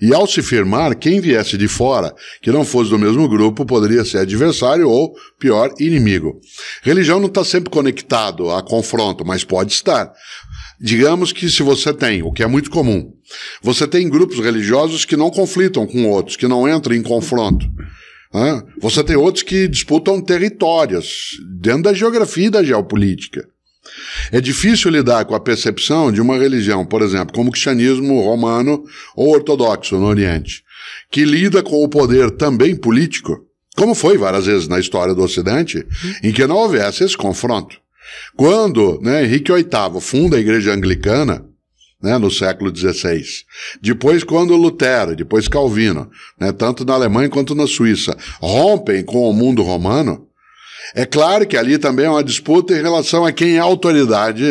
E 0.00 0.14
ao 0.14 0.26
se 0.26 0.42
firmar, 0.42 0.96
quem 0.96 1.20
viesse 1.20 1.56
de 1.56 1.68
fora, 1.68 2.14
que 2.40 2.50
não 2.50 2.64
fosse 2.64 2.90
do 2.90 2.98
mesmo 2.98 3.28
grupo, 3.28 3.64
poderia 3.64 4.04
ser 4.04 4.18
adversário 4.18 4.88
ou, 4.88 5.14
pior, 5.38 5.72
inimigo. 5.78 6.40
Religião 6.82 7.18
não 7.18 7.26
está 7.26 7.44
sempre 7.44 7.70
conectado 7.70 8.50
a 8.50 8.62
confronto, 8.62 9.24
mas 9.24 9.44
pode 9.44 9.72
estar. 9.72 10.12
Digamos 10.80 11.32
que 11.32 11.48
se 11.48 11.62
você 11.62 11.92
tem, 11.92 12.22
o 12.22 12.32
que 12.32 12.42
é 12.42 12.46
muito 12.46 12.70
comum, 12.70 13.12
você 13.62 13.86
tem 13.86 14.08
grupos 14.08 14.38
religiosos 14.38 15.04
que 15.04 15.16
não 15.16 15.30
conflitam 15.30 15.86
com 15.86 16.08
outros, 16.10 16.36
que 16.36 16.48
não 16.48 16.68
entram 16.68 16.94
em 16.94 17.02
confronto. 17.02 17.66
Você 18.80 19.04
tem 19.04 19.16
outros 19.16 19.44
que 19.44 19.68
disputam 19.68 20.20
territórios 20.20 21.38
dentro 21.60 21.84
da 21.84 21.94
geografia 21.94 22.46
e 22.46 22.50
da 22.50 22.64
geopolítica. 22.64 23.48
É 24.32 24.40
difícil 24.40 24.90
lidar 24.90 25.24
com 25.24 25.34
a 25.34 25.40
percepção 25.40 26.10
de 26.10 26.20
uma 26.20 26.36
religião, 26.36 26.84
por 26.84 27.02
exemplo, 27.02 27.34
como 27.34 27.50
o 27.50 27.52
cristianismo 27.52 28.20
romano 28.22 28.82
ou 29.14 29.32
ortodoxo 29.32 29.96
no 29.96 30.06
Oriente, 30.06 30.64
que 31.10 31.24
lida 31.24 31.62
com 31.62 31.84
o 31.84 31.88
poder 31.88 32.32
também 32.32 32.74
político, 32.74 33.46
como 33.76 33.94
foi 33.94 34.16
várias 34.18 34.46
vezes 34.46 34.66
na 34.66 34.80
história 34.80 35.14
do 35.14 35.22
Ocidente, 35.22 35.86
em 36.22 36.32
que 36.32 36.46
não 36.46 36.56
houvesse 36.56 37.04
esse 37.04 37.16
confronto. 37.16 37.76
Quando 38.36 39.00
né, 39.00 39.24
Henrique 39.24 39.52
VIII 39.52 40.00
funda 40.00 40.36
a 40.36 40.40
Igreja 40.40 40.72
Anglicana, 40.72 41.44
né, 42.02 42.18
no 42.18 42.30
século 42.30 42.74
XVI, 42.74 43.24
depois 43.80 44.22
quando 44.22 44.56
Lutero, 44.56 45.16
depois 45.16 45.48
Calvino, 45.48 46.10
né, 46.38 46.52
tanto 46.52 46.84
na 46.84 46.94
Alemanha 46.94 47.28
quanto 47.28 47.54
na 47.54 47.66
Suíça, 47.66 48.16
rompem 48.40 49.02
com 49.04 49.28
o 49.28 49.32
mundo 49.32 49.62
romano, 49.62 50.26
é 50.94 51.06
claro 51.06 51.46
que 51.46 51.56
ali 51.56 51.78
também 51.78 52.06
é 52.06 52.10
uma 52.10 52.22
disputa 52.22 52.74
em 52.74 52.82
relação 52.82 53.24
a 53.24 53.32
quem 53.32 53.56
é 53.56 53.58
autoridade 53.58 54.44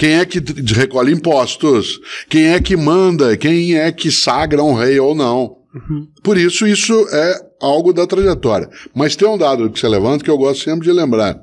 quem 0.00 0.14
é 0.14 0.24
que 0.24 0.40
recolhe 0.74 1.12
impostos? 1.12 2.00
Quem 2.26 2.54
é 2.54 2.58
que 2.58 2.74
manda? 2.74 3.36
Quem 3.36 3.76
é 3.76 3.92
que 3.92 4.10
sagra 4.10 4.64
um 4.64 4.72
rei 4.72 4.98
ou 4.98 5.14
não? 5.14 5.58
Uhum. 5.74 6.08
Por 6.22 6.38
isso, 6.38 6.66
isso 6.66 7.06
é 7.12 7.49
algo 7.60 7.92
da 7.92 8.06
trajetória. 8.06 8.68
Mas 8.94 9.14
tem 9.14 9.28
um 9.28 9.38
dado 9.38 9.70
que 9.70 9.78
você 9.78 9.88
levanta 9.88 10.24
que 10.24 10.30
eu 10.30 10.38
gosto 10.38 10.64
sempre 10.64 10.86
de 10.86 10.92
lembrar. 10.92 11.38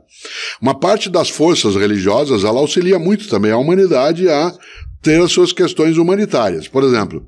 Uma 0.61 0.77
parte 0.77 1.09
das 1.09 1.29
forças 1.29 1.75
religiosas, 1.75 2.43
ela 2.43 2.59
auxilia 2.59 2.97
muito 2.97 3.29
também 3.29 3.51
a 3.51 3.57
humanidade 3.57 4.27
a 4.27 4.51
ter 5.01 5.21
as 5.21 5.31
suas 5.31 5.53
questões 5.53 5.97
humanitárias. 5.97 6.67
Por 6.67 6.83
exemplo, 6.83 7.25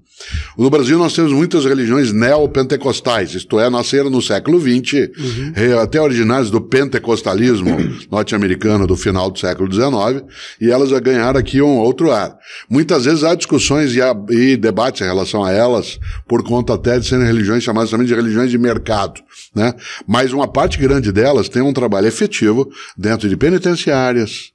no 0.57 0.69
Brasil 0.69 0.97
nós 0.97 1.13
temos 1.13 1.31
muitas 1.31 1.65
religiões 1.65 2.11
neopentecostais, 2.11 3.33
isto 3.33 3.59
é, 3.59 3.69
nasceram 3.69 4.09
no 4.09 4.21
século 4.21 4.59
XX, 4.59 5.09
uhum. 5.17 5.79
até 5.81 6.01
originárias 6.01 6.51
do 6.51 6.59
pentecostalismo 6.59 7.77
norte-americano 8.11 8.85
do 8.85 8.97
final 8.97 9.29
do 9.29 9.39
século 9.39 9.71
XIX, 9.71 10.25
e 10.59 10.69
elas 10.69 10.89
já 10.89 10.99
ganharam 10.99 11.39
aqui 11.39 11.61
um 11.61 11.77
outro 11.77 12.11
ar. 12.11 12.37
Muitas 12.69 13.05
vezes 13.05 13.23
há 13.23 13.33
discussões 13.33 13.95
e, 13.95 14.01
há, 14.01 14.13
e 14.29 14.57
debates 14.57 15.01
em 15.01 15.05
relação 15.05 15.43
a 15.43 15.51
elas, 15.51 15.99
por 16.27 16.43
conta 16.43 16.73
até 16.73 16.99
de 16.99 17.07
serem 17.07 17.25
religiões 17.25 17.63
chamadas 17.63 17.89
também 17.89 18.07
de 18.07 18.13
religiões 18.13 18.51
de 18.51 18.57
mercado. 18.57 19.21
Né? 19.55 19.73
Mas 20.07 20.33
uma 20.33 20.47
parte 20.47 20.77
grande 20.77 21.11
delas 21.11 21.47
tem 21.47 21.61
um 21.61 21.73
trabalho 21.73 22.07
efetivo 22.07 22.69
dentro 22.97 23.29
de 23.29 23.37
penitenciárias, 23.37 24.51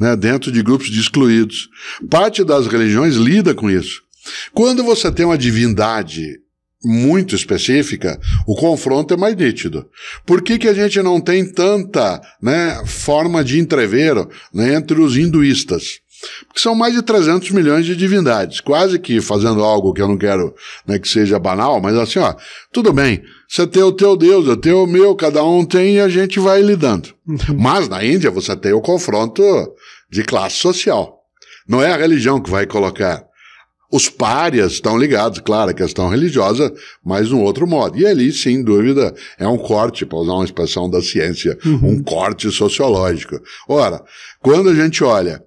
né, 0.00 0.16
dentro 0.16 0.50
de 0.50 0.62
grupos 0.62 0.88
de 0.90 1.00
excluídos. 1.00 1.68
Parte 2.10 2.44
das 2.44 2.66
religiões 2.66 3.16
lida 3.16 3.54
com 3.54 3.70
isso. 3.70 4.02
Quando 4.52 4.84
você 4.84 5.10
tem 5.10 5.24
uma 5.24 5.38
divindade 5.38 6.38
muito 6.84 7.34
específica, 7.34 8.20
o 8.46 8.54
confronto 8.54 9.14
é 9.14 9.16
mais 9.16 9.34
nítido. 9.34 9.86
Por 10.24 10.42
que, 10.42 10.58
que 10.58 10.68
a 10.68 10.74
gente 10.74 11.02
não 11.02 11.20
tem 11.20 11.44
tanta 11.44 12.20
né, 12.40 12.82
forma 12.86 13.42
de 13.42 13.58
entrever 13.58 14.14
né, 14.52 14.74
entre 14.74 15.00
os 15.00 15.16
hinduístas? 15.16 16.00
Porque 16.46 16.60
são 16.60 16.74
mais 16.74 16.94
de 16.94 17.02
300 17.02 17.50
milhões 17.52 17.86
de 17.86 17.94
divindades, 17.94 18.60
quase 18.60 18.98
que 18.98 19.20
fazendo 19.20 19.62
algo 19.62 19.92
que 19.92 20.02
eu 20.02 20.08
não 20.08 20.18
quero 20.18 20.52
né, 20.86 20.98
que 20.98 21.08
seja 21.08 21.38
banal, 21.38 21.80
mas 21.80 21.96
assim, 21.96 22.18
ó, 22.18 22.34
tudo 22.72 22.92
bem, 22.92 23.22
você 23.48 23.66
tem 23.66 23.82
o 23.82 23.92
teu 23.92 24.16
Deus, 24.16 24.46
eu 24.46 24.56
tenho 24.56 24.82
o 24.82 24.86
meu, 24.86 25.14
cada 25.14 25.44
um 25.44 25.64
tem 25.64 25.94
e 25.94 26.00
a 26.00 26.08
gente 26.08 26.40
vai 26.40 26.60
lidando. 26.60 27.10
Uhum. 27.26 27.58
Mas 27.58 27.88
na 27.88 28.04
Índia 28.04 28.30
você 28.30 28.56
tem 28.56 28.72
o 28.72 28.80
confronto 28.80 29.42
de 30.10 30.22
classe 30.22 30.56
social. 30.56 31.18
Não 31.68 31.82
é 31.82 31.92
a 31.92 31.96
religião 31.96 32.40
que 32.40 32.50
vai 32.50 32.66
colocar. 32.66 33.26
Os 33.90 34.08
párias 34.08 34.72
estão 34.72 34.98
ligados, 34.98 35.38
claro, 35.38 35.70
à 35.70 35.74
questão 35.74 36.08
religiosa, 36.10 36.72
mas 37.04 37.30
num 37.30 37.42
outro 37.42 37.66
modo. 37.66 37.98
E 37.98 38.06
ali, 38.06 38.30
sem 38.32 38.62
dúvida, 38.62 39.14
é 39.38 39.48
um 39.48 39.56
corte, 39.56 40.04
para 40.04 40.18
usar 40.18 40.34
uma 40.34 40.44
expressão 40.44 40.90
da 40.90 41.00
ciência, 41.00 41.58
uhum. 41.64 41.92
um 41.92 42.02
corte 42.02 42.50
sociológico. 42.50 43.40
Ora, 43.66 44.02
quando 44.40 44.68
a 44.68 44.74
gente 44.74 45.02
olha, 45.02 45.42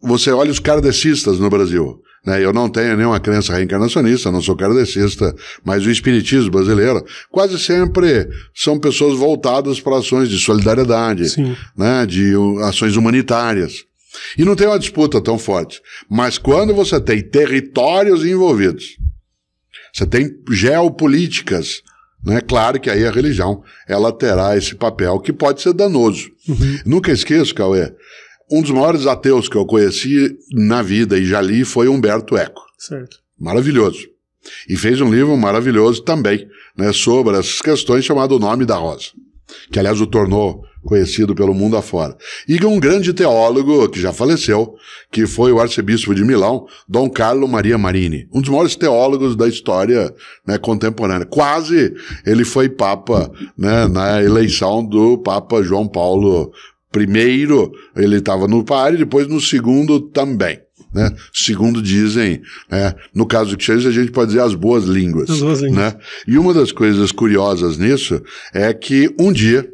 você 0.00 0.30
olha 0.30 0.50
os 0.50 0.60
kardecistas 0.60 1.40
no 1.40 1.50
Brasil, 1.50 2.00
né? 2.26 2.44
Eu 2.44 2.52
não 2.52 2.68
tenho 2.68 2.96
nenhuma 2.96 3.20
crença 3.20 3.54
reencarnacionista, 3.54 4.32
não 4.32 4.42
sou 4.42 4.56
kardecista, 4.56 5.34
mas 5.64 5.86
o 5.86 5.90
espiritismo 5.90 6.50
brasileiro 6.50 7.04
quase 7.30 7.58
sempre 7.58 8.28
são 8.52 8.78
pessoas 8.78 9.16
voltadas 9.16 9.80
para 9.80 9.98
ações 9.98 10.28
de 10.28 10.38
solidariedade, 10.38 11.28
né? 11.76 12.04
de 12.04 12.34
ações 12.64 12.96
humanitárias. 12.96 13.84
E 14.36 14.44
não 14.44 14.56
tem 14.56 14.66
uma 14.66 14.78
disputa 14.78 15.20
tão 15.20 15.38
forte. 15.38 15.80
Mas 16.10 16.36
quando 16.38 16.74
você 16.74 16.98
tem 17.00 17.22
territórios 17.22 18.24
envolvidos, 18.24 18.96
você 19.92 20.06
tem 20.06 20.30
geopolíticas, 20.50 21.82
né? 22.24 22.40
Claro 22.40 22.80
que 22.80 22.90
aí 22.90 23.06
a 23.06 23.10
religião 23.10 23.62
ela 23.86 24.10
terá 24.10 24.56
esse 24.56 24.74
papel 24.74 25.20
que 25.20 25.32
pode 25.32 25.62
ser 25.62 25.74
danoso. 25.74 26.30
Uhum. 26.48 26.78
Nunca 26.84 27.12
esqueço, 27.12 27.54
Cauê, 27.54 27.92
um 28.50 28.62
dos 28.62 28.70
maiores 28.70 29.06
ateus 29.06 29.48
que 29.48 29.56
eu 29.56 29.66
conheci 29.66 30.36
na 30.52 30.82
vida 30.82 31.18
e 31.18 31.24
já 31.24 31.40
li 31.40 31.64
foi 31.64 31.88
Humberto 31.88 32.36
Eco. 32.36 32.62
Certo. 32.78 33.18
Maravilhoso. 33.38 34.08
E 34.68 34.76
fez 34.76 35.00
um 35.00 35.10
livro 35.10 35.36
maravilhoso 35.36 36.02
também, 36.02 36.48
né, 36.76 36.92
sobre 36.92 37.36
essas 37.36 37.60
questões 37.60 38.04
chamado 38.04 38.36
O 38.36 38.38
Nome 38.38 38.64
da 38.64 38.76
Rosa, 38.76 39.10
que 39.72 39.78
aliás 39.78 40.00
o 40.00 40.06
tornou 40.06 40.64
conhecido 40.86 41.34
pelo 41.34 41.52
mundo 41.52 41.76
afora. 41.76 42.16
E 42.48 42.64
um 42.64 42.78
grande 42.78 43.12
teólogo 43.12 43.88
que 43.88 44.00
já 44.00 44.12
faleceu, 44.12 44.76
que 45.10 45.26
foi 45.26 45.52
o 45.52 45.60
arcebispo 45.60 46.14
de 46.14 46.24
Milão, 46.24 46.66
Dom 46.88 47.10
Carlo 47.10 47.46
Maria 47.48 47.76
Marini, 47.76 48.28
um 48.32 48.40
dos 48.40 48.48
maiores 48.48 48.76
teólogos 48.76 49.36
da 49.36 49.48
história 49.48 50.14
né, 50.46 50.56
contemporânea. 50.56 51.26
Quase 51.26 51.92
ele 52.24 52.44
foi 52.44 52.68
papa 52.68 53.30
né, 53.58 53.88
na 53.88 54.22
eleição 54.22 54.84
do 54.84 55.18
Papa 55.18 55.62
João 55.62 55.88
Paulo 55.88 56.52
I, 57.04 57.46
ele 57.96 58.16
estava 58.16 58.46
no 58.48 58.64
par 58.64 58.94
e 58.94 58.98
depois 58.98 59.26
no 59.26 59.40
segundo 59.40 60.00
também. 60.00 60.60
Né? 60.92 61.10
Segundo 61.32 61.82
dizem, 61.82 62.40
né? 62.70 62.94
no 63.14 63.26
caso 63.26 63.54
do 63.54 63.62
Xerxes, 63.62 63.86
a 63.86 63.92
gente 63.92 64.10
pode 64.10 64.28
dizer 64.28 64.42
as 64.42 64.54
boas 64.54 64.84
línguas. 64.84 65.28
As 65.28 65.40
boas 65.40 65.60
línguas. 65.60 65.94
Né? 65.94 66.00
E 66.26 66.38
uma 66.38 66.54
das 66.54 66.72
coisas 66.72 67.12
curiosas 67.12 67.76
nisso 67.76 68.22
é 68.54 68.72
que 68.72 69.14
um 69.18 69.32
dia 69.32 69.68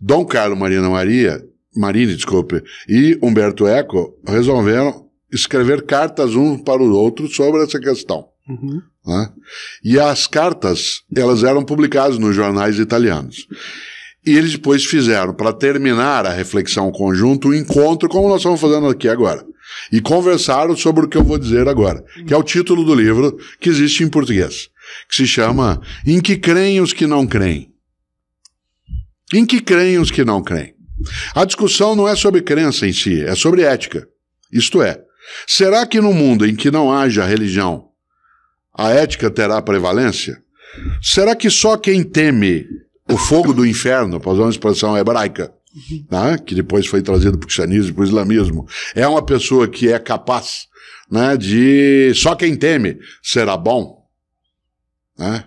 Dom 0.00 0.24
Carlo 0.24 0.56
Marina 0.56 0.88
Maria, 0.88 1.42
Marini, 1.76 2.14
desculpe, 2.14 2.62
e 2.88 3.18
Humberto 3.20 3.66
Eco 3.66 4.16
resolveram 4.26 5.08
escrever 5.32 5.82
cartas 5.82 6.34
um 6.34 6.56
para 6.56 6.82
o 6.82 6.94
outro 6.94 7.28
sobre 7.28 7.62
essa 7.62 7.80
questão. 7.80 8.28
Uhum. 8.48 8.80
Né? 9.04 9.32
E 9.84 9.98
as 9.98 10.26
cartas, 10.26 11.02
elas 11.14 11.42
eram 11.42 11.64
publicadas 11.64 12.18
nos 12.18 12.34
jornais 12.34 12.78
italianos. 12.78 13.46
E 14.28 14.36
eles 14.36 14.52
depois 14.52 14.84
fizeram, 14.84 15.32
para 15.32 15.54
terminar 15.54 16.26
a 16.26 16.30
reflexão 16.30 16.92
conjunta, 16.92 17.48
um 17.48 17.54
encontro, 17.54 18.10
como 18.10 18.28
nós 18.28 18.40
estamos 18.40 18.60
fazendo 18.60 18.86
aqui 18.86 19.08
agora. 19.08 19.42
E 19.90 20.02
conversaram 20.02 20.76
sobre 20.76 21.06
o 21.06 21.08
que 21.08 21.16
eu 21.16 21.24
vou 21.24 21.38
dizer 21.38 21.66
agora, 21.66 22.04
que 22.26 22.34
é 22.34 22.36
o 22.36 22.42
título 22.42 22.84
do 22.84 22.94
livro 22.94 23.38
que 23.58 23.70
existe 23.70 24.04
em 24.04 24.08
português, 24.10 24.68
que 25.08 25.16
se 25.16 25.26
chama 25.26 25.80
Em 26.06 26.20
que 26.20 26.36
creem 26.36 26.78
os 26.78 26.92
que 26.92 27.06
não 27.06 27.26
creem. 27.26 27.72
Em 29.32 29.46
que 29.46 29.62
creem 29.62 29.98
os 29.98 30.10
que 30.10 30.26
não 30.26 30.42
creem? 30.42 30.74
A 31.34 31.46
discussão 31.46 31.96
não 31.96 32.06
é 32.06 32.14
sobre 32.14 32.42
crença 32.42 32.86
em 32.86 32.92
si, 32.92 33.22
é 33.22 33.34
sobre 33.34 33.62
ética. 33.62 34.06
Isto 34.52 34.82
é, 34.82 35.00
será 35.46 35.86
que 35.86 36.02
no 36.02 36.12
mundo 36.12 36.44
em 36.44 36.54
que 36.54 36.70
não 36.70 36.92
haja 36.92 37.24
religião, 37.24 37.86
a 38.76 38.90
ética 38.90 39.30
terá 39.30 39.62
prevalência? 39.62 40.36
Será 41.00 41.34
que 41.34 41.48
só 41.48 41.78
quem 41.78 42.04
teme 42.04 42.66
o 43.10 43.16
fogo 43.16 43.52
do 43.52 43.66
inferno, 43.66 44.20
para 44.20 44.32
usar 44.32 44.42
uma 44.42 44.50
expressão 44.50 44.96
hebraica, 44.96 45.52
né, 46.10 46.38
que 46.38 46.54
depois 46.54 46.86
foi 46.86 47.02
trazido 47.02 47.38
para 47.38 47.44
o 47.44 47.46
cristianismo 47.46 47.90
e 47.90 47.92
para 47.92 48.02
o 48.02 48.06
islamismo, 48.06 48.66
é 48.94 49.06
uma 49.06 49.22
pessoa 49.22 49.68
que 49.68 49.90
é 49.92 49.98
capaz 49.98 50.66
né, 51.10 51.36
de 51.36 52.12
só 52.14 52.34
quem 52.34 52.54
teme 52.54 52.98
será 53.22 53.56
bom? 53.56 54.04
Né? 55.18 55.44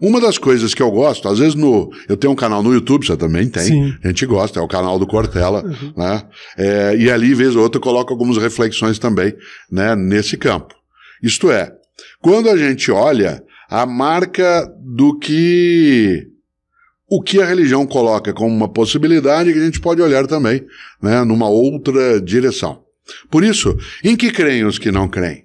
Uma 0.00 0.20
das 0.20 0.36
coisas 0.36 0.74
que 0.74 0.82
eu 0.82 0.90
gosto, 0.90 1.28
às 1.28 1.38
vezes 1.38 1.54
no. 1.54 1.88
Eu 2.08 2.16
tenho 2.16 2.32
um 2.32 2.36
canal 2.36 2.60
no 2.60 2.74
YouTube, 2.74 3.06
você 3.06 3.16
também 3.16 3.48
tem. 3.48 3.62
Sim. 3.62 3.96
A 4.02 4.08
gente 4.08 4.26
gosta, 4.26 4.58
é 4.58 4.62
o 4.62 4.66
canal 4.66 4.98
do 4.98 5.06
Cortella, 5.06 5.64
uhum. 5.64 5.92
né? 5.96 6.24
É, 6.58 6.96
e 6.96 7.08
ali, 7.08 7.34
vez 7.34 7.54
ou 7.54 7.62
outra, 7.62 7.78
eu 7.78 7.82
coloco 7.82 8.12
algumas 8.12 8.36
reflexões 8.36 8.98
também, 8.98 9.32
né, 9.70 9.94
nesse 9.94 10.36
campo. 10.36 10.74
Isto 11.22 11.52
é, 11.52 11.72
quando 12.20 12.50
a 12.50 12.56
gente 12.56 12.90
olha 12.90 13.44
a 13.70 13.86
marca 13.86 14.68
do 14.80 15.16
que 15.20 16.31
o 17.14 17.20
que 17.20 17.42
a 17.42 17.44
religião 17.44 17.86
coloca 17.86 18.32
como 18.32 18.56
uma 18.56 18.72
possibilidade 18.72 19.52
que 19.52 19.58
a 19.58 19.64
gente 19.66 19.82
pode 19.82 20.00
olhar 20.00 20.26
também, 20.26 20.64
né, 21.02 21.22
numa 21.24 21.46
outra 21.46 22.18
direção. 22.18 22.84
Por 23.30 23.44
isso, 23.44 23.76
em 24.02 24.16
que 24.16 24.32
creem 24.32 24.64
os 24.64 24.78
que 24.78 24.90
não 24.90 25.06
creem? 25.06 25.44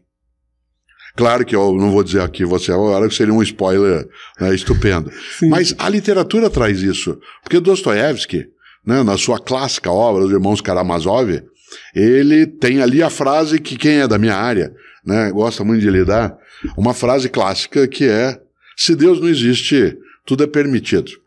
Claro 1.18 1.44
que 1.44 1.54
eu 1.54 1.74
não 1.74 1.92
vou 1.92 2.06
dizer 2.06 2.22
aqui 2.22 2.46
você 2.46 2.72
agora 2.72 3.10
que 3.10 3.14
seria 3.14 3.34
um 3.34 3.44
spoiler 3.44 4.08
né, 4.40 4.56
estupendo. 4.56 5.12
Sim. 5.38 5.50
Mas 5.50 5.76
a 5.78 5.90
literatura 5.90 6.50
traz 6.50 6.82
isso. 6.82 7.20
Porque 7.44 7.60
Dostoiévski, 7.60 8.46
né, 8.86 9.04
na 9.04 9.18
sua 9.18 9.38
clássica 9.38 9.92
obra, 9.92 10.24
Os 10.24 10.32
Irmãos 10.32 10.62
Karamazov, 10.62 11.44
ele 11.94 12.48
tem 12.48 12.82
ali 12.82 13.04
a 13.04 13.10
frase 13.10 13.60
que 13.60 13.76
quem 13.76 14.00
é 14.00 14.08
da 14.08 14.18
minha 14.18 14.38
área 14.38 14.74
né, 15.06 15.30
gosta 15.32 15.66
muito 15.66 15.82
de 15.82 15.90
lidar, 15.90 16.38
uma 16.78 16.94
frase 16.94 17.28
clássica 17.28 17.86
que 17.90 18.06
é: 18.06 18.40
se 18.78 18.96
Deus 18.96 19.20
não 19.20 19.28
existe, 19.28 19.98
tudo 20.26 20.46
é 20.46 20.48
permitido. 20.48 21.27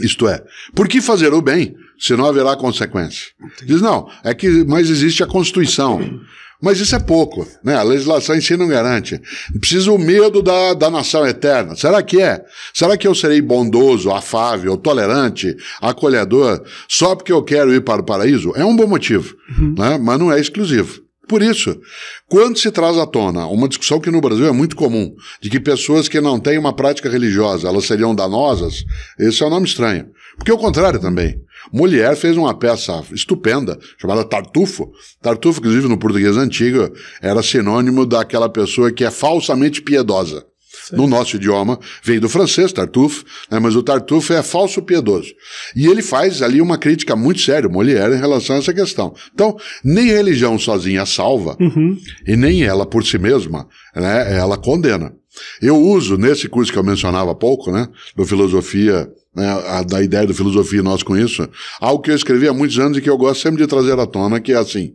Isto 0.00 0.28
é, 0.28 0.42
por 0.74 0.88
que 0.88 1.00
fazer 1.00 1.32
o 1.32 1.40
bem 1.40 1.74
se 1.98 2.16
não 2.16 2.26
haverá 2.26 2.56
consequência? 2.56 3.28
Diz, 3.64 3.80
não, 3.80 4.08
é 4.24 4.34
que, 4.34 4.64
mas 4.64 4.90
existe 4.90 5.22
a 5.22 5.26
Constituição. 5.26 6.20
Mas 6.60 6.80
isso 6.80 6.96
é 6.96 6.98
pouco, 6.98 7.46
né? 7.62 7.76
A 7.76 7.82
legislação 7.82 8.34
em 8.34 8.40
si 8.40 8.56
não 8.56 8.66
garante. 8.66 9.20
Precisa 9.60 9.92
o 9.92 9.98
medo 9.98 10.40
da, 10.40 10.72
da 10.72 10.90
nação 10.90 11.26
eterna. 11.26 11.76
Será 11.76 12.02
que 12.02 12.22
é? 12.22 12.42
Será 12.72 12.96
que 12.96 13.06
eu 13.06 13.14
serei 13.14 13.42
bondoso, 13.42 14.10
afável, 14.10 14.74
tolerante, 14.78 15.54
acolhedor, 15.78 16.64
só 16.88 17.14
porque 17.14 17.32
eu 17.32 17.42
quero 17.42 17.74
ir 17.74 17.82
para 17.82 18.00
o 18.00 18.04
paraíso? 18.04 18.52
É 18.56 18.64
um 18.64 18.74
bom 18.74 18.86
motivo, 18.86 19.36
uhum. 19.58 19.74
né? 19.76 19.98
mas 19.98 20.18
não 20.18 20.32
é 20.32 20.40
exclusivo. 20.40 21.03
Por 21.28 21.42
isso, 21.42 21.80
quando 22.28 22.58
se 22.58 22.70
traz 22.70 22.98
à 22.98 23.06
tona 23.06 23.46
uma 23.46 23.68
discussão 23.68 24.00
que 24.00 24.10
no 24.10 24.20
Brasil 24.20 24.46
é 24.46 24.52
muito 24.52 24.76
comum, 24.76 25.14
de 25.40 25.48
que 25.48 25.58
pessoas 25.58 26.08
que 26.08 26.20
não 26.20 26.38
têm 26.38 26.58
uma 26.58 26.74
prática 26.74 27.08
religiosa, 27.08 27.68
elas 27.68 27.86
seriam 27.86 28.14
danosas, 28.14 28.84
esse 29.18 29.42
é 29.42 29.46
um 29.46 29.50
nome 29.50 29.66
estranho. 29.66 30.08
Porque 30.36 30.50
é 30.50 30.54
o 30.54 30.58
contrário 30.58 31.00
também. 31.00 31.40
Mulher 31.72 32.16
fez 32.16 32.36
uma 32.36 32.56
peça 32.58 33.02
estupenda, 33.12 33.78
chamada 33.98 34.24
Tartufo. 34.24 34.90
Tartufo, 35.22 35.60
inclusive 35.60 35.88
no 35.88 35.98
português 35.98 36.36
antigo, 36.36 36.90
era 37.22 37.42
sinônimo 37.42 38.04
daquela 38.04 38.48
pessoa 38.48 38.92
que 38.92 39.04
é 39.04 39.10
falsamente 39.10 39.80
piedosa. 39.80 40.44
No 40.92 41.06
nosso 41.06 41.36
idioma, 41.36 41.78
veio 42.02 42.20
do 42.20 42.28
francês, 42.28 42.72
Tartuffe, 42.72 43.24
né, 43.50 43.58
mas 43.58 43.74
o 43.76 43.82
Tartuffe 43.82 44.32
é 44.32 44.42
falso 44.42 44.82
piedoso. 44.82 45.32
E 45.74 45.86
ele 45.86 46.02
faz 46.02 46.42
ali 46.42 46.60
uma 46.60 46.76
crítica 46.78 47.16
muito 47.16 47.40
séria, 47.40 47.68
Molière, 47.68 48.14
em 48.14 48.18
relação 48.20 48.56
a 48.56 48.58
essa 48.58 48.72
questão. 48.74 49.14
Então, 49.32 49.56
nem 49.82 50.06
religião 50.06 50.58
sozinha 50.58 51.06
salva, 51.06 51.56
Uhum. 51.60 51.96
e 52.26 52.36
nem 52.36 52.62
ela 52.64 52.84
por 52.86 53.04
si 53.04 53.18
mesma, 53.18 53.66
né, 53.94 54.36
ela 54.38 54.56
condena. 54.56 55.12
Eu 55.60 55.76
uso, 55.76 56.16
nesse 56.16 56.48
curso 56.48 56.70
que 56.72 56.78
eu 56.78 56.84
mencionava 56.84 57.32
há 57.32 57.34
pouco, 57.34 57.72
né, 57.72 57.88
do 58.14 58.24
filosofia, 58.24 59.08
né, 59.34 59.48
a- 59.66 59.82
da 59.82 60.00
ideia 60.02 60.26
do 60.26 60.34
filosofia 60.34 60.78
e 60.78 60.82
nós 60.82 61.02
com 61.02 61.16
isso, 61.16 61.48
algo 61.80 62.02
que 62.02 62.10
eu 62.10 62.14
escrevi 62.14 62.46
há 62.46 62.52
muitos 62.52 62.78
anos 62.78 62.98
e 62.98 63.00
que 63.00 63.10
eu 63.10 63.16
gosto 63.18 63.42
sempre 63.42 63.60
de 63.62 63.66
trazer 63.66 63.98
à 63.98 64.06
tona, 64.06 64.38
que 64.40 64.52
é 64.52 64.56
assim. 64.56 64.92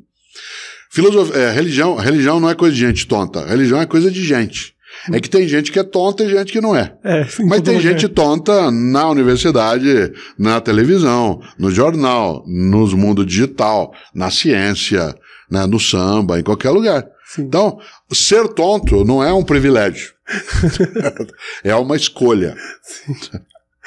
Filosof... 0.92 1.32
é, 1.38 1.52
religião, 1.52 1.96
religião 1.96 2.40
não 2.40 2.50
é 2.50 2.56
coisa 2.56 2.74
de 2.74 2.80
gente 2.82 3.06
tonta, 3.08 3.46
religião 3.46 3.80
é 3.82 3.86
coisa 3.86 4.10
de 4.10 4.24
gente. 4.24 4.74
É 5.12 5.20
que 5.20 5.30
tem 5.30 5.48
gente 5.48 5.72
que 5.72 5.80
é 5.80 5.84
tonta 5.84 6.24
e 6.24 6.30
gente 6.30 6.52
que 6.52 6.62
não 6.62 6.76
é. 6.76 6.94
É, 7.04 7.26
em 7.40 7.46
Mas 7.46 7.62
tem 7.62 7.80
gente 7.80 8.08
tonta 8.08 8.70
na 8.72 9.10
universidade, 9.10 10.14
na 10.38 10.60
televisão, 10.60 11.42
no 11.58 11.72
jornal, 11.72 12.44
nos 12.48 12.94
mundo 12.94 13.26
digital, 13.26 13.94
na 14.14 14.30
ciência, 14.30 15.16
né, 15.50 15.66
no 15.66 15.80
samba, 15.80 16.40
em 16.40 16.44
qualquer 16.44 16.70
lugar. 16.72 17.06
Sim. 17.26 17.44
Então, 17.44 17.78
ser 18.12 18.48
tonto 18.50 19.04
não 19.06 19.24
é 19.24 19.32
um 19.32 19.44
privilégio. 19.44 20.14
é 21.64 21.76
uma 21.76 21.96
escolha. 21.96 22.56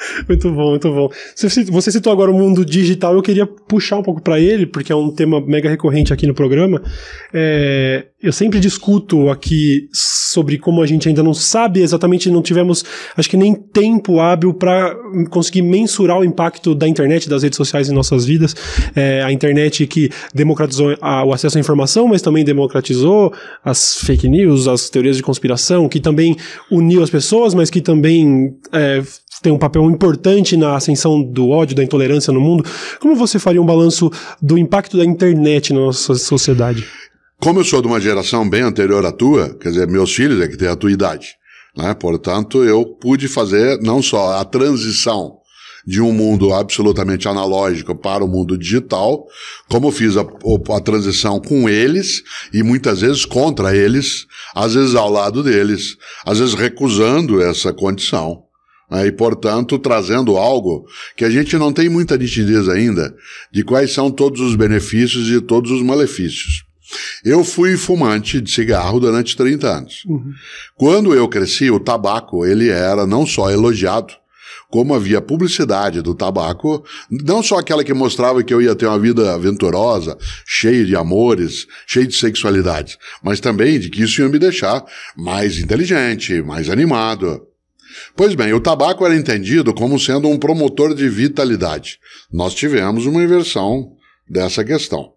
Muito 0.27 0.51
bom, 0.51 0.69
muito 0.71 0.91
bom. 0.91 1.09
Você, 1.35 1.49
cit- 1.49 1.71
você 1.71 1.91
citou 1.91 2.11
agora 2.11 2.31
o 2.31 2.33
mundo 2.33 2.65
digital, 2.65 3.13
eu 3.15 3.21
queria 3.21 3.45
puxar 3.45 3.97
um 3.97 4.03
pouco 4.03 4.21
para 4.21 4.39
ele, 4.39 4.65
porque 4.65 4.91
é 4.91 4.95
um 4.95 5.09
tema 5.11 5.39
mega 5.41 5.69
recorrente 5.69 6.11
aqui 6.13 6.25
no 6.27 6.33
programa. 6.33 6.81
É, 7.33 8.05
eu 8.21 8.31
sempre 8.31 8.59
discuto 8.59 9.29
aqui 9.29 9.87
sobre 9.93 10.57
como 10.57 10.81
a 10.81 10.85
gente 10.85 11.07
ainda 11.07 11.21
não 11.23 11.33
sabe 11.33 11.81
exatamente, 11.81 12.29
não 12.29 12.41
tivemos, 12.41 12.83
acho 13.17 13.29
que 13.29 13.37
nem 13.37 13.53
tempo 13.53 14.19
hábil 14.19 14.53
para 14.53 14.95
conseguir 15.29 15.61
mensurar 15.61 16.19
o 16.19 16.23
impacto 16.23 16.73
da 16.75 16.87
internet, 16.87 17.29
das 17.29 17.43
redes 17.43 17.57
sociais 17.57 17.89
em 17.89 17.93
nossas 17.93 18.25
vidas. 18.25 18.55
É, 18.95 19.21
a 19.23 19.31
internet 19.31 19.85
que 19.87 20.09
democratizou 20.33 20.95
a- 21.01 21.23
o 21.23 21.33
acesso 21.33 21.57
à 21.57 21.61
informação, 21.61 22.07
mas 22.07 22.21
também 22.21 22.43
democratizou 22.43 23.33
as 23.63 23.97
fake 23.99 24.27
news, 24.27 24.67
as 24.67 24.89
teorias 24.89 25.17
de 25.17 25.23
conspiração, 25.23 25.87
que 25.89 25.99
também 25.99 26.35
uniu 26.71 27.03
as 27.03 27.09
pessoas, 27.09 27.53
mas 27.53 27.69
que 27.69 27.81
também 27.81 28.55
é, 28.71 29.01
tem 29.43 29.53
um 29.53 29.59
papel 29.59 29.83
importante 29.91 30.55
na 30.55 30.75
ascensão 30.75 31.21
do 31.21 31.49
ódio, 31.49 31.75
da 31.75 31.83
intolerância 31.83 32.31
no 32.33 32.39
mundo. 32.39 32.63
Como 32.99 33.15
você 33.15 33.37
faria 33.37 33.61
um 33.61 33.65
balanço 33.65 34.09
do 34.41 34.57
impacto 34.57 34.97
da 34.97 35.05
internet 35.05 35.73
na 35.73 35.81
nossa 35.81 36.15
sociedade? 36.15 36.87
Como 37.39 37.59
eu 37.59 37.63
sou 37.65 37.81
de 37.81 37.87
uma 37.87 37.99
geração 37.99 38.49
bem 38.49 38.61
anterior 38.61 39.05
à 39.05 39.11
tua, 39.11 39.53
quer 39.59 39.69
dizer, 39.69 39.87
meus 39.87 40.15
filhos 40.15 40.41
é 40.41 40.47
que 40.47 40.57
têm 40.57 40.69
a 40.69 40.77
tua 40.77 40.91
idade, 40.91 41.35
né? 41.75 41.93
Portanto, 41.93 42.63
eu 42.63 42.85
pude 42.85 43.27
fazer 43.27 43.79
não 43.81 44.01
só 44.01 44.37
a 44.39 44.45
transição 44.45 45.39
de 45.85 45.99
um 45.99 46.13
mundo 46.13 46.53
absolutamente 46.53 47.27
analógico 47.27 47.93
para 47.93 48.23
o 48.23 48.27
mundo 48.27 48.57
digital, 48.57 49.25
como 49.69 49.91
fiz 49.91 50.15
a, 50.15 50.21
a 50.21 50.79
transição 50.79 51.39
com 51.41 51.67
eles 51.67 52.23
e 52.53 52.63
muitas 52.63 53.01
vezes 53.01 53.25
contra 53.25 53.75
eles, 53.75 54.25
às 54.55 54.73
vezes 54.75 54.95
ao 54.95 55.11
lado 55.11 55.43
deles, 55.43 55.97
às 56.25 56.39
vezes 56.39 56.53
recusando 56.53 57.41
essa 57.41 57.73
condição. 57.73 58.42
E, 58.93 59.11
portanto, 59.11 59.79
trazendo 59.79 60.37
algo 60.37 60.85
que 61.15 61.25
a 61.25 61.29
gente 61.29 61.57
não 61.57 61.73
tem 61.73 61.89
muita 61.89 62.17
nitidez 62.17 62.69
ainda 62.69 63.15
de 63.51 63.63
quais 63.63 63.91
são 63.91 64.11
todos 64.11 64.39
os 64.39 64.55
benefícios 64.55 65.29
e 65.29 65.41
todos 65.41 65.71
os 65.71 65.81
malefícios. 65.81 66.63
Eu 67.23 67.43
fui 67.43 67.75
fumante 67.75 68.39
de 68.39 68.51
cigarro 68.51 68.99
durante 68.99 69.35
30 69.35 69.67
anos. 69.67 70.03
Quando 70.75 71.13
eu 71.13 71.27
cresci, 71.27 71.71
o 71.71 71.79
tabaco, 71.79 72.45
ele 72.45 72.69
era 72.69 73.07
não 73.07 73.25
só 73.25 73.49
elogiado, 73.49 74.13
como 74.69 74.95
havia 74.95 75.21
publicidade 75.21 76.01
do 76.01 76.15
tabaco, 76.15 76.83
não 77.09 77.43
só 77.43 77.59
aquela 77.59 77.83
que 77.83 77.93
mostrava 77.93 78.43
que 78.43 78.51
eu 78.51 78.59
ia 78.59 78.75
ter 78.75 78.87
uma 78.87 78.97
vida 78.97 79.31
aventurosa, 79.31 80.17
cheia 80.47 80.83
de 80.83 80.95
amores, 80.95 81.67
cheia 81.85 82.07
de 82.07 82.15
sexualidade, 82.15 82.97
mas 83.23 83.39
também 83.39 83.79
de 83.79 83.91
que 83.91 84.01
isso 84.01 84.21
ia 84.21 84.29
me 84.29 84.39
deixar 84.39 84.83
mais 85.15 85.59
inteligente, 85.59 86.41
mais 86.41 86.71
animado. 86.71 87.52
Pois 88.15 88.35
bem, 88.35 88.53
o 88.53 88.59
tabaco 88.59 89.05
era 89.05 89.15
entendido 89.15 89.73
como 89.73 89.99
sendo 89.99 90.27
um 90.29 90.37
promotor 90.37 90.93
de 90.93 91.07
vitalidade. 91.09 91.97
Nós 92.31 92.53
tivemos 92.53 93.05
uma 93.05 93.23
inversão 93.23 93.91
dessa 94.29 94.63
questão. 94.63 95.11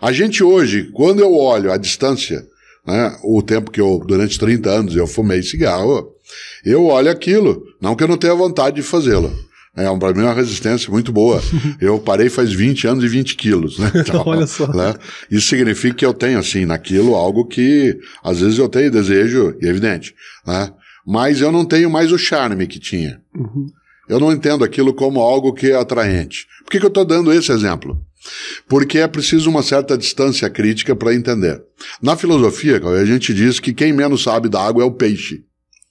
A 0.00 0.12
gente 0.12 0.42
hoje, 0.42 0.90
quando 0.92 1.20
eu 1.20 1.32
olho 1.34 1.72
a 1.72 1.76
distância, 1.76 2.44
né, 2.86 3.16
o 3.24 3.42
tempo 3.42 3.70
que 3.70 3.80
eu, 3.80 4.02
durante 4.06 4.38
30 4.38 4.70
anos, 4.70 4.96
eu 4.96 5.06
fumei 5.06 5.42
cigarro, 5.42 6.08
eu 6.64 6.86
olho 6.86 7.10
aquilo, 7.10 7.62
não 7.80 7.94
que 7.94 8.02
eu 8.04 8.08
não 8.08 8.16
tenha 8.16 8.34
vontade 8.34 8.76
de 8.76 8.82
fazê-lo. 8.82 9.32
É, 9.76 9.88
um- 9.88 9.98
pra 9.98 10.12
mim 10.12 10.22
é 10.22 10.24
uma 10.24 10.34
resistência 10.34 10.90
muito 10.90 11.12
boa. 11.12 11.40
Eu 11.80 12.00
parei 12.00 12.28
faz 12.28 12.52
20 12.52 12.88
anos 12.88 13.04
e 13.04 13.06
20 13.08 13.36
quilos, 13.36 13.78
né? 13.78 13.92
Então, 14.08 14.24
Olha 14.26 14.44
só. 14.44 14.66
né? 14.66 14.92
Isso 15.30 15.46
significa 15.46 15.94
que 15.94 16.04
eu 16.04 16.12
tenho, 16.12 16.36
assim, 16.36 16.64
naquilo 16.64 17.14
algo 17.14 17.46
que, 17.46 17.96
às 18.24 18.40
vezes 18.40 18.58
eu 18.58 18.68
tenho 18.68 18.90
desejo, 18.90 19.54
e 19.62 19.66
é 19.66 19.70
evidente, 19.70 20.16
né? 20.44 20.72
Mas 21.10 21.40
eu 21.40 21.50
não 21.50 21.64
tenho 21.64 21.88
mais 21.88 22.12
o 22.12 22.18
charme 22.18 22.66
que 22.66 22.78
tinha. 22.78 23.18
Eu 24.06 24.20
não 24.20 24.30
entendo 24.30 24.62
aquilo 24.62 24.92
como 24.92 25.20
algo 25.20 25.54
que 25.54 25.70
é 25.70 25.74
atraente. 25.74 26.46
Por 26.62 26.70
que, 26.70 26.78
que 26.78 26.84
eu 26.84 26.88
estou 26.88 27.02
dando 27.02 27.32
esse 27.32 27.50
exemplo? 27.50 27.98
Porque 28.68 28.98
é 28.98 29.08
preciso 29.08 29.48
uma 29.48 29.62
certa 29.62 29.96
distância 29.96 30.50
crítica 30.50 30.94
para 30.94 31.14
entender. 31.14 31.62
Na 32.02 32.14
filosofia, 32.14 32.78
a 32.78 33.04
gente 33.06 33.32
diz 33.32 33.58
que 33.58 33.72
quem 33.72 33.90
menos 33.90 34.22
sabe 34.22 34.50
da 34.50 34.60
água 34.60 34.82
é 34.82 34.86
o 34.86 34.92
peixe. 34.92 35.44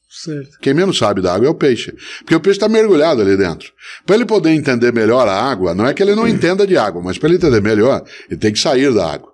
Certo. 0.07 0.59
Quem 0.61 0.75
menos 0.75 0.99
sabe 0.99 1.19
da 1.19 1.33
água 1.33 1.47
é 1.47 1.49
o 1.49 1.55
peixe. 1.55 1.95
Porque 2.19 2.35
o 2.35 2.39
peixe 2.39 2.57
está 2.57 2.69
mergulhado 2.69 3.19
ali 3.19 3.35
dentro. 3.35 3.73
Para 4.05 4.17
ele 4.17 4.25
poder 4.25 4.51
entender 4.51 4.93
melhor 4.93 5.27
a 5.27 5.33
água, 5.33 5.73
não 5.73 5.87
é 5.87 5.95
que 5.95 6.03
ele 6.03 6.13
não 6.13 6.27
entenda 6.27 6.67
de 6.67 6.77
água, 6.77 7.01
mas 7.01 7.17
para 7.17 7.29
ele 7.29 7.37
entender 7.37 7.61
melhor, 7.61 8.03
ele 8.29 8.39
tem 8.39 8.53
que 8.53 8.59
sair 8.59 8.93
da 8.93 9.13
água. 9.13 9.33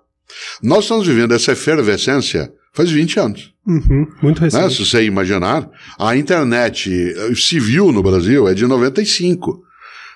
Nós 0.62 0.84
estamos 0.84 1.06
vivendo 1.06 1.34
essa 1.34 1.52
efervescência 1.52 2.50
faz 2.74 2.90
20 2.90 3.18
anos. 3.20 3.54
Uhum, 3.66 4.06
muito 4.22 4.40
Né? 4.42 4.48
recente. 4.48 4.74
Se 4.74 4.84
você 4.84 5.04
imaginar, 5.04 5.70
a 5.98 6.14
internet 6.16 6.90
eh, 6.92 7.34
civil 7.34 7.90
no 7.92 8.02
Brasil 8.02 8.46
é 8.46 8.52
de 8.52 8.66
95. 8.66 9.62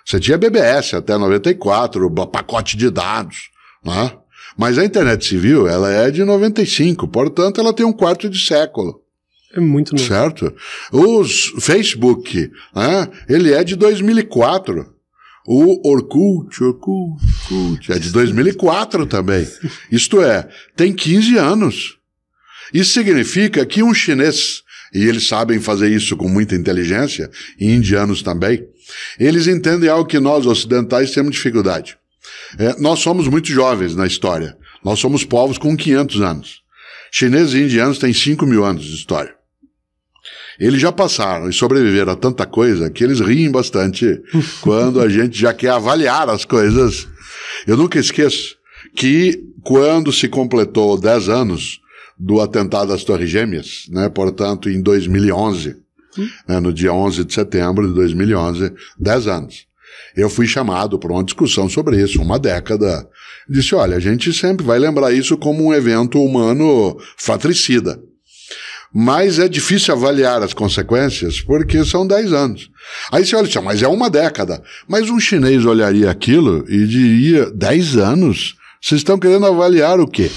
Você 0.04 0.20
tinha 0.20 0.36
BBS 0.36 0.94
até 0.94 1.16
94, 1.16 2.10
ba- 2.10 2.26
pacote 2.26 2.76
de 2.76 2.90
dados, 2.90 3.48
né? 3.84 4.12
Mas 4.56 4.76
a 4.76 4.84
internet 4.84 5.24
civil, 5.24 5.68
ela 5.68 5.90
é 5.90 6.10
de 6.10 6.24
95, 6.24 7.06
portanto, 7.08 7.60
ela 7.60 7.72
tem 7.72 7.86
um 7.86 7.92
quarto 7.92 8.28
de 8.28 8.38
século, 8.44 9.00
É 9.54 9.60
muito 9.60 9.94
novo. 9.94 10.06
certo? 10.06 10.52
Os 10.92 11.52
Facebook, 11.60 12.50
né? 12.74 13.08
Ele 13.28 13.52
é 13.52 13.62
de 13.62 13.76
2004. 13.76 14.94
O 15.46 15.88
Orkut, 15.90 16.62
Orkut, 16.62 17.24
Orkut, 17.50 17.92
é 17.92 17.98
de 17.98 18.10
2004 18.10 19.06
também. 19.06 19.46
Isto 19.90 20.20
é, 20.20 20.46
tem 20.76 20.92
15 20.92 21.38
anos. 21.38 21.97
Isso 22.72 22.92
significa 22.92 23.64
que 23.64 23.82
um 23.82 23.94
chinês, 23.94 24.62
e 24.92 25.04
eles 25.04 25.26
sabem 25.26 25.60
fazer 25.60 25.90
isso 25.90 26.16
com 26.16 26.28
muita 26.28 26.54
inteligência, 26.54 27.30
e 27.58 27.70
indianos 27.70 28.22
também, 28.22 28.66
eles 29.18 29.46
entendem 29.46 29.88
algo 29.88 30.08
que 30.08 30.18
nós 30.18 30.46
ocidentais 30.46 31.10
temos 31.10 31.32
dificuldade. 31.32 31.96
É, 32.58 32.80
nós 32.80 33.00
somos 33.00 33.28
muito 33.28 33.48
jovens 33.48 33.94
na 33.94 34.06
história. 34.06 34.56
Nós 34.84 34.98
somos 34.98 35.24
povos 35.24 35.58
com 35.58 35.76
500 35.76 36.20
anos. 36.20 36.62
Chineses 37.10 37.54
e 37.54 37.62
indianos 37.62 37.98
têm 37.98 38.12
5 38.12 38.46
mil 38.46 38.64
anos 38.64 38.84
de 38.84 38.94
história. 38.94 39.34
Eles 40.58 40.80
já 40.80 40.90
passaram 40.90 41.48
e 41.48 41.52
sobreviveram 41.52 42.12
a 42.12 42.16
tanta 42.16 42.44
coisa 42.44 42.90
que 42.90 43.04
eles 43.04 43.20
riem 43.20 43.50
bastante 43.50 44.20
quando 44.60 45.00
a 45.00 45.08
gente 45.08 45.38
já 45.38 45.54
quer 45.54 45.70
avaliar 45.70 46.28
as 46.28 46.44
coisas. 46.44 47.06
Eu 47.66 47.76
nunca 47.76 47.98
esqueço 47.98 48.56
que 48.96 49.40
quando 49.62 50.12
se 50.12 50.28
completou 50.28 50.98
10 50.98 51.28
anos 51.28 51.80
do 52.18 52.40
atentado 52.40 52.92
às 52.92 53.04
Torres 53.04 53.30
Gêmeas, 53.30 53.86
né, 53.90 54.08
portanto, 54.08 54.68
em 54.68 54.80
2011, 54.82 55.76
né, 56.48 56.58
no 56.58 56.72
dia 56.72 56.92
11 56.92 57.24
de 57.24 57.32
setembro 57.32 57.86
de 57.86 57.94
2011, 57.94 58.72
10 58.98 59.26
anos. 59.28 59.68
Eu 60.16 60.28
fui 60.28 60.46
chamado 60.46 60.98
para 60.98 61.12
uma 61.12 61.24
discussão 61.24 61.68
sobre 61.68 62.02
isso, 62.02 62.20
uma 62.20 62.38
década. 62.38 63.08
Disse: 63.48 63.74
olha, 63.74 63.96
a 63.96 64.00
gente 64.00 64.32
sempre 64.32 64.64
vai 64.64 64.78
lembrar 64.78 65.12
isso 65.12 65.36
como 65.36 65.64
um 65.64 65.72
evento 65.72 66.22
humano 66.22 66.96
fratricida. 67.16 68.00
Mas 68.92 69.38
é 69.38 69.48
difícil 69.48 69.94
avaliar 69.94 70.42
as 70.42 70.54
consequências 70.54 71.40
porque 71.40 71.84
são 71.84 72.06
10 72.06 72.32
anos. 72.32 72.70
Aí 73.12 73.24
você 73.24 73.36
olha, 73.36 73.60
mas 73.60 73.82
é 73.82 73.88
uma 73.88 74.08
década. 74.08 74.62
Mas 74.88 75.10
um 75.10 75.20
chinês 75.20 75.64
olharia 75.64 76.10
aquilo 76.10 76.64
e 76.68 76.86
diria: 76.86 77.50
10 77.50 77.96
anos? 77.96 78.56
Vocês 78.80 79.00
estão 79.00 79.18
querendo 79.18 79.46
avaliar 79.46 80.00
o 80.00 80.06
quê? 80.06 80.30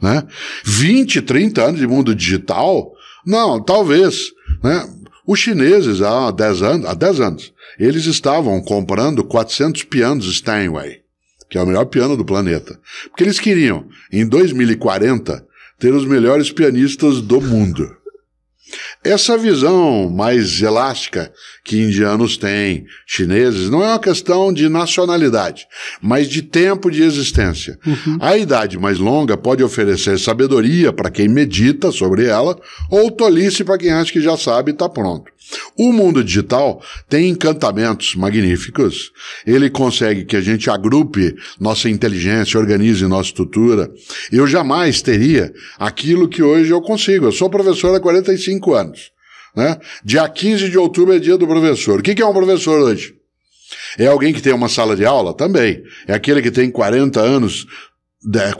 Né? 0.00 0.22
20, 0.64 1.22
30 1.22 1.62
anos 1.62 1.80
de 1.80 1.86
mundo 1.86 2.14
digital? 2.14 2.92
Não, 3.26 3.62
talvez. 3.62 4.32
Né? 4.62 4.88
Os 5.26 5.38
chineses, 5.38 6.00
há 6.00 6.30
10 6.30 6.62
anos, 6.62 6.88
há 6.88 6.94
10 6.94 7.20
anos, 7.20 7.52
eles 7.78 8.06
estavam 8.06 8.62
comprando 8.62 9.22
400 9.22 9.84
pianos 9.84 10.34
Steinway, 10.36 11.02
que 11.50 11.58
é 11.58 11.62
o 11.62 11.66
melhor 11.66 11.84
piano 11.84 12.16
do 12.16 12.24
planeta. 12.24 12.80
Porque 13.08 13.24
eles 13.24 13.38
queriam, 13.38 13.86
em 14.10 14.26
2040, 14.26 15.46
ter 15.78 15.94
os 15.94 16.04
melhores 16.04 16.50
pianistas 16.50 17.20
do 17.20 17.40
mundo. 17.40 17.97
Essa 19.04 19.38
visão 19.38 20.10
mais 20.10 20.60
elástica 20.60 21.32
que 21.64 21.80
indianos 21.82 22.36
têm, 22.36 22.86
chineses, 23.06 23.70
não 23.70 23.82
é 23.82 23.88
uma 23.88 23.98
questão 23.98 24.52
de 24.52 24.68
nacionalidade, 24.68 25.66
mas 26.00 26.28
de 26.28 26.42
tempo 26.42 26.90
de 26.90 27.02
existência. 27.02 27.78
Uhum. 27.86 28.18
A 28.20 28.36
idade 28.36 28.78
mais 28.78 28.98
longa 28.98 29.36
pode 29.36 29.62
oferecer 29.62 30.18
sabedoria 30.18 30.92
para 30.92 31.10
quem 31.10 31.28
medita 31.28 31.92
sobre 31.92 32.26
ela, 32.26 32.58
ou 32.90 33.10
tolice 33.10 33.64
para 33.64 33.78
quem 33.78 33.90
acha 33.90 34.12
que 34.12 34.20
já 34.20 34.36
sabe 34.36 34.70
e 34.70 34.72
está 34.72 34.88
pronto. 34.88 35.30
O 35.76 35.92
mundo 35.92 36.22
digital 36.22 36.82
tem 37.08 37.28
encantamentos 37.28 38.14
magníficos. 38.14 39.12
Ele 39.46 39.70
consegue 39.70 40.24
que 40.24 40.36
a 40.36 40.40
gente 40.40 40.68
agrupe 40.68 41.34
nossa 41.58 41.88
inteligência, 41.88 42.58
organize 42.58 43.06
nossa 43.06 43.28
estrutura. 43.28 43.90
Eu 44.30 44.46
jamais 44.46 45.00
teria 45.00 45.52
aquilo 45.78 46.28
que 46.28 46.42
hoje 46.42 46.70
eu 46.70 46.80
consigo. 46.80 47.26
Eu 47.26 47.32
sou 47.32 47.48
professor 47.48 47.94
há 47.94 48.00
45 48.00 48.74
anos. 48.74 49.10
Né? 49.54 49.78
Dia 50.04 50.28
15 50.28 50.68
de 50.68 50.78
outubro 50.78 51.14
é 51.14 51.18
dia 51.18 51.38
do 51.38 51.46
professor. 51.46 52.00
O 52.00 52.02
que 52.02 52.20
é 52.20 52.26
um 52.26 52.32
professor 52.32 52.80
hoje? 52.80 53.14
É 53.98 54.06
alguém 54.06 54.32
que 54.32 54.40
tem 54.40 54.52
uma 54.52 54.68
sala 54.68 54.96
de 54.96 55.04
aula? 55.04 55.34
Também. 55.34 55.82
É 56.06 56.14
aquele 56.14 56.40
que 56.40 56.50
tem 56.50 56.70
40 56.70 57.20
anos 57.20 57.66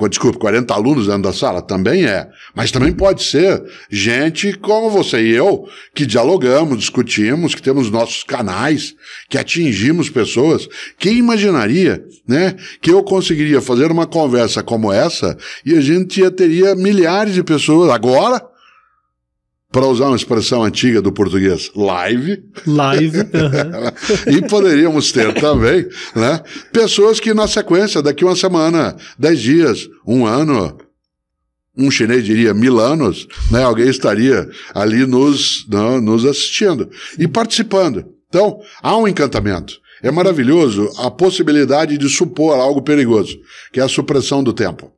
desculpa, 0.09 0.39
40 0.39 0.73
alunos 0.73 1.07
dentro 1.07 1.23
da 1.23 1.33
sala? 1.33 1.61
Também 1.61 2.07
é. 2.07 2.29
Mas 2.55 2.71
também 2.71 2.93
pode 2.93 3.25
ser 3.25 3.61
gente 3.91 4.53
como 4.53 4.89
você 4.89 5.21
e 5.21 5.35
eu, 5.35 5.69
que 5.95 6.07
dialogamos, 6.07 6.79
discutimos, 6.79 7.57
que 7.57 7.63
temos 7.63 7.91
nossos 7.91 8.23
canais, 8.23 8.95
que 9.29 9.37
atingimos 9.37 10.09
pessoas. 10.09 10.69
Quem 10.97 11.19
imaginaria, 11.19 12.05
né, 12.27 12.55
que 12.81 12.93
eu 12.93 13.03
conseguiria 13.03 13.61
fazer 13.61 13.91
uma 13.91 14.07
conversa 14.07 14.63
como 14.63 14.93
essa 14.93 15.37
e 15.67 15.75
a 15.75 15.81
gente 15.81 16.29
teria 16.31 16.77
milhares 16.77 17.35
de 17.35 17.43
pessoas 17.43 17.91
agora 17.91 18.41
para 19.71 19.87
usar 19.87 20.07
uma 20.07 20.17
expressão 20.17 20.63
antiga 20.63 21.03
do 21.03 21.13
português, 21.13 21.71
live. 21.77 22.43
Live. 22.67 23.19
e 24.27 24.43
poderíamos 24.49 25.13
ter 25.13 25.35
também, 25.35 25.87
né, 26.15 26.43
pessoas 26.73 27.21
que 27.21 27.35
na 27.35 27.47
sequência, 27.47 28.03
daqui 28.03 28.25
uma 28.25 28.37
semana, 28.37 28.97
dez 29.19 29.41
dias, 29.41 29.89
um 30.07 30.25
ano, 30.25 30.79
um 31.77 31.91
chinês 31.91 32.25
diria 32.25 32.55
mil 32.55 32.81
anos, 32.81 33.29
né, 33.51 33.63
alguém 33.63 33.89
estaria 33.89 34.49
ali 34.75 35.07
nos, 35.07 35.67
não, 35.69 35.97
né, 35.97 36.01
nos 36.01 36.25
assistindo 36.25 36.89
e 37.19 37.29
participando. 37.29 38.07
Então, 38.29 38.61
há 38.83 38.97
um 38.97 39.07
encantamento. 39.07 39.75
É 40.03 40.11
maravilhoso 40.11 40.91
a 40.99 41.11
possibilidade 41.11 41.99
de 41.99 42.09
supor 42.09 42.55
algo 42.59 42.83
perigoso, 42.83 43.37
que 43.73 43.81
é 43.81 43.83
a 43.83 43.89
supressão 43.89 44.43
do 44.43 44.53
tempo. 44.53 44.93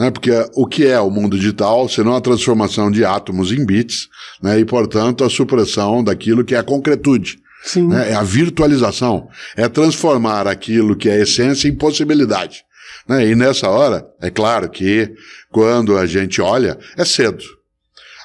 Né? 0.00 0.10
Porque 0.10 0.30
o 0.54 0.66
que 0.66 0.86
é 0.86 0.98
o 0.98 1.10
mundo 1.10 1.36
digital, 1.36 1.86
senão 1.86 2.16
a 2.16 2.22
transformação 2.22 2.90
de 2.90 3.04
átomos 3.04 3.52
em 3.52 3.66
bits, 3.66 4.08
né? 4.42 4.58
e, 4.58 4.64
portanto, 4.64 5.22
a 5.22 5.28
supressão 5.28 6.02
daquilo 6.02 6.42
que 6.42 6.54
é 6.54 6.58
a 6.58 6.62
concretude. 6.62 7.38
Né? 7.76 8.12
É 8.12 8.14
a 8.14 8.22
virtualização. 8.22 9.28
É 9.54 9.68
transformar 9.68 10.46
aquilo 10.46 10.96
que 10.96 11.10
é 11.10 11.20
essência 11.20 11.68
em 11.68 11.74
possibilidade. 11.74 12.64
Né? 13.06 13.28
E 13.28 13.34
nessa 13.34 13.68
hora, 13.68 14.06
é 14.22 14.30
claro 14.30 14.70
que 14.70 15.12
quando 15.52 15.98
a 15.98 16.06
gente 16.06 16.40
olha, 16.40 16.78
é 16.96 17.04
cedo. 17.04 17.44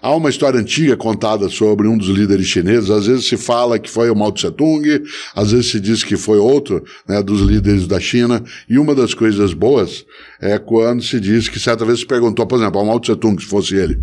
Há 0.05 0.15
uma 0.15 0.29
história 0.29 0.59
antiga 0.59 0.95
contada 0.95 1.49
sobre 1.49 1.87
um 1.87 1.97
dos 1.97 2.09
líderes 2.09 2.45
chineses. 2.45 2.91
Às 2.91 3.07
vezes 3.07 3.25
se 3.25 3.37
fala 3.37 3.79
que 3.79 3.89
foi 3.89 4.07
o 4.11 4.15
Mao 4.15 4.31
Tse 4.31 4.51
Tung, 4.51 4.85
às 5.33 5.51
vezes 5.51 5.71
se 5.71 5.79
diz 5.79 6.03
que 6.03 6.15
foi 6.15 6.37
outro 6.37 6.85
né, 7.09 7.23
dos 7.23 7.41
líderes 7.41 7.87
da 7.87 7.99
China. 7.99 8.43
E 8.69 8.77
uma 8.77 8.93
das 8.93 9.15
coisas 9.15 9.51
boas 9.51 10.05
é 10.39 10.59
quando 10.59 11.01
se 11.01 11.19
diz 11.19 11.49
que 11.49 11.59
certa 11.59 11.83
vez 11.83 12.01
se 12.01 12.05
perguntou, 12.05 12.45
por 12.45 12.59
exemplo, 12.59 12.79
ao 12.79 12.85
Mao 12.85 12.99
Tse 12.99 13.15
Tung, 13.15 13.41
se 13.41 13.47
fosse 13.47 13.73
ele. 13.73 13.99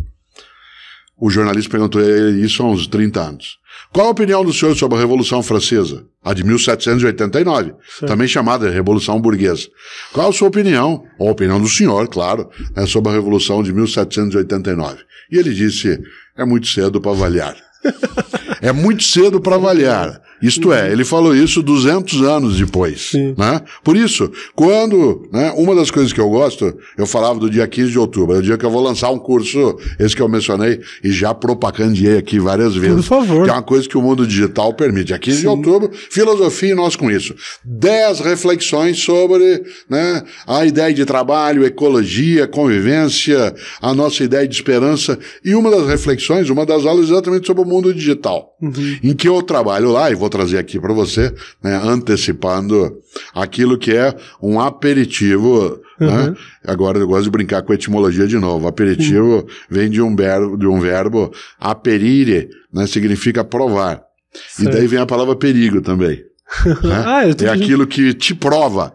O 1.17 1.31
jornalista 1.31 1.71
perguntou 1.71 2.01
ele 2.01 2.45
isso 2.45 2.65
há 2.65 2.67
uns 2.67 2.89
30 2.89 3.21
anos. 3.21 3.59
Qual 3.93 4.07
a 4.07 4.11
opinião 4.11 4.43
do 4.43 4.55
senhor 4.55 4.75
sobre 4.75 4.97
a 4.97 5.01
Revolução 5.01 5.43
Francesa? 5.43 6.07
A 6.25 6.33
de 6.33 6.43
1789, 6.45 7.75
Sim. 7.99 8.07
também 8.07 8.27
chamada 8.27 8.71
Revolução 8.71 9.21
Burguesa. 9.21 9.69
Qual 10.13 10.31
a 10.31 10.33
sua 10.33 10.49
opinião, 10.49 11.05
ou 11.19 11.29
a 11.29 11.33
opinião 11.33 11.61
do 11.61 11.69
senhor, 11.69 12.09
claro, 12.09 12.49
né, 12.75 12.87
sobre 12.87 13.11
a 13.11 13.15
Revolução 13.15 13.63
de 13.63 13.71
1789? 13.73 15.01
E 15.31 15.37
ele 15.37 15.53
disse: 15.53 16.01
é 16.37 16.45
muito 16.45 16.69
cedo 16.69 17.01
para 17.01 17.11
avaliar. 17.11 17.57
é 18.61 18.73
muito 18.73 19.03
cedo 19.03 19.41
para 19.41 19.57
avaliar. 19.57 20.21
Isto 20.43 20.73
é, 20.73 20.91
ele 20.91 21.05
falou 21.05 21.37
isso 21.37 21.63
200 21.63 22.21
anos 22.23 22.59
depois. 22.59 23.13
Né? 23.15 23.61
Por 23.85 23.97
isso, 23.97 24.29
quando, 24.57 25.29
né, 25.33 25.53
uma 25.57 25.73
das 25.73 25.89
coisas 25.89 26.13
que 26.13 26.21
eu 26.21 26.29
gosto, 26.29 26.77
eu 26.99 27.07
falava 27.07 27.39
do 27.39 27.49
dia 27.49 27.69
15 27.69 27.93
de 27.93 27.99
outubro, 27.99 28.35
é 28.35 28.39
o 28.41 28.43
dia 28.43 28.59
que 28.59 28.67
eu 28.67 28.71
vou 28.71 28.83
lançar 28.83 29.11
um 29.11 29.21
curso, 29.21 29.79
esse 30.01 30.17
que 30.17 30.21
eu 30.21 30.29
mencionei, 30.29 30.81
e 31.05 31.13
já 31.13 31.33
propagandeei 31.33 32.19
aqui 32.19 32.41
várias 32.41 32.75
vezes. 32.75 33.07
Por 33.07 33.21
favor. 33.21 33.45
Que 33.45 33.51
é 33.51 33.53
uma 33.53 33.63
coisa 33.63 33.89
que 33.89 33.97
o 33.97 34.03
mundo 34.03 34.27
digital 34.27 34.75
permite. 34.75 35.07
Dia 35.07 35.19
15 35.19 35.37
Sim. 35.37 35.43
de 35.43 35.49
outubro, 35.49 35.91
filosofia 36.11 36.73
e 36.73 36.75
nós 36.75 36.97
com 36.97 37.09
isso. 37.09 37.37
Dez 37.65 38.19
reflexões 38.19 38.99
sobre 38.99 39.63
né, 39.89 40.25
a 40.45 40.67
ideia 40.67 40.93
de 40.93 41.05
trabalho, 41.05 41.65
ecologia, 41.65 42.49
convivência, 42.49 43.55
a 43.81 43.95
nossa 43.95 44.25
ideia 44.25 44.49
de 44.49 44.55
esperança. 44.55 45.17
E 45.45 45.55
uma 45.55 45.71
das 45.71 45.87
reflexões, 45.87 46.51
uma 46.51 46.67
das 46.67 46.85
aulas 46.85 47.09
é 47.09 47.13
exatamente 47.13 47.47
sobre 47.47 47.63
o 47.63 47.67
mundo 47.67 47.95
digital, 47.95 48.42
uhum. 48.61 48.99
em 49.03 49.15
que 49.15 49.29
eu 49.29 49.43
trabalho 49.43 49.91
lá, 49.91 50.11
e 50.11 50.15
vou 50.15 50.29
trazer 50.29 50.59
aqui 50.59 50.79
para 50.79 50.93
você, 50.93 51.35
né, 51.63 51.81
antecipando 51.83 52.99
aquilo 53.35 53.79
que 53.79 53.93
é 53.93 54.15
um 54.43 54.61
aperitivo. 54.61 55.81
Né? 55.99 56.07
Uhum. 56.07 56.31
Né? 56.31 56.37
Agora 56.67 56.99
eu 56.99 57.07
gosto 57.07 57.25
de 57.25 57.31
brincar 57.31 57.63
com 57.63 57.73
a 57.73 57.75
etimologia 57.75 58.27
de 58.27 58.39
novo. 58.39 58.67
Aperitivo 58.67 59.37
uhum. 59.37 59.47
vem 59.71 59.91
de 59.91 60.01
um 60.01 60.15
verbo, 60.15 60.57
de 60.57 60.67
um 60.67 60.81
verbo 60.81 61.33
aperire, 61.59 62.49
né, 62.73 62.87
significa 62.87 63.45
provar. 63.45 64.03
Certo. 64.49 64.69
E 64.69 64.73
daí 64.73 64.87
vem 64.87 64.99
a 64.99 65.07
palavra 65.07 65.37
perigo 65.37 65.81
também. 65.81 66.23
né? 66.83 67.05
ah, 67.05 67.23
é 67.27 67.49
aquilo 67.49 67.87
que 67.87 68.15
te 68.15 68.35
prova. 68.35 68.95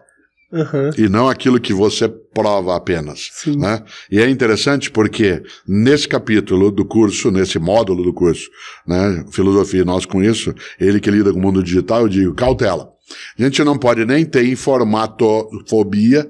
Uhum. 0.52 0.92
E 0.98 1.10
não 1.10 1.28
aquilo 1.28 1.60
que 1.60 1.74
você 1.74 2.08
prova 2.08 2.76
apenas. 2.76 3.30
Né? 3.46 3.84
E 4.10 4.20
é 4.20 4.30
interessante 4.30 4.90
porque 4.90 5.44
nesse 5.68 6.08
capítulo 6.08 6.72
do 6.72 6.86
curso, 6.86 7.30
nesse 7.32 7.60
módulo 7.60 8.04
do 8.04 8.14
curso, 8.14 8.50
né, 8.86 9.26
Filosofia 9.32 9.82
e 9.82 9.86
Nós 9.86 10.06
com 10.06 10.24
Isso, 10.24 10.54
ele 10.80 11.00
que 11.00 11.12
lida 11.12 11.34
com 11.34 11.40
o 11.40 11.42
mundo 11.42 11.62
digital, 11.62 12.02
eu 12.02 12.10
digo, 12.10 12.34
cautela. 12.34 12.90
A 13.38 13.44
gente 13.44 13.64
não 13.64 13.78
pode 13.78 14.06
nem 14.06 14.26
ter 14.26 14.46
informatofobia, 14.48 16.30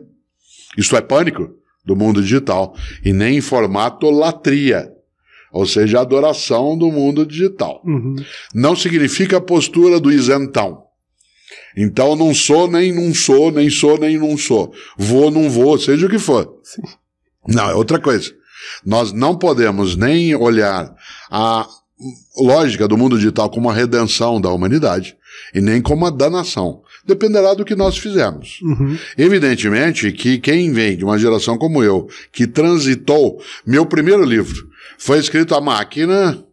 isto 0.78 0.96
é 0.96 1.02
pânico, 1.02 1.56
do 1.86 1.96
mundo 1.96 2.22
digital, 2.22 2.76
e 3.04 3.14
nem 3.14 3.38
informatolatria, 3.38 4.92
ou 5.52 5.66
seja, 5.66 6.02
adoração 6.02 6.78
do 6.78 6.92
mundo 6.92 7.26
digital. 7.26 7.82
Uhum. 7.86 8.16
Não 8.54 8.76
significa 8.76 9.38
a 9.38 9.42
postura 9.42 10.00
do 10.00 10.12
isentão. 10.12 10.87
Então 11.78 12.16
não 12.16 12.34
sou, 12.34 12.68
nem 12.68 12.92
não 12.92 13.14
sou, 13.14 13.52
nem 13.52 13.70
sou, 13.70 14.00
nem 14.00 14.18
não 14.18 14.36
sou. 14.36 14.74
Vou, 14.98 15.30
não 15.30 15.48
vou, 15.48 15.78
seja 15.78 16.08
o 16.08 16.10
que 16.10 16.18
for. 16.18 16.60
Sim. 16.64 16.82
Não, 17.48 17.70
é 17.70 17.76
outra 17.76 18.00
coisa. 18.00 18.34
Nós 18.84 19.14
não 19.14 19.38
podemos 19.38 19.96
nem 19.96 20.34
olhar 20.36 20.92
a 21.30 21.68
lógica 22.36 22.88
do 22.88 22.98
mundo 22.98 23.16
digital 23.16 23.50
como 23.50 23.70
a 23.70 23.74
redenção 23.74 24.42
da 24.42 24.50
humanidade 24.50 25.16
e 25.54 25.62
nem 25.62 25.80
como 25.80 26.06
a 26.08 26.10
danação. 26.10 26.82
Dependerá 27.06 27.54
do 27.54 27.64
que 27.64 27.76
nós 27.76 27.98
fizermos. 27.98 28.60
Uhum. 28.64 28.98
Evidentemente 29.16 30.12
que 30.12 30.40
quem 30.40 30.74
vem 30.74 30.98
de 30.98 31.06
uma 31.06 31.18
geração 31.18 31.58
como 31.58 31.84
eu, 31.84 32.08
que 32.32 32.48
transitou, 32.48 33.40
meu 33.66 33.86
primeiro 33.86 34.26
livro 34.26 34.68
foi 34.98 35.20
escrito 35.20 35.54
à 35.54 35.62
máquina 35.62 36.44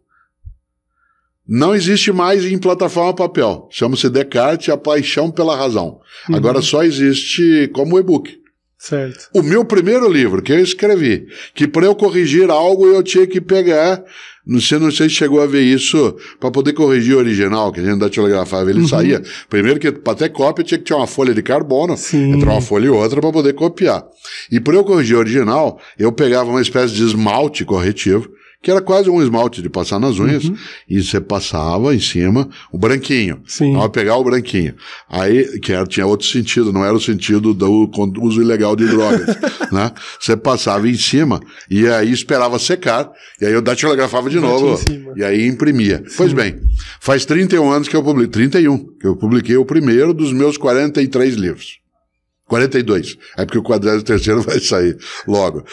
não 1.47 1.75
existe 1.75 2.11
mais 2.11 2.43
em 2.43 2.57
plataforma 2.57 3.13
papel. 3.13 3.67
Chama-se 3.71 4.09
Descartes, 4.09 4.69
a 4.69 4.77
paixão 4.77 5.29
pela 5.29 5.55
razão. 5.55 5.99
Uhum. 6.29 6.35
Agora 6.35 6.61
só 6.61 6.83
existe 6.83 7.69
como 7.73 7.99
e-book. 7.99 8.45
Certo. 8.77 9.29
O 9.33 9.41
meu 9.41 9.65
primeiro 9.65 10.07
livro 10.11 10.41
que 10.41 10.51
eu 10.51 10.59
escrevi, 10.59 11.27
que 11.55 11.67
para 11.67 11.85
eu 11.85 11.95
corrigir 11.95 12.51
algo 12.51 12.85
eu 12.85 13.01
tinha 13.01 13.25
que 13.25 13.41
pegar, 13.41 14.03
não 14.45 14.61
sei, 14.61 14.77
não 14.77 14.91
sei 14.91 15.09
se 15.09 15.15
chegou 15.15 15.41
a 15.41 15.47
ver 15.47 15.63
isso, 15.63 16.15
para 16.39 16.51
poder 16.51 16.73
corrigir 16.73 17.15
o 17.15 17.17
original, 17.17 17.71
que 17.71 17.79
a 17.79 17.83
gente 17.83 17.97
datilografava, 17.97 18.69
ele 18.69 18.81
uhum. 18.81 18.87
saía. 18.87 19.23
Primeiro 19.49 19.79
que 19.79 19.91
para 19.91 20.15
ter 20.15 20.29
cópia 20.29 20.63
tinha 20.63 20.77
que 20.77 20.83
ter 20.83 20.93
uma 20.93 21.07
folha 21.07 21.33
de 21.33 21.41
carbono, 21.41 21.97
Sim. 21.97 22.33
entre 22.33 22.47
uma 22.47 22.61
folha 22.61 22.85
e 22.85 22.89
outra 22.89 23.19
para 23.19 23.31
poder 23.31 23.53
copiar. 23.53 24.05
E 24.51 24.59
para 24.59 24.75
eu 24.75 24.83
corrigir 24.83 25.15
o 25.15 25.19
original, 25.19 25.79
eu 25.97 26.11
pegava 26.11 26.49
uma 26.49 26.61
espécie 26.61 26.93
de 26.93 27.03
esmalte 27.03 27.65
corretivo, 27.65 28.29
que 28.61 28.71
era 28.71 28.81
quase 28.81 29.09
um 29.09 29.21
esmalte 29.21 29.61
de 29.61 29.69
passar 29.69 29.99
nas 29.99 30.19
unhas, 30.19 30.45
uhum. 30.45 30.55
e 30.89 31.01
você 31.01 31.21
passava 31.21 31.93
em 31.93 31.99
cima 31.99 32.49
o 32.71 32.77
branquinho. 32.77 33.41
Sim. 33.45 33.75
Ao 33.75 33.89
pegar 33.89 34.17
o 34.17 34.23
branquinho. 34.23 34.75
Aí, 35.09 35.59
que 35.59 35.71
era, 35.71 35.85
tinha 35.85 36.05
outro 36.05 36.27
sentido, 36.27 36.73
não 36.73 36.83
era 36.83 36.93
o 36.93 36.99
sentido 36.99 37.53
do 37.53 37.89
uso 38.21 38.41
ilegal 38.41 38.75
de 38.75 38.87
drogas, 38.87 39.27
né? 39.71 39.91
Você 40.19 40.35
passava 40.35 40.89
em 40.89 40.95
cima, 40.95 41.39
e 41.69 41.87
aí 41.87 42.11
esperava 42.11 42.57
secar, 42.57 43.11
e 43.39 43.45
aí 43.45 43.53
eu 43.53 43.61
datilografava 43.61 44.29
de 44.29 44.39
novo, 44.39 44.79
e 45.15 45.23
aí 45.23 45.45
imprimia. 45.45 46.03
Sim. 46.07 46.15
Pois 46.17 46.33
bem, 46.33 46.59
faz 46.99 47.25
31 47.25 47.71
anos 47.71 47.87
que 47.87 47.95
eu 47.95 48.03
publiquei, 48.03 48.31
31, 48.31 48.77
que 48.99 49.07
eu 49.07 49.15
publiquei 49.15 49.57
o 49.57 49.65
primeiro 49.65 50.13
dos 50.13 50.33
meus 50.33 50.57
43 50.57 51.35
livros. 51.35 51.85
42. 52.47 53.17
É 53.37 53.45
porque 53.45 53.57
o 53.57 53.63
43 53.63 54.25
vai 54.45 54.59
sair 54.59 54.97
logo. 55.27 55.63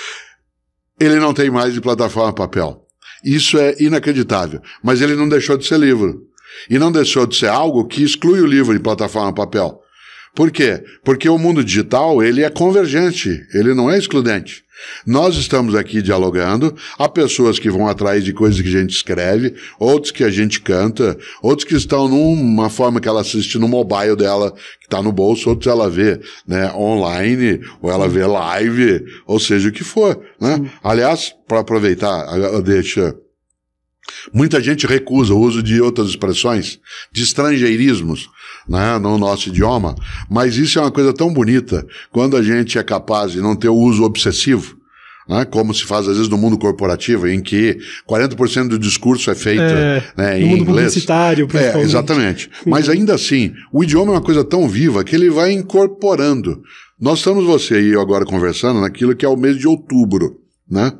Ele 1.00 1.18
não 1.18 1.34
tem 1.34 1.50
mais 1.50 1.74
de 1.74 1.80
plataforma 1.80 2.32
papel. 2.32 2.86
Isso 3.24 3.58
é 3.58 3.74
inacreditável. 3.80 4.60
Mas 4.82 5.00
ele 5.00 5.14
não 5.14 5.28
deixou 5.28 5.56
de 5.56 5.66
ser 5.66 5.78
livro. 5.78 6.26
E 6.68 6.78
não 6.78 6.92
deixou 6.92 7.26
de 7.26 7.36
ser 7.36 7.48
algo 7.48 7.86
que 7.86 8.02
exclui 8.02 8.40
o 8.40 8.46
livro 8.46 8.74
em 8.74 8.80
plataforma 8.80 9.32
papel. 9.32 9.81
Por 10.34 10.50
quê? 10.50 10.82
Porque 11.04 11.28
o 11.28 11.38
mundo 11.38 11.62
digital, 11.62 12.22
ele 12.22 12.42
é 12.42 12.48
convergente, 12.48 13.46
ele 13.52 13.74
não 13.74 13.90
é 13.90 13.98
excludente. 13.98 14.64
Nós 15.06 15.36
estamos 15.36 15.74
aqui 15.74 16.00
dialogando, 16.02 16.74
há 16.98 17.08
pessoas 17.08 17.58
que 17.58 17.70
vão 17.70 17.86
atrás 17.86 18.24
de 18.24 18.32
coisas 18.32 18.60
que 18.60 18.68
a 18.68 18.80
gente 18.80 18.90
escreve, 18.90 19.54
outros 19.78 20.10
que 20.10 20.24
a 20.24 20.30
gente 20.30 20.60
canta, 20.60 21.16
outros 21.42 21.68
que 21.68 21.74
estão 21.74 22.08
numa 22.08 22.70
forma 22.70 23.00
que 23.00 23.08
ela 23.08 23.20
assiste 23.20 23.58
no 23.58 23.68
mobile 23.68 24.16
dela, 24.16 24.52
que 24.80 24.86
está 24.86 25.02
no 25.02 25.12
bolso, 25.12 25.50
outros 25.50 25.70
ela 25.70 25.88
vê 25.88 26.20
né, 26.46 26.72
online, 26.72 27.60
ou 27.80 27.90
ela 27.90 28.08
vê 28.08 28.26
live, 28.26 29.04
ou 29.26 29.38
seja 29.38 29.68
o 29.68 29.72
que 29.72 29.84
for. 29.84 30.20
Né? 30.40 30.70
Aliás, 30.82 31.34
para 31.46 31.60
aproveitar, 31.60 32.26
deixa 32.62 33.14
Muita 34.32 34.60
gente 34.60 34.86
recusa 34.86 35.34
o 35.34 35.40
uso 35.40 35.62
de 35.62 35.80
outras 35.80 36.08
expressões, 36.08 36.78
de 37.10 37.22
estrangeirismos, 37.22 38.28
né, 38.68 38.98
no 38.98 39.18
nosso 39.18 39.48
idioma, 39.48 39.94
mas 40.30 40.56
isso 40.56 40.78
é 40.78 40.82
uma 40.82 40.90
coisa 40.90 41.12
tão 41.12 41.32
bonita 41.32 41.86
quando 42.10 42.36
a 42.36 42.42
gente 42.42 42.78
é 42.78 42.82
capaz 42.82 43.32
de 43.32 43.40
não 43.40 43.56
ter 43.56 43.68
o 43.68 43.76
uso 43.76 44.04
obsessivo, 44.04 44.76
né, 45.28 45.44
como 45.44 45.72
se 45.74 45.84
faz 45.84 46.08
às 46.08 46.16
vezes 46.16 46.28
no 46.28 46.36
mundo 46.36 46.58
corporativo, 46.58 47.28
em 47.28 47.40
que 47.40 47.78
40% 48.08 48.68
do 48.68 48.78
discurso 48.78 49.30
é 49.30 49.34
feito 49.34 49.62
é, 49.62 50.04
né, 50.16 50.40
em 50.40 50.44
mundo 50.44 50.62
inglês. 50.62 50.88
publicitário, 50.88 51.48
é, 51.54 51.80
exatamente. 51.80 52.50
Mas 52.66 52.88
ainda 52.88 53.14
assim, 53.14 53.52
o 53.72 53.82
idioma 53.82 54.12
é 54.12 54.16
uma 54.16 54.22
coisa 54.22 54.44
tão 54.44 54.68
viva 54.68 55.04
que 55.04 55.14
ele 55.14 55.30
vai 55.30 55.52
incorporando. 55.52 56.62
Nós 57.00 57.18
estamos, 57.18 57.44
você 57.44 57.80
e 57.80 57.92
eu 57.92 58.00
agora 58.00 58.24
conversando 58.24 58.80
naquilo 58.80 59.16
que 59.16 59.24
é 59.24 59.28
o 59.28 59.36
mês 59.36 59.58
de 59.58 59.66
outubro. 59.66 60.41
Né? 60.72 60.90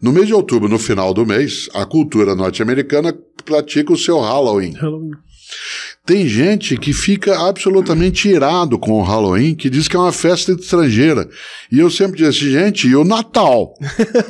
No 0.00 0.12
mês 0.12 0.26
de 0.26 0.32
outubro, 0.32 0.66
no 0.66 0.78
final 0.78 1.12
do 1.12 1.26
mês, 1.26 1.68
a 1.74 1.84
cultura 1.84 2.34
norte-americana 2.34 3.14
pratica 3.44 3.92
o 3.92 3.98
seu 3.98 4.18
Halloween. 4.18 4.72
Halloween. 4.72 5.10
Tem 6.06 6.26
gente 6.26 6.74
que 6.78 6.94
fica 6.94 7.38
absolutamente 7.46 8.30
irado 8.30 8.78
com 8.78 8.92
o 8.92 9.02
Halloween, 9.02 9.54
que 9.54 9.68
diz 9.68 9.88
que 9.88 9.94
é 9.94 9.98
uma 9.98 10.10
festa 10.10 10.52
estrangeira. 10.52 11.28
E 11.70 11.78
eu 11.78 11.90
sempre 11.90 12.16
disse, 12.16 12.50
gente, 12.50 12.88
e 12.88 12.96
o 12.96 13.04
Natal? 13.04 13.74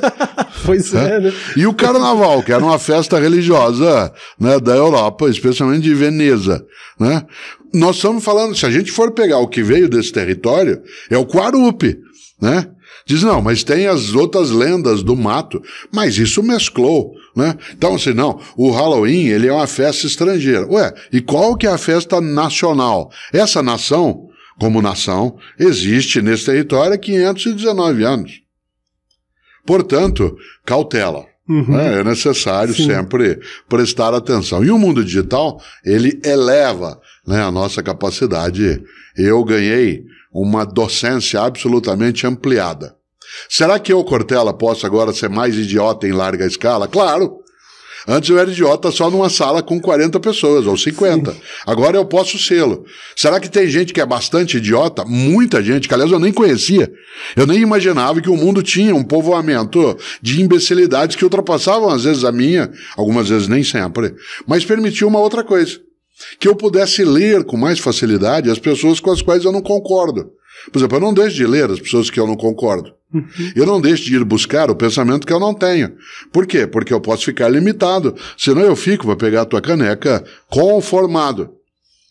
pois 0.65 0.93
é, 0.93 1.15
é, 1.15 1.19
né? 1.21 1.33
E 1.55 1.65
o 1.65 1.73
Carnaval, 1.73 2.43
que 2.43 2.51
era 2.51 2.63
uma 2.63 2.77
festa 2.77 3.17
religiosa 3.17 4.11
né, 4.37 4.59
da 4.59 4.75
Europa, 4.75 5.29
especialmente 5.29 5.83
de 5.83 5.93
Veneza. 5.93 6.65
Né? 6.99 7.25
Nós 7.73 7.95
estamos 7.95 8.25
falando, 8.25 8.57
se 8.57 8.65
a 8.65 8.71
gente 8.71 8.91
for 8.91 9.11
pegar 9.11 9.37
o 9.37 9.47
que 9.47 9.63
veio 9.63 9.87
desse 9.87 10.11
território, 10.11 10.81
é 11.09 11.17
o 11.17 11.25
Quarupi, 11.25 11.97
né? 12.41 12.67
Diz, 13.05 13.23
não, 13.23 13.41
mas 13.41 13.63
tem 13.63 13.87
as 13.87 14.13
outras 14.13 14.51
lendas 14.51 15.03
do 15.03 15.15
mato. 15.15 15.61
Mas 15.91 16.17
isso 16.17 16.43
mesclou, 16.43 17.13
né? 17.35 17.57
Então, 17.73 17.95
assim, 17.95 18.13
não, 18.13 18.39
o 18.55 18.71
Halloween, 18.71 19.27
ele 19.27 19.47
é 19.47 19.53
uma 19.53 19.67
festa 19.67 20.07
estrangeira. 20.07 20.67
Ué, 20.67 20.93
e 21.11 21.21
qual 21.21 21.55
que 21.55 21.67
é 21.67 21.71
a 21.71 21.77
festa 21.77 22.21
nacional? 22.21 23.11
Essa 23.33 23.61
nação, 23.61 24.29
como 24.59 24.81
nação, 24.81 25.37
existe 25.59 26.21
nesse 26.21 26.45
território 26.45 26.93
há 26.93 26.97
519 26.97 28.03
anos. 28.03 28.41
Portanto, 29.65 30.35
cautela. 30.65 31.25
Uhum. 31.51 31.75
Né? 31.75 31.99
É 31.99 32.03
necessário 32.03 32.73
Sim. 32.73 32.85
sempre 32.85 33.39
prestar 33.67 34.13
atenção. 34.13 34.63
E 34.63 34.71
o 34.71 34.77
mundo 34.77 35.03
digital, 35.03 35.61
ele 35.85 36.19
eleva 36.23 36.99
né, 37.27 37.43
a 37.43 37.51
nossa 37.51 37.83
capacidade. 37.83 38.81
Eu 39.17 39.43
ganhei 39.43 40.05
uma 40.33 40.65
docência 40.65 41.41
absolutamente 41.41 42.25
ampliada. 42.25 42.95
Será 43.49 43.79
que 43.79 43.91
eu, 43.91 44.03
Cortella, 44.03 44.53
posso 44.53 44.85
agora 44.85 45.13
ser 45.13 45.29
mais 45.29 45.55
idiota 45.55 46.07
em 46.07 46.11
larga 46.11 46.45
escala? 46.45 46.87
Claro! 46.87 47.40
Antes 48.07 48.29
eu 48.29 48.39
era 48.39 48.49
idiota 48.49 48.91
só 48.91 49.09
numa 49.09 49.29
sala 49.29 49.61
com 49.61 49.79
40 49.79 50.19
pessoas, 50.19 50.65
ou 50.65 50.77
50. 50.77 51.31
Sim. 51.31 51.37
Agora 51.65 51.97
eu 51.97 52.05
posso 52.05 52.37
sê-lo. 52.39 52.85
Será 53.15 53.39
que 53.39 53.49
tem 53.49 53.67
gente 53.67 53.93
que 53.93 54.01
é 54.01 54.05
bastante 54.05 54.57
idiota? 54.57 55.05
Muita 55.05 55.61
gente, 55.61 55.87
que 55.87 55.93
aliás 55.93 56.11
eu 56.11 56.19
nem 56.19 56.33
conhecia. 56.33 56.91
Eu 57.35 57.45
nem 57.45 57.59
imaginava 57.59 58.21
que 58.21 58.29
o 58.29 58.37
mundo 58.37 58.63
tinha 58.63 58.95
um 58.95 59.03
povoamento 59.03 59.97
de 60.21 60.41
imbecilidades 60.41 61.15
que 61.15 61.23
ultrapassavam 61.23 61.89
às 61.89 62.03
vezes 62.03 62.23
a 62.23 62.31
minha, 62.31 62.71
algumas 62.97 63.29
vezes 63.29 63.47
nem 63.47 63.63
sempre, 63.63 64.13
mas 64.47 64.65
permitia 64.65 65.07
uma 65.07 65.19
outra 65.19 65.43
coisa. 65.43 65.79
Que 66.39 66.47
eu 66.47 66.55
pudesse 66.55 67.03
ler 67.03 67.43
com 67.43 67.57
mais 67.57 67.79
facilidade 67.79 68.49
as 68.49 68.59
pessoas 68.59 68.99
com 68.99 69.11
as 69.11 69.21
quais 69.21 69.43
eu 69.43 69.51
não 69.51 69.61
concordo. 69.61 70.31
Por 70.71 70.79
exemplo, 70.79 70.97
eu 70.97 71.01
não 71.01 71.13
deixo 71.13 71.35
de 71.35 71.47
ler 71.47 71.69
as 71.69 71.79
pessoas 71.79 72.09
que 72.09 72.19
eu 72.19 72.27
não 72.27 72.35
concordo. 72.35 72.93
Uhum. 73.13 73.23
Eu 73.55 73.65
não 73.65 73.81
deixo 73.81 74.03
de 74.03 74.15
ir 74.15 74.23
buscar 74.23 74.69
o 74.69 74.75
pensamento 74.75 75.27
que 75.27 75.33
eu 75.33 75.39
não 75.39 75.53
tenho. 75.53 75.93
Por 76.31 76.45
quê? 76.47 76.65
Porque 76.65 76.93
eu 76.93 77.01
posso 77.01 77.25
ficar 77.25 77.49
limitado. 77.49 78.15
Senão 78.37 78.61
eu 78.61 78.75
fico 78.75 79.05
para 79.05 79.15
pegar 79.15 79.41
a 79.41 79.45
tua 79.45 79.61
caneca 79.61 80.23
conformado. 80.49 81.49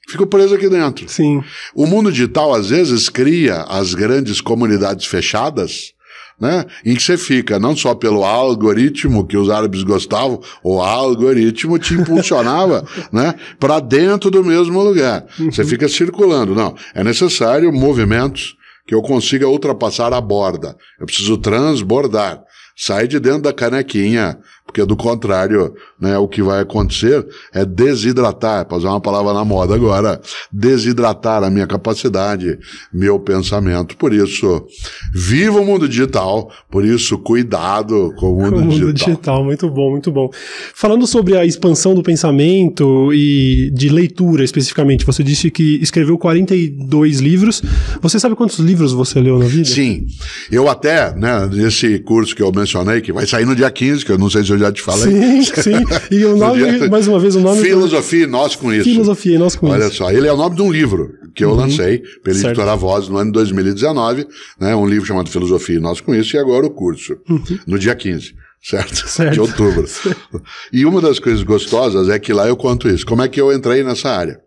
Fico 0.08 0.26
preso 0.26 0.54
aqui 0.54 0.68
dentro. 0.68 1.08
Sim. 1.08 1.42
O 1.74 1.86
mundo 1.86 2.10
digital, 2.10 2.52
às 2.52 2.70
vezes, 2.70 3.08
cria 3.08 3.62
as 3.62 3.94
grandes 3.94 4.40
comunidades 4.40 5.06
fechadas 5.06 5.92
né? 6.40 6.64
Em 6.84 6.94
que 6.94 7.02
você 7.02 7.18
fica 7.18 7.58
não 7.58 7.76
só 7.76 7.94
pelo 7.94 8.24
algoritmo 8.24 9.26
que 9.26 9.36
os 9.36 9.50
árabes 9.50 9.82
gostavam, 9.82 10.40
o 10.64 10.80
algoritmo 10.80 11.78
te 11.78 11.94
impulsionava, 11.94 12.84
né? 13.12 13.34
Para 13.58 13.78
dentro 13.78 14.30
do 14.30 14.42
mesmo 14.42 14.82
lugar. 14.82 15.26
Você 15.38 15.64
fica 15.64 15.88
circulando. 15.88 16.54
Não, 16.54 16.74
é 16.94 17.04
necessário 17.04 17.72
movimentos 17.72 18.56
que 18.86 18.94
eu 18.94 19.02
consiga 19.02 19.46
ultrapassar 19.46 20.12
a 20.12 20.20
borda. 20.20 20.76
Eu 20.98 21.06
preciso 21.06 21.36
transbordar. 21.36 22.42
Sai 22.76 23.06
de 23.06 23.20
dentro 23.20 23.42
da 23.42 23.52
canequinha, 23.52 24.38
porque 24.70 24.84
do 24.84 24.96
contrário, 24.96 25.74
né, 26.00 26.16
o 26.16 26.28
que 26.28 26.40
vai 26.40 26.60
acontecer 26.60 27.26
é 27.52 27.64
desidratar, 27.64 28.64
para 28.64 28.76
usar 28.78 28.90
uma 28.90 29.00
palavra 29.00 29.34
na 29.34 29.44
moda 29.44 29.74
agora, 29.74 30.20
desidratar 30.52 31.42
a 31.42 31.50
minha 31.50 31.66
capacidade, 31.66 32.56
meu 32.94 33.18
pensamento. 33.18 33.96
Por 33.96 34.14
isso, 34.14 34.64
viva 35.12 35.58
o 35.58 35.66
mundo 35.66 35.88
digital, 35.88 36.52
por 36.70 36.84
isso, 36.84 37.18
cuidado 37.18 38.14
com 38.16 38.32
o 38.32 38.36
mundo, 38.36 38.58
o 38.58 38.60
mundo 38.60 38.92
digital. 38.92 39.08
digital. 39.08 39.44
Muito 39.44 39.68
bom, 39.68 39.90
muito 39.90 40.12
bom. 40.12 40.30
Falando 40.72 41.04
sobre 41.04 41.36
a 41.36 41.44
expansão 41.44 41.92
do 41.92 42.02
pensamento 42.02 43.12
e 43.12 43.72
de 43.74 43.88
leitura 43.88 44.44
especificamente, 44.44 45.04
você 45.04 45.24
disse 45.24 45.50
que 45.50 45.80
escreveu 45.82 46.16
42 46.16 47.18
livros. 47.18 47.60
Você 48.00 48.20
sabe 48.20 48.36
quantos 48.36 48.60
livros 48.60 48.92
você 48.92 49.20
leu 49.20 49.36
na 49.36 49.46
vida? 49.46 49.64
Sim. 49.64 50.06
Eu 50.48 50.68
até, 50.68 51.12
né, 51.16 51.50
nesse 51.52 51.98
curso 51.98 52.36
que 52.36 52.42
eu 52.42 52.52
mencionei, 52.52 53.00
que 53.00 53.12
vai 53.12 53.26
sair 53.26 53.44
no 53.44 53.56
dia 53.56 53.68
15, 53.68 54.04
que 54.04 54.12
eu 54.12 54.18
não 54.18 54.30
sei 54.30 54.44
se 54.44 54.52
eu 54.52 54.59
já 54.60 54.72
te 54.72 54.82
falei. 54.82 55.04
Sim, 55.04 55.42
sim. 55.42 55.84
E 56.10 56.24
o 56.24 56.36
nome, 56.36 56.88
mais 56.88 57.06
uma 57.08 57.18
vez, 57.18 57.36
o 57.36 57.40
nome. 57.40 57.60
Filosofia 57.62 58.24
e 58.24 58.26
Nós 58.26 58.56
com 58.56 58.72
Isso. 58.72 58.84
Filosofia 58.84 59.34
e 59.34 59.38
Nós 59.38 59.56
com 59.56 59.66
Olha 59.66 59.86
Isso. 59.86 59.86
Olha 59.86 59.94
só, 59.94 60.10
ele 60.10 60.26
é 60.26 60.32
o 60.32 60.36
nome 60.36 60.56
de 60.56 60.62
um 60.62 60.70
livro 60.70 61.14
que 61.34 61.44
eu 61.44 61.50
uhum. 61.50 61.56
lancei 61.56 62.02
pela 62.22 62.36
certo. 62.36 62.48
editora 62.48 62.76
Voz 62.76 63.08
no 63.08 63.16
ano 63.16 63.26
de 63.26 63.34
2019, 63.34 64.26
né? 64.58 64.74
Um 64.74 64.86
livro 64.86 65.06
chamado 65.06 65.30
Filosofia 65.30 65.76
e 65.76 65.80
Nós 65.80 66.00
com 66.00 66.14
Isso, 66.14 66.36
e 66.36 66.38
agora 66.38 66.66
o 66.66 66.70
curso, 66.70 67.16
uhum. 67.28 67.58
no 67.66 67.78
dia 67.78 67.94
15. 67.94 68.34
Certo? 68.62 69.08
certo? 69.08 69.32
De 69.32 69.40
outubro. 69.40 69.86
Certo. 69.88 70.42
E 70.70 70.84
uma 70.84 71.00
das 71.00 71.18
coisas 71.18 71.42
gostosas 71.42 72.10
é 72.10 72.18
que 72.18 72.32
lá 72.32 72.46
eu 72.46 72.56
conto 72.56 72.88
isso. 72.88 73.06
Como 73.06 73.22
é 73.22 73.28
que 73.28 73.40
eu 73.40 73.50
entrei 73.52 73.82
nessa 73.82 74.10
área? 74.10 74.38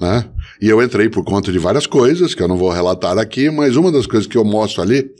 Né? 0.00 0.24
E 0.60 0.68
eu 0.68 0.82
entrei 0.82 1.08
por 1.08 1.24
conta 1.24 1.50
de 1.50 1.58
várias 1.58 1.86
coisas, 1.86 2.34
que 2.34 2.42
eu 2.42 2.48
não 2.48 2.56
vou 2.56 2.70
relatar 2.70 3.18
aqui, 3.18 3.50
mas 3.50 3.76
uma 3.76 3.90
das 3.90 4.06
coisas 4.06 4.28
que 4.28 4.36
eu 4.36 4.44
mostro 4.44 4.82
ali 4.82 5.10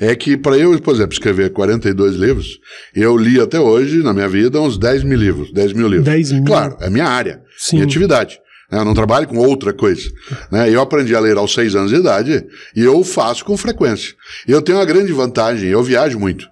é 0.00 0.14
que 0.14 0.36
para 0.36 0.58
eu, 0.58 0.78
por 0.80 0.94
exemplo, 0.94 1.12
escrever 1.12 1.50
42 1.52 2.16
livros, 2.16 2.58
eu 2.94 3.16
li 3.16 3.40
até 3.40 3.58
hoje, 3.58 4.02
na 4.02 4.12
minha 4.12 4.28
vida, 4.28 4.60
uns 4.60 4.78
10 4.78 5.04
mil 5.04 5.18
livros. 5.18 5.52
10 5.52 5.72
mil 5.72 5.88
livros. 5.88 6.04
10 6.04 6.32
mil? 6.32 6.44
Claro, 6.44 6.76
é 6.80 6.90
minha 6.90 7.06
área, 7.06 7.42
Sim. 7.56 7.76
minha 7.76 7.86
atividade. 7.86 8.38
Né? 8.70 8.78
Eu 8.78 8.84
não 8.84 8.94
trabalho 8.94 9.26
com 9.26 9.38
outra 9.38 9.72
coisa. 9.72 10.08
Né? 10.50 10.70
Eu 10.70 10.80
aprendi 10.80 11.14
a 11.14 11.20
ler 11.20 11.36
aos 11.36 11.54
seis 11.54 11.74
anos 11.74 11.90
de 11.90 11.96
idade 11.96 12.44
e 12.74 12.82
eu 12.82 13.02
faço 13.04 13.44
com 13.44 13.56
frequência. 13.56 14.14
Eu 14.46 14.60
tenho 14.60 14.78
uma 14.78 14.84
grande 14.84 15.12
vantagem, 15.12 15.68
eu 15.68 15.82
viajo 15.82 16.18
muito. 16.18 16.46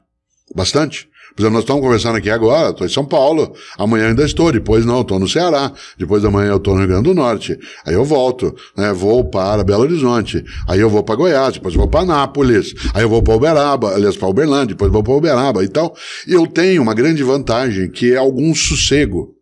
Bastante. 0.55 1.09
Por 1.35 1.43
exemplo, 1.43 1.55
nós 1.55 1.65
estamos 1.65 1.83
conversando 1.83 2.17
aqui 2.17 2.31
agora, 2.31 2.71
estou 2.71 2.87
em 2.87 2.91
São 2.91 3.05
Paulo, 3.05 3.55
amanhã 3.77 4.09
ainda 4.09 4.25
estou, 4.25 4.53
depois 4.53 4.87
não, 4.87 5.01
estou 5.01 5.19
no 5.19 5.29
Ceará, 5.29 5.73
depois 5.99 6.23
da 6.23 6.31
manhã 6.31 6.51
eu 6.51 6.59
estou 6.59 6.75
no 6.75 6.81
Rio 6.81 6.89
Grande 6.89 7.05
do 7.05 7.15
Norte, 7.15 7.59
aí 7.85 7.95
eu 7.95 8.05
volto, 8.05 8.55
né, 8.77 8.93
vou 8.93 9.25
para 9.25 9.65
Belo 9.65 9.83
Horizonte, 9.83 10.45
aí 10.69 10.79
eu 10.79 10.89
vou 10.89 11.03
para 11.03 11.17
Goiás, 11.17 11.55
depois 11.55 11.75
vou 11.75 11.89
para 11.89 12.05
Nápoles, 12.05 12.73
aí 12.95 13.03
eu 13.03 13.09
vou 13.09 13.21
para 13.21 13.35
Uberaba, 13.35 13.95
aliás, 13.95 14.17
para 14.17 14.29
Uberlândia, 14.29 14.75
depois 14.77 14.93
vou 14.93 15.03
para 15.03 15.13
Uberaba 15.13 15.65
e 15.65 15.69
tal. 15.69 15.97
E 16.27 16.33
eu 16.33 16.47
tenho 16.47 16.81
uma 16.81 16.95
grande 16.95 17.23
vantagem, 17.25 17.91
que 17.91 18.13
é 18.13 18.17
algum 18.17 18.55
sossego 18.55 19.35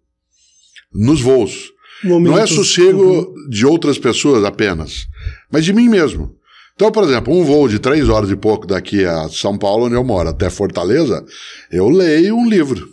nos 0.95 1.21
voos. 1.21 1.73
Momento. 2.03 2.33
Não 2.33 2.39
é 2.39 2.47
sossego 2.47 3.03
uhum. 3.03 3.49
de 3.49 3.67
outras 3.67 3.99
pessoas 3.99 4.45
apenas, 4.45 5.07
mas 5.51 5.65
de 5.65 5.73
mim 5.73 5.89
mesmo. 5.89 6.35
Então, 6.75 6.91
por 6.91 7.05
exemplo, 7.05 7.35
um 7.35 7.45
voo 7.45 7.69
de 7.69 7.79
três 7.79 8.09
horas 8.09 8.31
e 8.31 8.37
pouco 8.37 8.67
daqui 8.67 9.05
a 9.05 9.29
São 9.29 9.57
Paulo, 9.57 9.87
onde 9.87 9.95
eu 9.95 10.05
moro, 10.05 10.31
até 10.31 10.49
Fortaleza, 10.51 11.25
eu 11.71 11.89
leio 11.89 12.37
um 12.37 12.49
livro. 12.49 12.89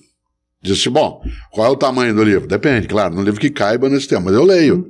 Disse, 0.62 0.90
bom, 0.90 1.22
qual 1.52 1.68
é 1.68 1.70
o 1.70 1.76
tamanho 1.78 2.14
do 2.14 2.24
livro? 2.24 2.48
Depende, 2.48 2.88
claro, 2.88 3.16
no 3.16 3.22
livro 3.22 3.40
que 3.40 3.50
caiba 3.50 3.88
nesse 3.90 4.08
tempo, 4.08 4.26
mas 4.26 4.34
eu 4.34 4.44
leio. 4.44 4.86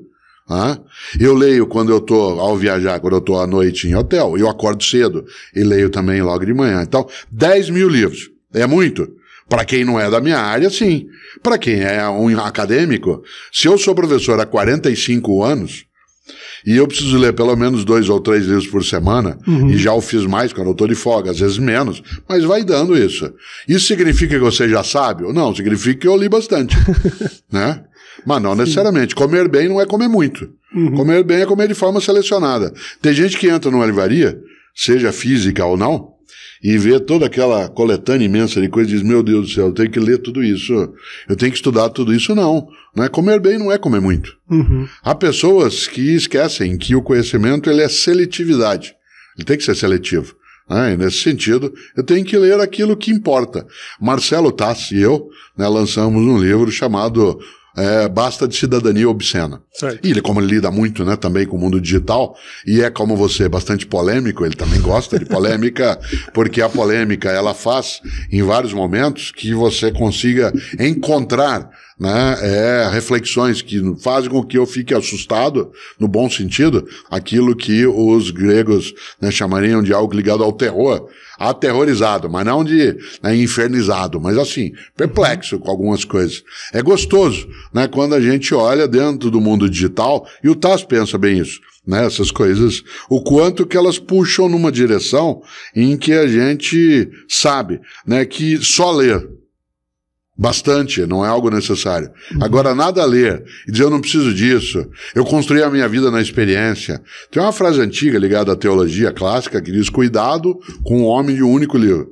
Ah, 0.49 0.79
eu 1.19 1.35
leio 1.35 1.67
quando 1.67 1.91
eu 1.91 1.99
estou 1.99 2.39
ao 2.39 2.57
viajar, 2.57 2.99
quando 2.99 3.13
eu 3.13 3.19
estou 3.19 3.39
à 3.39 3.45
noite 3.45 3.87
em 3.87 3.93
hotel. 3.93 4.35
Eu 4.35 4.49
acordo 4.49 4.83
cedo 4.83 5.23
e 5.55 5.63
leio 5.63 5.91
também 5.91 6.23
logo 6.23 6.43
de 6.43 6.55
manhã. 6.55 6.81
Então, 6.81 7.07
10 7.31 7.69
mil 7.69 7.87
livros. 7.87 8.31
É 8.51 8.65
muito. 8.65 9.07
Para 9.47 9.63
quem 9.63 9.85
não 9.85 9.99
é 9.99 10.09
da 10.09 10.19
minha 10.19 10.39
área, 10.39 10.69
sim. 10.71 11.07
Para 11.43 11.59
quem 11.59 11.81
é 11.81 12.07
um 12.09 12.39
acadêmico, 12.39 13.23
se 13.51 13.67
eu 13.67 13.77
sou 13.77 13.93
professor 13.93 14.39
há 14.39 14.45
45 14.45 15.43
anos, 15.43 15.85
e 16.66 16.76
eu 16.76 16.88
preciso 16.88 17.18
ler 17.18 17.34
pelo 17.34 17.55
menos 17.55 17.86
dois 17.86 18.10
ou 18.10 18.20
três 18.20 18.45
livros 18.45 18.68
por 18.68 18.84
semana, 18.84 19.38
uhum. 19.47 19.70
e 19.70 19.78
já 19.78 19.93
o 19.93 20.01
fiz 20.01 20.26
mais 20.26 20.53
quando 20.53 20.68
eu 20.68 20.74
estou 20.74 20.88
de 20.88 20.95
folga, 20.95 21.32
às 21.32 21.39
vezes 21.39 21.57
menos, 21.57 22.01
mas 22.28 22.43
vai 22.43 22.64
dando 22.64 22.97
isso. 22.97 23.32
Isso 23.68 23.88
significa 23.88 24.36
que 24.36 24.43
você 24.43 24.68
já 24.68 24.84
sabe? 24.84 25.32
Não, 25.34 25.53
significa 25.55 26.01
que 26.01 26.07
eu 26.07 26.18
li 26.18 26.30
bastante. 26.30 26.76
né? 27.51 27.84
Mas 28.26 28.41
não 28.41 28.53
Sim. 28.53 28.60
necessariamente. 28.60 29.16
Comer 29.16 29.47
bem 29.47 29.70
não 29.70 29.80
é 29.80 29.86
comer 29.86 30.07
muito. 30.07 30.49
Uhum. 30.76 30.93
Comer 30.95 31.24
bem 31.24 31.41
é 31.41 31.45
comer 31.45 31.68
de 31.68 31.74
forma 31.74 32.01
selecionada. 32.01 32.74
Tem 33.01 33.14
gente 33.14 33.38
que 33.38 33.47
entra 33.47 33.72
numa 33.72 33.86
livraria, 33.86 34.38
seja 34.76 35.12
física 35.12 35.66
ou 35.66 35.78
não, 35.78 36.18
e 36.64 36.78
vê 36.78 36.99
toda 36.99 37.26
aquela 37.26 37.70
coletânea 37.70 38.26
imensa 38.26 38.62
de 38.62 38.70
coisas 38.70 38.91
e 38.91 38.95
diz: 38.95 39.03
Meu 39.03 39.24
Deus 39.24 39.47
do 39.47 39.53
céu, 39.53 39.68
eu 39.68 39.74
tenho 39.74 39.89
que 39.89 39.99
ler 39.99 40.18
tudo 40.20 40.43
isso, 40.43 40.74
eu 41.28 41.36
tenho 41.36 41.51
que 41.51 41.57
estudar 41.57 41.89
tudo 41.89 42.14
isso. 42.14 42.36
Não. 42.36 42.68
Não 42.95 43.03
é 43.03 43.10
comer 43.10 43.39
bem, 43.39 43.57
não 43.57 43.72
é 43.72 43.78
comer 43.78 44.01
muito. 44.01 44.36
Uhum. 44.49 44.88
Há 45.03 45.14
pessoas 45.14 45.88
que 45.88 46.16
esquecem 46.16 46.78
que 46.78 46.95
o 46.95 47.01
conhecimento 47.01 47.70
ele 47.70 47.82
é 47.82 47.88
seletividade. 47.88 48.95
Ele 49.38 49.45
tem 49.45 49.57
que 49.57 49.64
ser 49.64 49.76
seletivo. 49.76 50.36
Né? 50.70 50.93
E 50.93 50.97
nesse 50.97 51.18
sentido, 51.18 51.74
eu 51.95 52.03
tenho 52.03 52.26
que 52.26 52.38
ler 52.38 52.60
aquilo 52.60 52.97
que 52.97 53.12
importa. 53.12 53.66
Marcelo 53.99 54.51
Tassi 54.51 54.95
e 54.95 55.01
eu 55.01 55.30
né, 55.57 55.68
lançamos 55.68 56.22
um 56.22 56.38
livro 56.38 56.72
chamado 56.72 57.39
é, 57.80 58.07
basta 58.09 58.47
de 58.47 58.55
cidadania 58.55 59.09
obscena. 59.09 59.61
Certo. 59.71 60.05
E 60.05 60.11
ele, 60.11 60.21
como 60.21 60.41
ele 60.41 60.55
lida 60.55 60.69
muito 60.69 61.05
né, 61.05 61.15
também 61.15 61.45
com 61.45 61.55
o 61.55 61.59
mundo 61.59 61.80
digital, 61.80 62.36
e 62.65 62.82
é 62.82 62.89
como 62.89 63.15
você, 63.15 63.47
bastante 63.47 63.88
polêmico, 63.88 64.45
ele 64.45 64.55
também 64.55 64.82
gosta 64.82 65.17
de 65.17 65.25
polêmica, 65.25 65.99
porque 66.34 66.61
a 66.61 66.69
polêmica 66.69 67.30
ela 67.30 67.53
faz 67.53 68.01
em 68.32 68.43
vários 68.43 68.73
momentos 68.73 69.32
que 69.32 69.53
você 69.53 69.91
consiga 69.91 70.53
encontrar 70.80 71.69
né, 71.99 72.37
é, 72.41 72.89
reflexões 72.89 73.61
que 73.61 73.81
fazem 74.01 74.29
com 74.29 74.43
que 74.43 74.57
eu 74.57 74.65
fique 74.65 74.93
assustado, 74.93 75.71
no 75.99 76.07
bom 76.07 76.29
sentido, 76.29 76.87
aquilo 77.09 77.55
que 77.55 77.85
os 77.85 78.31
gregos 78.31 78.93
né, 79.19 79.29
chamariam 79.29 79.83
de 79.83 79.93
algo 79.93 80.15
ligado 80.15 80.43
ao 80.43 80.53
terror, 80.53 81.09
aterrorizado, 81.37 82.29
mas 82.29 82.45
não 82.45 82.63
de 82.63 82.95
né, 83.21 83.35
infernizado, 83.35 84.19
mas 84.19 84.37
assim, 84.37 84.71
perplexo 84.95 85.59
com 85.59 85.69
algumas 85.69 86.05
coisas. 86.05 86.41
É 86.73 86.81
gostoso, 86.81 87.47
né, 87.73 87.87
quando 87.87 88.15
a 88.15 88.21
gente 88.21 88.53
olha 88.55 88.87
dentro 88.87 89.29
do 89.29 89.41
mundo 89.41 89.69
digital, 89.69 90.25
e 90.41 90.49
o 90.49 90.55
Taz 90.55 90.83
pensa 90.83 91.17
bem 91.17 91.39
isso, 91.39 91.59
né, 91.85 92.05
essas 92.05 92.31
coisas, 92.31 92.81
o 93.09 93.21
quanto 93.21 93.65
que 93.65 93.75
elas 93.75 93.99
puxam 93.99 94.47
numa 94.47 94.71
direção 94.71 95.41
em 95.75 95.97
que 95.97 96.13
a 96.13 96.27
gente 96.27 97.09
sabe, 97.27 97.81
né, 98.05 98.23
que 98.25 98.57
só 98.63 98.91
ler 98.91 99.38
Bastante, 100.39 101.05
não 101.05 101.25
é 101.25 101.27
algo 101.27 101.49
necessário. 101.49 102.09
Agora, 102.39 102.73
nada 102.73 103.01
a 103.01 103.05
ler 103.05 103.43
e 103.67 103.71
dizer 103.73 103.83
eu 103.83 103.89
não 103.89 103.99
preciso 103.99 104.33
disso, 104.33 104.89
eu 105.13 105.25
construí 105.25 105.61
a 105.61 105.69
minha 105.69 105.85
vida 105.85 106.09
na 106.09 106.21
experiência. 106.21 107.01
Tem 107.29 107.43
uma 107.43 107.51
frase 107.51 107.81
antiga 107.81 108.17
ligada 108.17 108.53
à 108.53 108.55
teologia 108.55 109.11
clássica 109.11 109.61
que 109.61 109.69
diz: 109.69 109.89
cuidado 109.89 110.57
com 110.85 111.03
o 111.03 111.07
homem 111.07 111.35
de 111.35 111.43
um 111.43 111.51
único 111.51 111.77
livro. 111.77 112.11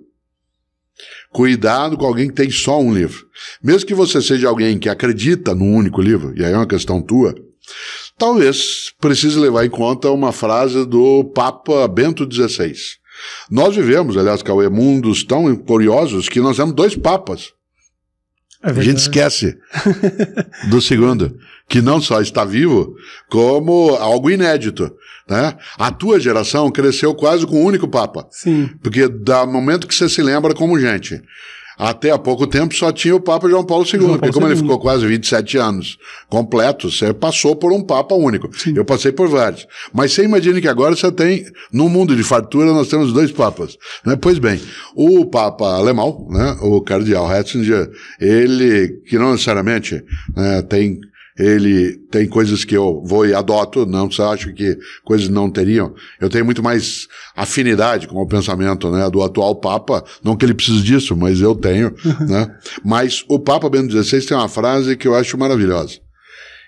Cuidado 1.32 1.96
com 1.96 2.06
alguém 2.06 2.28
que 2.28 2.34
tem 2.34 2.52
só 2.52 2.82
um 2.82 2.94
livro. 2.94 3.26
Mesmo 3.64 3.88
que 3.88 3.94
você 3.94 4.22
seja 4.22 4.50
alguém 4.50 4.78
que 4.78 4.90
acredita 4.90 5.56
num 5.56 5.74
único 5.74 6.02
livro, 6.02 6.34
e 6.36 6.44
aí 6.44 6.52
é 6.52 6.58
uma 6.58 6.68
questão 6.68 7.02
tua, 7.02 7.34
talvez 8.18 8.92
precise 9.00 9.40
levar 9.40 9.66
em 9.66 9.70
conta 9.70 10.12
uma 10.12 10.34
frase 10.34 10.86
do 10.86 11.24
Papa 11.34 11.88
Bento 11.88 12.28
XVI. 12.30 12.74
Nós 13.50 13.74
vivemos, 13.74 14.18
aliás, 14.18 14.44
Cauê, 14.44 14.68
mundos 14.68 15.24
tão 15.24 15.56
curiosos 15.56 16.28
que 16.28 16.42
nós 16.42 16.58
temos 16.58 16.76
dois 16.76 16.94
papas. 16.94 17.56
É 18.68 18.72
a 18.72 18.84
gente 18.84 18.98
esquece 18.98 19.58
do 20.70 20.82
segundo, 20.82 21.38
que 21.70 21.82
não 21.82 22.02
só 22.02 22.20
está 22.22 22.44
vivo, 22.44 22.96
como 23.30 23.96
algo 23.96 24.30
inédito. 24.30 24.92
Né? 25.30 25.56
A 25.78 25.90
tua 25.90 26.20
geração 26.20 26.70
cresceu 26.70 27.16
quase 27.16 27.48
com 27.48 27.62
um 27.62 27.66
único 27.66 27.88
Papa. 27.88 28.28
Sim. 28.30 28.70
Porque 28.84 29.08
da 29.08 29.46
momento 29.46 29.88
que 29.88 29.96
você 29.96 30.10
se 30.10 30.22
lembra 30.22 30.54
como 30.54 30.80
gente, 30.80 31.22
até 31.78 32.12
há 32.12 32.18
pouco 32.18 32.48
tempo 32.48 32.74
só 32.74 32.92
tinha 32.92 33.16
o 33.16 33.20
Papa 33.20 33.48
João 33.48 33.64
Paulo 33.64 33.86
II, 33.86 33.92
João 33.92 34.02
Paulo 34.02 34.20
porque 34.20 34.34
como 34.34 34.48
II. 34.48 34.54
ele 34.54 34.62
ficou 34.62 34.80
quase 34.80 35.06
27 35.06 35.58
anos 35.58 35.98
completos, 36.28 36.98
você 36.98 37.14
passou 37.14 37.56
por 37.56 37.72
um 37.72 37.82
Papa 37.82 38.16
único. 38.16 38.50
Sim. 38.58 38.74
Eu 38.76 38.84
passei 38.84 39.12
por 39.12 39.28
vários. 39.28 39.68
Mas 39.94 40.14
você 40.14 40.24
imagine 40.24 40.60
que 40.60 40.68
agora 40.68 40.96
você 40.96 41.12
tem, 41.12 41.46
no 41.72 41.88
mundo 41.88 42.16
de 42.16 42.24
fartura, 42.24 42.74
nós 42.74 42.88
temos 42.88 43.14
dois 43.14 43.32
Papas. 43.32 43.78
Né? 44.06 44.16
Pois 44.20 44.40
bem, 44.40 44.60
o 44.96 45.26
Papa 45.26 45.76
alemão, 45.76 46.28
né, 46.30 46.58
o 46.62 46.82
Cardeal 46.82 47.28
Ratzinger, 47.28 47.90
ele, 48.20 49.00
que 49.08 49.18
não 49.18 49.32
necessariamente 49.32 50.04
né, 50.36 50.62
tem 50.64 51.00
ele 51.38 51.98
tem 52.10 52.28
coisas 52.28 52.66
que 52.66 52.76
eu 52.76 53.04
vou 53.06 53.26
e 53.26 53.34
adoto, 53.34 53.86
não 53.86 54.10
você 54.10 54.22
acha 54.22 54.52
que 54.52 54.78
coisas 55.04 55.30
não 55.30 55.50
teriam. 55.50 55.94
Eu 56.20 56.30
tenho 56.30 56.44
muito 56.44 56.64
mais 56.64 57.08
afinidade 57.36 58.08
com 58.08 58.16
o 58.22 58.28
pensamento 58.28 58.90
né, 58.90 59.10
do 59.10 59.22
atual 59.22 59.56
Papa, 59.56 60.04
não 60.24 60.36
que 60.36 60.46
ele 60.46 60.54
precise 60.56 60.82
disso, 60.82 61.16
mas 61.16 61.40
eu 61.40 61.54
tenho. 61.54 61.94
né? 62.28 62.56
Mas 62.84 63.24
o 63.30 63.40
Papa 63.40 63.70
Bento 63.70 63.92
XVI 63.92 64.26
tem 64.26 64.38
uma 64.38 64.50
frase 64.50 64.98
que 64.98 65.08
eu 65.08 65.14
acho 65.14 65.38
maravilhosa. 65.38 66.00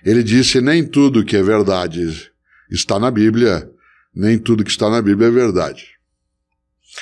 Ele 0.04 0.22
disse: 0.22 0.60
Nem 0.60 0.84
tudo 0.86 1.24
que 1.24 1.36
é 1.36 1.42
verdade 1.42 2.30
está 2.70 2.98
na 2.98 3.10
Bíblia, 3.10 3.68
nem 4.14 4.38
tudo 4.38 4.64
que 4.64 4.70
está 4.70 4.88
na 4.88 5.02
Bíblia 5.02 5.28
é 5.28 5.32
verdade. 5.32 5.84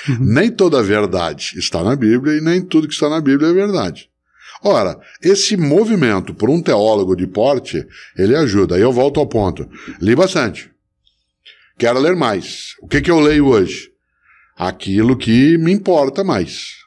Uhum. 0.07 0.17
Nem 0.19 0.51
toda 0.51 0.81
verdade 0.81 1.53
está 1.57 1.83
na 1.83 1.95
Bíblia 1.95 2.37
e 2.37 2.41
nem 2.41 2.61
tudo 2.61 2.87
que 2.87 2.93
está 2.93 3.09
na 3.09 3.21
Bíblia 3.21 3.49
é 3.49 3.53
verdade. 3.53 4.09
Ora, 4.63 4.99
esse 5.21 5.55
movimento 5.55 6.33
por 6.33 6.49
um 6.49 6.61
teólogo 6.61 7.15
de 7.15 7.25
porte, 7.25 7.85
ele 8.17 8.35
ajuda. 8.35 8.75
Aí 8.75 8.81
eu 8.81 8.91
volto 8.91 9.19
ao 9.19 9.27
ponto. 9.27 9.67
Li 10.01 10.15
bastante. 10.15 10.69
Quero 11.77 11.99
ler 11.99 12.15
mais. 12.15 12.75
O 12.81 12.87
que, 12.87 13.01
que 13.01 13.09
eu 13.09 13.19
leio 13.19 13.47
hoje? 13.47 13.89
Aquilo 14.57 15.15
que 15.15 15.57
me 15.57 15.71
importa 15.71 16.23
mais. 16.23 16.79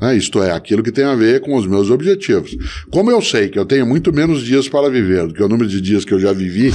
Né? 0.00 0.16
Isto 0.16 0.42
é, 0.42 0.52
aquilo 0.52 0.82
que 0.82 0.90
tem 0.90 1.04
a 1.04 1.14
ver 1.14 1.42
com 1.42 1.54
os 1.54 1.66
meus 1.66 1.90
objetivos. 1.90 2.56
Como 2.90 3.10
eu 3.10 3.20
sei 3.20 3.48
que 3.48 3.58
eu 3.58 3.66
tenho 3.66 3.86
muito 3.86 4.12
menos 4.12 4.42
dias 4.42 4.68
para 4.68 4.88
viver 4.88 5.26
do 5.26 5.34
que 5.34 5.42
o 5.42 5.48
número 5.48 5.68
de 5.68 5.80
dias 5.82 6.04
que 6.04 6.14
eu 6.14 6.18
já 6.18 6.32
vivi, 6.32 6.72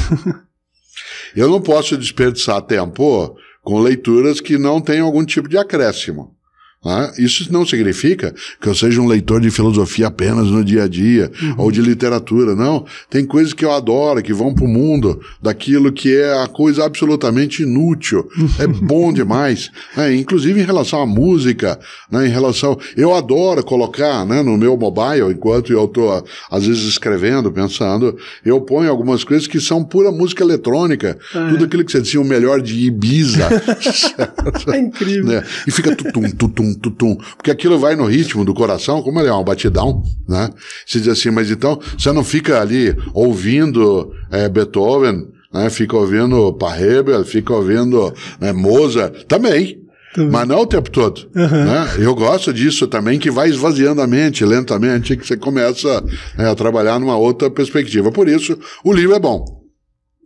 eu 1.36 1.50
não 1.50 1.60
posso 1.60 1.98
desperdiçar 1.98 2.62
tempo 2.62 3.36
com 3.64 3.80
leituras 3.80 4.40
que 4.40 4.58
não 4.58 4.80
tenham 4.80 5.08
algum 5.08 5.26
tipo 5.26 5.50
de 5.50 5.58
acréscimo. 5.58 6.36
Né? 6.84 7.14
Isso 7.18 7.52
não 7.52 7.66
significa 7.66 8.34
que 8.60 8.68
eu 8.68 8.76
seja 8.76 9.02
um 9.02 9.08
leitor 9.08 9.42
de 9.42 9.50
filosofia 9.50 10.08
apenas 10.08 10.48
no 10.48 10.64
dia 10.64 10.84
a 10.84 10.88
dia, 10.88 11.32
uhum. 11.42 11.56
ou 11.58 11.72
de 11.72 11.82
literatura, 11.82 12.56
não. 12.56 12.86
Tem 13.10 13.26
coisas 13.26 13.54
que 13.54 13.64
eu 13.64 13.72
adoro, 13.72 14.22
que 14.22 14.34
vão 14.34 14.54
para 14.54 14.66
o 14.66 14.68
mundo 14.68 15.22
daquilo 15.42 15.92
que 15.92 16.16
é 16.16 16.44
a 16.44 16.48
coisa 16.48 16.86
absolutamente 16.86 17.64
inútil. 17.64 18.28
É 18.60 18.68
bom 18.68 19.12
demais. 19.12 19.72
Né? 19.98 20.16
Inclusive 20.16 20.62
em 20.62 20.64
relação 20.64 21.02
à 21.02 21.06
música, 21.06 21.80
né? 22.10 22.28
em 22.28 22.30
relação. 22.30 22.78
Eu 22.96 23.14
adoro 23.14 23.64
colocar 23.64 24.26
né, 24.26 24.42
no 24.44 24.58
meu 24.58 24.78
mobile, 24.78 25.32
enquanto 25.32 25.74
eu 25.74 25.86
estou, 25.86 26.24
às 26.52 26.66
vezes, 26.66 26.84
escrevendo, 26.84 27.52
pensando, 27.52 28.16
eu 28.46 28.62
ponho 28.62 28.90
algumas 28.90 29.24
coisas 29.24 29.48
que 29.48 29.60
são 29.60 29.84
pura 29.84 30.12
música 30.12 30.44
eletrônica. 30.44 31.18
É. 31.34 31.50
Tudo 31.50 31.66
aquilo 31.66 31.84
que 31.84 31.92
você 31.92 32.02
dizia, 32.02 32.22
o 32.22 32.26
melhor 32.26 32.62
de 32.62 32.86
Ibiza. 32.86 33.50
é 34.72 34.78
incrível. 34.78 35.14
Né? 35.24 35.44
E 35.66 35.72
fica 35.72 35.96
tutum, 35.96 36.30
tutum, 36.32 36.73
tutum, 36.74 37.16
porque 37.36 37.52
aquilo 37.52 37.78
vai 37.78 37.96
no 37.96 38.06
ritmo 38.06 38.44
do 38.44 38.54
coração, 38.54 39.02
como 39.02 39.20
ele 39.20 39.30
é 39.30 39.34
um 39.34 39.44
batidão, 39.44 40.04
né? 40.28 40.50
Você 40.86 41.00
diz 41.00 41.08
assim, 41.08 41.32
mas 41.32 41.50
então 41.50 41.80
você 41.98 42.12
não 42.12 42.24
fica 42.24 42.62
ali 42.62 42.96
ouvindo 43.14 44.12
é, 44.32 44.48
Beethoven, 44.50 45.28
né? 45.54 45.70
Fica 45.70 45.96
ouvindo 45.96 46.54
Pahebel, 46.54 47.24
fica 47.24 47.54
ouvindo 47.54 48.14
né, 48.40 48.52
Mozart, 48.52 49.24
também. 49.26 49.82
Também. 50.14 50.32
Mas 50.32 50.48
não 50.48 50.60
o 50.60 50.68
tempo 50.68 50.92
todo. 50.92 51.28
Uhum. 51.36 51.66
Né? 51.66 51.88
Eu 51.98 52.14
gosto 52.14 52.54
disso 52.54 52.88
também, 52.88 53.18
que 53.18 53.32
vai 53.32 53.50
esvaziando 53.50 54.00
a 54.00 54.06
mente 54.06 54.46
lentamente, 54.46 55.18
que 55.18 55.26
você 55.26 55.36
começa 55.36 56.04
né, 56.38 56.52
a 56.52 56.56
trabalhar 56.56 57.00
numa 57.00 57.18
outra 57.18 57.50
perspectiva. 57.50 58.12
Por 58.12 58.30
isso, 58.30 58.58
o 58.84 58.94
livro 58.94 59.16
é 59.16 59.20
bom. 59.20 59.63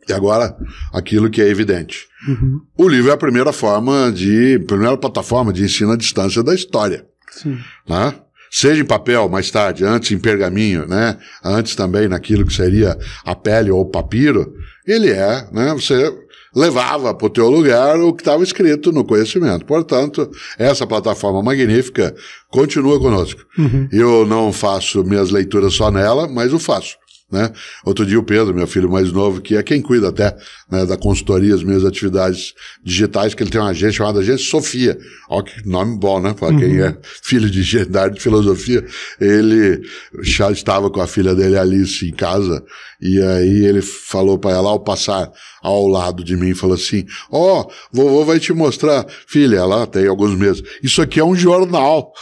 E 0.08 0.14
agora, 0.14 0.56
aquilo 0.94 1.30
que 1.30 1.42
é 1.42 1.48
evidente. 1.48 2.08
Uhum. 2.28 2.62
O 2.78 2.88
livro 2.88 3.10
é 3.12 3.14
a 3.14 3.18
primeira 3.18 3.52
forma 3.52 4.12
de, 4.12 4.60
primeira 4.68 4.98
plataforma 4.98 5.52
de 5.52 5.64
ensino 5.64 5.92
à 5.92 5.98
distância 5.98 6.42
da 6.42 6.56
história. 6.56 7.06
Sim. 7.30 7.58
Né? 7.88 8.14
Seja 8.50 8.82
em 8.82 8.86
papel, 8.86 9.28
mais 9.28 9.52
tarde, 9.52 9.84
antes 9.84 10.12
em 10.12 10.18
pergaminho, 10.18 10.88
né? 10.88 11.18
Antes 11.44 11.76
também 11.76 12.08
naquilo 12.08 12.46
que 12.46 12.54
seria 12.54 12.98
a 13.26 13.36
pele 13.36 13.70
ou 13.70 13.82
o 13.82 13.90
papiro, 13.90 14.54
ele 14.86 15.10
é, 15.10 15.48
né? 15.52 15.74
Você 15.74 16.14
levava 16.56 17.14
para 17.14 17.28
o 17.28 17.30
teu 17.30 17.50
lugar 17.50 18.00
o 18.00 18.14
que 18.14 18.22
estava 18.22 18.42
escrito 18.42 18.92
no 18.92 19.04
conhecimento. 19.04 19.66
Portanto, 19.66 20.30
essa 20.58 20.88
plataforma 20.88 21.44
magnífica 21.44 22.16
continua 22.50 23.00
conosco. 23.00 23.42
Uhum. 23.58 23.88
Eu 23.92 24.26
não 24.26 24.52
faço 24.52 25.04
minhas 25.04 25.30
leituras 25.30 25.74
só 25.74 25.92
nela, 25.92 26.28
mas 26.28 26.54
o 26.54 26.60
faço. 26.60 26.96
Né? 27.30 27.52
Outro 27.84 28.06
dia 28.06 28.18
o 28.18 28.24
Pedro, 28.24 28.54
meu 28.54 28.66
filho 28.66 28.90
mais 28.90 29.12
novo, 29.12 29.42
que 29.42 29.58
é 29.58 29.62
quem 29.62 29.82
cuida 29.82 30.08
até 30.08 30.34
né, 30.72 30.86
da 30.86 30.96
consultoria, 30.96 31.54
as 31.54 31.62
minhas 31.62 31.84
atividades 31.84 32.54
digitais, 32.82 33.34
que 33.34 33.44
ele 33.44 33.50
tem 33.50 33.60
uma 33.60 33.72
agência 33.72 33.98
chamada 33.98 34.20
Agência 34.20 34.50
Sofia. 34.50 34.98
Olha 35.30 35.44
que 35.44 35.68
nome 35.68 35.98
bom, 35.98 36.22
né? 36.22 36.34
Para 36.34 36.54
uhum. 36.54 36.60
quem 36.60 36.82
é 36.82 36.98
filho 37.22 37.50
de 37.50 37.60
engenharia 37.60 38.12
de 38.12 38.22
filosofia. 38.22 38.86
Ele 39.20 39.82
já 40.22 40.50
estava 40.52 40.90
com 40.90 41.02
a 41.02 41.08
filha 41.08 41.36
dele 41.36 41.58
Alice 41.58 42.08
em 42.08 42.14
casa, 42.14 42.64
e 43.02 43.22
aí 43.22 43.66
ele 43.66 43.82
falou 43.82 44.40
para 44.40 44.52
ela, 44.52 44.70
ao 44.70 44.80
passar 44.80 45.30
ao 45.62 45.86
lado 45.86 46.24
de 46.24 46.38
mim, 46.38 46.54
falou 46.54 46.76
assim: 46.76 47.06
Ó, 47.30 47.62
oh, 47.62 47.72
vovô 47.92 48.24
vai 48.24 48.40
te 48.40 48.54
mostrar, 48.54 49.06
filha, 49.28 49.58
ela 49.58 49.86
tem 49.86 50.08
alguns 50.08 50.34
meses. 50.34 50.64
Isso 50.82 51.02
aqui 51.02 51.20
é 51.20 51.26
um 51.26 51.36
jornal. 51.36 52.14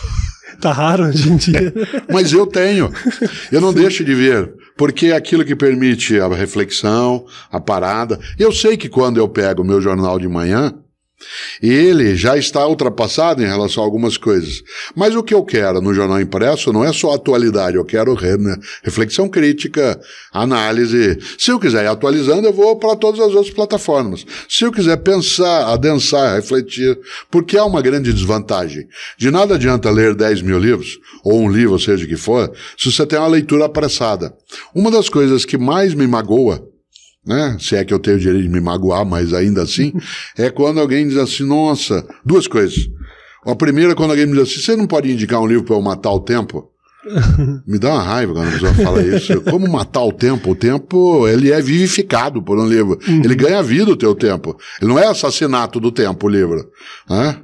Tá 0.60 0.72
raro 0.72 1.06
hoje 1.06 1.32
em 1.32 1.36
dia. 1.36 1.74
Mas 2.12 2.32
eu 2.32 2.46
tenho. 2.46 2.92
Eu 3.52 3.62
não 3.62 3.74
deixo 3.74 4.04
de 4.04 4.14
ver. 4.14 4.54
Porque 4.78 5.08
é 5.08 5.16
aquilo 5.16 5.46
que 5.46 5.56
permite 5.56 6.20
a 6.20 6.28
reflexão, 6.28 7.26
a 7.52 7.60
parada. 7.60 8.20
Eu 8.38 8.52
sei 8.52 8.76
que 8.76 8.90
quando 8.90 9.18
eu 9.18 9.28
pego 9.28 9.62
o 9.62 9.66
meu 9.66 9.80
jornal 9.80 10.20
de 10.20 10.28
manhã, 10.28 10.74
ele 11.62 12.16
já 12.16 12.38
está 12.38 12.68
ultrapassado 12.68 13.42
em 13.42 13.46
relação 13.46 13.82
a 13.82 13.86
algumas 13.86 14.18
coisas. 14.18 14.62
Mas 14.96 15.16
o 15.16 15.24
que 15.24 15.34
eu 15.34 15.44
quero 15.44 15.82
no 15.82 15.94
jornal 15.94 16.20
impresso 16.20 16.72
não 16.74 16.84
é 16.84 16.92
só 16.92 17.14
atualidade, 17.14 17.78
eu 17.78 17.86
quero 17.86 18.16
né, 18.38 18.56
reflexão 18.84 19.28
crítica, 19.28 20.00
análise. 20.32 21.18
Se 21.38 21.52
eu 21.52 21.60
quiser 21.60 21.84
ir 21.84 21.88
atualizando, 21.88 22.48
eu 22.48 22.54
vou 22.54 22.78
para 22.78 22.96
todas 22.96 23.20
as 23.20 23.34
outras 23.34 23.54
plataformas. 23.54 24.26
Se 24.50 24.66
eu 24.66 24.72
quiser 24.72 24.98
pensar, 24.98 25.72
adensar, 25.72 26.36
refletir, 26.36 26.98
porque 27.32 27.58
há 27.58 27.66
uma 27.66 27.82
grande 27.82 28.12
desvantagem. 28.12 28.88
De 29.18 29.32
nada 29.32 29.56
adianta 29.56 29.90
ler 29.90 30.14
10 30.14 30.42
mil 30.42 30.60
livros, 30.60 31.00
ou 31.24 31.42
um 31.42 31.50
livro, 31.50 31.80
seja 31.80 32.06
o 32.06 32.08
que 32.08 32.18
for, 32.18 32.52
se 32.78 32.92
você 32.92 33.06
tem 33.06 33.18
uma 33.18 33.28
leitura 33.28 33.66
apressada. 33.66 34.36
Uma 34.74 34.92
das 34.92 35.10
coisas 35.10 35.46
que 35.46 35.58
mais 35.58 35.94
me 35.94 36.08
magoa 36.08 36.75
né? 37.26 37.58
Se 37.60 37.76
é 37.76 37.84
que 37.84 37.94
eu 37.94 38.00
tenho 38.00 38.18
o 38.18 38.20
direito 38.20 38.44
de 38.44 38.50
me 38.50 38.62
magoar, 38.62 39.06
mas 39.06 39.34
ainda 39.34 39.64
assim, 39.64 39.94
é 40.38 40.50
quando 40.50 40.80
alguém 40.80 41.08
diz 41.08 41.18
assim, 41.18 41.44
nossa, 41.44 42.06
duas 42.26 42.48
coisas. 42.48 42.90
A 43.46 43.56
primeira 43.56 43.92
é 43.92 43.96
quando 43.96 44.12
alguém 44.12 44.26
me 44.26 44.34
diz 44.34 44.44
assim, 44.44 44.62
você 44.62 44.76
não 44.76 44.88
pode 44.88 45.12
indicar 45.12 45.42
um 45.42 45.48
livro 45.48 45.64
para 45.64 45.76
eu 45.76 45.82
matar 45.82 46.12
o 46.12 46.20
tempo? 46.20 46.72
Me 47.68 47.78
dá 47.78 47.94
uma 47.94 48.02
raiva 48.02 48.34
quando 48.34 48.48
a 48.48 48.52
pessoa 48.52 48.74
fala 48.74 49.02
isso. 49.02 49.42
Como 49.42 49.70
matar 49.70 50.04
o 50.04 50.12
tempo? 50.12 50.52
O 50.52 50.56
tempo, 50.56 51.28
ele 51.28 51.52
é 51.52 51.62
vivificado 51.62 52.42
por 52.42 52.58
um 52.58 52.68
livro. 52.68 53.00
Uhum. 53.08 53.22
Ele 53.24 53.36
ganha 53.36 53.62
vida 53.62 53.92
o 53.92 53.96
teu 53.96 54.16
tempo. 54.16 54.58
Ele 54.82 54.90
não 54.90 55.00
é 55.00 55.06
assassinato 55.06 55.80
do 55.80 55.92
tempo, 55.92 56.26
o 56.26 56.30
livro. 56.30 56.70
Né? 57.08 57.38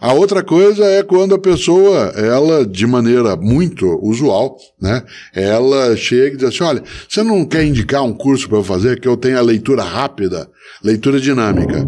A 0.00 0.12
outra 0.12 0.42
coisa 0.42 0.84
é 0.84 1.02
quando 1.02 1.34
a 1.34 1.38
pessoa, 1.38 2.12
ela, 2.16 2.66
de 2.66 2.86
maneira 2.86 3.36
muito 3.36 3.98
usual, 4.02 4.56
né, 4.80 5.02
ela 5.32 5.96
chega 5.96 6.34
e 6.34 6.36
diz 6.36 6.48
assim, 6.48 6.64
olha, 6.64 6.82
você 7.08 7.22
não 7.22 7.44
quer 7.44 7.64
indicar 7.64 8.02
um 8.02 8.12
curso 8.12 8.48
para 8.48 8.58
eu 8.58 8.64
fazer 8.64 9.00
que 9.00 9.08
eu 9.08 9.16
tenha 9.16 9.40
leitura 9.40 9.82
rápida, 9.82 10.50
leitura 10.82 11.20
dinâmica? 11.20 11.78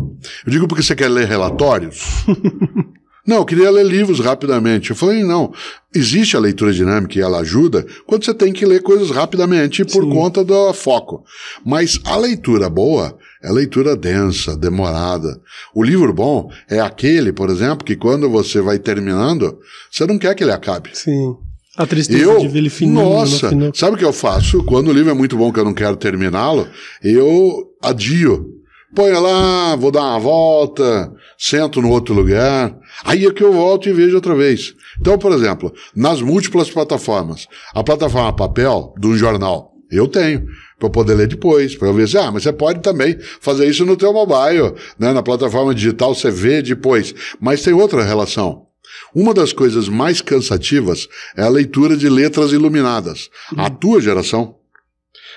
Eu 0.46 0.52
digo 0.52 0.68
porque 0.68 0.82
você 0.82 0.94
quer 0.94 1.08
ler 1.08 1.26
relatórios? 1.26 2.24
Não, 3.26 3.38
eu 3.38 3.44
queria 3.44 3.70
ler 3.70 3.84
livros 3.84 4.20
rapidamente. 4.20 4.90
Eu 4.90 4.96
falei, 4.96 5.24
não, 5.24 5.52
existe 5.92 6.36
a 6.36 6.40
leitura 6.40 6.72
dinâmica 6.72 7.18
e 7.18 7.20
ela 7.20 7.40
ajuda 7.40 7.84
quando 8.06 8.24
você 8.24 8.32
tem 8.32 8.52
que 8.52 8.64
ler 8.64 8.82
coisas 8.82 9.10
rapidamente 9.10 9.84
por 9.84 10.04
Sim. 10.04 10.10
conta 10.10 10.44
do 10.44 10.72
foco. 10.72 11.24
Mas 11.64 11.98
a 12.04 12.16
leitura 12.16 12.70
boa 12.70 13.18
é 13.42 13.50
leitura 13.50 13.96
densa, 13.96 14.56
demorada. 14.56 15.40
O 15.74 15.82
livro 15.82 16.12
bom 16.12 16.50
é 16.68 16.80
aquele, 16.80 17.32
por 17.32 17.50
exemplo, 17.50 17.84
que 17.84 17.96
quando 17.96 18.28
você 18.30 18.60
vai 18.60 18.78
terminando, 18.78 19.58
você 19.90 20.06
não 20.06 20.18
quer 20.18 20.34
que 20.34 20.44
ele 20.44 20.52
acabe. 20.52 20.90
Sim. 20.92 21.36
A 21.76 21.86
tristeza 21.86 22.22
eu, 22.22 22.38
de 22.38 22.48
ver 22.48 22.58
ele 22.60 22.70
finando. 22.70 23.10
Nossa, 23.10 23.50
sabe 23.74 23.96
o 23.96 23.98
que 23.98 24.04
eu 24.04 24.12
faço? 24.12 24.64
Quando 24.64 24.88
o 24.88 24.92
livro 24.92 25.10
é 25.10 25.14
muito 25.14 25.36
bom 25.36 25.52
que 25.52 25.60
eu 25.60 25.64
não 25.64 25.74
quero 25.74 25.96
terminá-lo, 25.96 26.66
eu 27.02 27.70
adio. 27.82 28.54
Põe 28.94 29.12
lá, 29.12 29.76
vou 29.76 29.90
dar 29.90 30.00
uma 30.00 30.18
volta, 30.18 31.12
sento 31.36 31.82
no 31.82 31.90
outro 31.90 32.14
lugar. 32.14 32.74
Aí 33.04 33.26
é 33.26 33.30
que 33.30 33.44
eu 33.44 33.52
volto 33.52 33.90
e 33.90 33.92
vejo 33.92 34.14
outra 34.14 34.34
vez. 34.34 34.74
Então, 34.98 35.18
por 35.18 35.32
exemplo, 35.32 35.70
nas 35.94 36.22
múltiplas 36.22 36.70
plataformas, 36.70 37.46
a 37.74 37.84
plataforma 37.84 38.34
papel 38.34 38.94
de 38.98 39.06
um 39.06 39.16
jornal, 39.16 39.74
eu 39.90 40.08
tenho 40.08 40.46
para 40.78 40.90
poder 40.90 41.14
ler 41.14 41.26
depois, 41.26 41.74
para 41.74 41.88
eu 41.88 41.94
ver 41.94 42.08
se, 42.08 42.18
ah, 42.18 42.30
mas 42.30 42.42
você 42.42 42.52
pode 42.52 42.80
também 42.80 43.18
fazer 43.40 43.66
isso 43.66 43.84
no 43.86 43.96
teu 43.96 44.12
mobile, 44.12 44.74
né? 44.98 45.12
Na 45.12 45.22
plataforma 45.22 45.74
digital 45.74 46.14
você 46.14 46.30
vê 46.30 46.60
depois. 46.60 47.14
Mas 47.40 47.62
tem 47.62 47.72
outra 47.72 48.02
relação. 48.02 48.66
Uma 49.14 49.32
das 49.32 49.52
coisas 49.52 49.88
mais 49.88 50.20
cansativas 50.20 51.08
é 51.36 51.42
a 51.42 51.48
leitura 51.48 51.96
de 51.96 52.08
letras 52.08 52.52
iluminadas. 52.52 53.30
Uhum. 53.52 53.64
A 53.64 53.70
tua 53.70 54.00
geração 54.00 54.56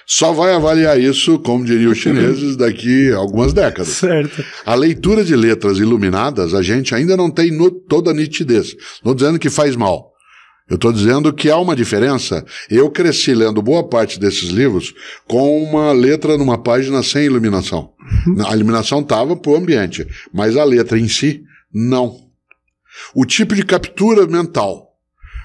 só 0.06 0.34
vai 0.34 0.54
avaliar 0.54 1.00
isso, 1.00 1.38
como 1.40 1.64
diriam 1.64 1.92
os 1.92 1.98
chineses, 2.00 2.56
daqui 2.58 3.12
a 3.12 3.18
algumas 3.18 3.54
décadas. 3.54 3.90
Certo. 3.90 4.44
A 4.66 4.76
leitura 4.76 5.24
de 5.24 5.36
letras 5.36 5.78
iluminadas, 5.78 6.54
a 6.54 6.62
gente 6.62 6.94
ainda 6.94 7.16
não 7.16 7.30
tem 7.30 7.52
no, 7.52 7.70
toda 7.70 8.12
a 8.12 8.14
nitidez. 8.14 8.76
Não 9.04 9.16
dizendo 9.16 9.40
que 9.40 9.50
faz 9.50 9.76
mal. 9.76 10.09
Eu 10.70 10.76
estou 10.76 10.94
dizendo 10.94 11.34
que 11.34 11.50
há 11.50 11.58
uma 11.58 11.76
diferença. 11.76 12.46
Eu 12.70 12.92
cresci 12.92 13.34
lendo 13.34 13.62
boa 13.62 13.88
parte 13.88 14.20
desses 14.20 14.50
livros 14.50 14.94
com 15.28 15.64
uma 15.64 15.92
letra 15.92 16.38
numa 16.38 16.58
página 16.58 17.02
sem 17.02 17.26
iluminação. 17.26 17.92
Uhum. 18.28 18.48
A 18.48 18.56
iluminação 18.56 19.00
estava 19.00 19.36
para 19.36 19.52
o 19.52 19.56
ambiente, 19.56 20.06
mas 20.32 20.56
a 20.56 20.64
letra 20.64 21.00
em 21.00 21.08
si, 21.08 21.44
não. 21.74 22.18
O 23.16 23.26
tipo 23.26 23.56
de 23.56 23.64
captura 23.64 24.28
mental, 24.28 24.94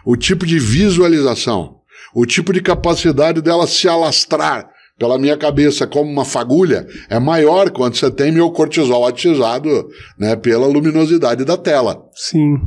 o 0.05 0.17
tipo 0.17 0.45
de 0.45 0.59
visualização, 0.59 1.79
o 2.15 2.27
tipo 2.27 2.53
de 2.53 2.61
capacidade 2.61 3.41
dela 3.41 3.67
se 3.67 3.89
alastrar 3.89 4.69
pela 4.99 5.19
minha 5.19 5.37
cabeça 5.37 5.87
como 5.87 6.11
uma 6.11 6.25
fagulha 6.25 6.87
é 7.09 7.19
maior 7.19 7.71
quando 7.71 7.97
você 7.97 8.11
tem 8.11 8.31
meu 8.31 8.51
cortisol 8.51 9.07
atizado 9.07 9.89
né, 10.19 10.37
pela 10.37 10.67
luminosidade 10.67 11.45
da 11.45 11.57
tela. 11.57 12.05
Sim. 12.15 12.59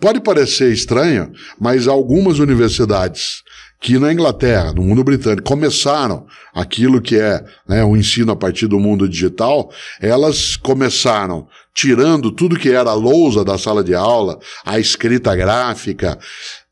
Pode 0.00 0.20
parecer 0.20 0.72
estranho, 0.72 1.32
mas 1.60 1.88
algumas 1.88 2.38
universidades 2.38 3.42
que 3.80 3.98
na 3.98 4.12
Inglaterra, 4.12 4.72
no 4.72 4.82
mundo 4.82 5.04
britânico, 5.04 5.46
começaram 5.46 6.26
aquilo 6.54 7.00
que 7.00 7.16
é 7.16 7.44
né, 7.68 7.84
o 7.84 7.96
ensino 7.96 8.32
a 8.32 8.36
partir 8.36 8.66
do 8.66 8.80
mundo 8.80 9.08
digital, 9.08 9.70
elas 10.00 10.56
começaram 10.56 11.46
tirando 11.74 12.32
tudo 12.32 12.58
que 12.58 12.70
era 12.70 12.90
a 12.90 12.94
lousa 12.94 13.44
da 13.44 13.58
sala 13.58 13.84
de 13.84 13.94
aula, 13.94 14.38
a 14.64 14.78
escrita 14.78 15.36
gráfica, 15.36 16.18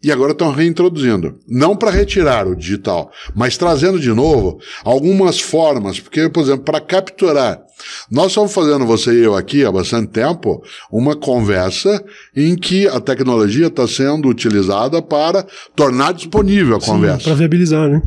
e 0.05 0.13
agora 0.13 0.33
estão 0.33 0.53
reintroduzindo. 0.53 1.39
Não 1.49 1.75
para 1.75 1.91
retirar 1.91 2.47
o 2.47 2.55
digital, 2.55 3.11
mas 3.35 3.57
trazendo 3.57 3.99
de 3.99 4.13
novo 4.13 4.61
algumas 4.85 5.41
formas, 5.41 5.99
porque, 5.99 6.29
por 6.29 6.43
exemplo, 6.43 6.65
para 6.65 6.81
capturar. 6.81 7.61
Nós 8.11 8.29
estamos 8.29 8.53
fazendo, 8.53 8.87
você 8.87 9.13
e 9.13 9.25
eu 9.25 9.35
aqui 9.35 9.65
há 9.65 9.73
bastante 9.73 10.09
tempo, 10.09 10.63
uma 10.93 11.17
conversa 11.17 12.05
em 12.37 12.55
que 12.55 12.87
a 12.87 13.01
tecnologia 13.01 13.67
está 13.67 13.89
sendo 13.89 14.29
utilizada 14.29 15.01
para 15.03 15.45
tornar 15.75 16.13
disponível 16.13 16.77
a 16.77 16.81
Sim, 16.81 16.87
conversa. 16.87 17.25
Para 17.25 17.35
viabilizar, 17.35 17.89
né? 17.89 18.03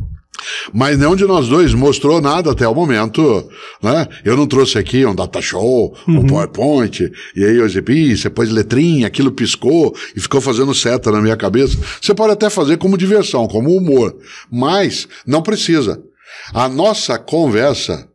Mas 0.72 0.98
nenhum 0.98 1.16
de 1.16 1.24
nós 1.24 1.48
dois 1.48 1.74
mostrou 1.74 2.20
nada 2.20 2.52
até 2.52 2.66
o 2.66 2.74
momento, 2.74 3.48
né? 3.82 4.06
Eu 4.24 4.36
não 4.36 4.46
trouxe 4.46 4.78
aqui 4.78 5.04
um 5.04 5.14
data 5.14 5.40
show, 5.40 5.94
uhum. 6.06 6.18
um 6.20 6.26
PowerPoint, 6.26 7.10
e 7.34 7.44
aí 7.44 7.56
eu 7.56 7.66
exibi, 7.66 8.16
você 8.16 8.30
pôs 8.30 8.50
letrinha, 8.50 9.06
aquilo 9.06 9.32
piscou 9.32 9.94
e 10.14 10.20
ficou 10.20 10.40
fazendo 10.40 10.74
seta 10.74 11.10
na 11.10 11.20
minha 11.20 11.36
cabeça. 11.36 11.76
Você 12.00 12.14
pode 12.14 12.32
até 12.32 12.48
fazer 12.50 12.76
como 12.76 12.98
diversão, 12.98 13.46
como 13.48 13.74
humor, 13.74 14.16
mas 14.50 15.08
não 15.26 15.42
precisa. 15.42 16.02
A 16.52 16.68
nossa 16.68 17.18
conversa, 17.18 18.08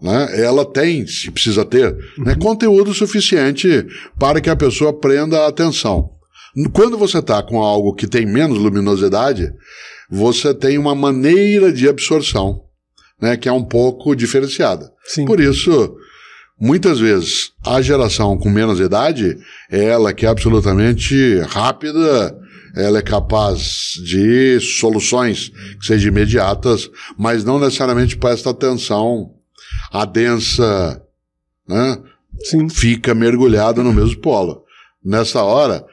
né, 0.00 0.42
ela 0.42 0.64
tem, 0.64 1.06
se 1.06 1.30
precisa 1.30 1.64
ter, 1.64 1.92
né, 1.92 1.98
uhum. 2.18 2.24
né, 2.24 2.34
conteúdo 2.36 2.94
suficiente 2.94 3.86
para 4.18 4.40
que 4.40 4.50
a 4.50 4.56
pessoa 4.56 4.92
prenda 4.92 5.40
a 5.40 5.48
atenção. 5.48 6.15
Quando 6.72 6.96
você 6.96 7.18
está 7.18 7.42
com 7.42 7.60
algo 7.62 7.94
que 7.94 8.06
tem 8.06 8.24
menos 8.24 8.58
luminosidade, 8.58 9.52
você 10.10 10.54
tem 10.54 10.78
uma 10.78 10.94
maneira 10.94 11.72
de 11.72 11.88
absorção, 11.88 12.64
né, 13.20 13.36
que 13.36 13.48
é 13.48 13.52
um 13.52 13.64
pouco 13.64 14.14
diferenciada. 14.14 14.92
Sim. 15.04 15.26
Por 15.26 15.40
isso, 15.40 15.96
muitas 16.58 16.98
vezes, 16.98 17.52
a 17.64 17.82
geração 17.82 18.38
com 18.38 18.48
menos 18.48 18.80
idade, 18.80 19.36
ela 19.70 20.14
que 20.14 20.24
é 20.24 20.28
absolutamente 20.28 21.40
rápida, 21.40 22.38
ela 22.74 22.98
é 22.98 23.02
capaz 23.02 23.92
de 24.04 24.60
soluções 24.60 25.50
que 25.80 25.86
sejam 25.86 26.08
imediatas, 26.08 26.90
mas 27.18 27.44
não 27.44 27.58
necessariamente 27.58 28.16
presta 28.16 28.50
atenção 28.50 29.32
à 29.90 30.04
densa, 30.04 31.02
né? 31.66 31.98
Sim. 32.44 32.68
Fica 32.68 33.14
mergulhada 33.14 33.82
no 33.82 33.94
mesmo 33.94 34.20
polo. 34.20 34.64
Nessa 35.02 35.42
hora, 35.42 35.86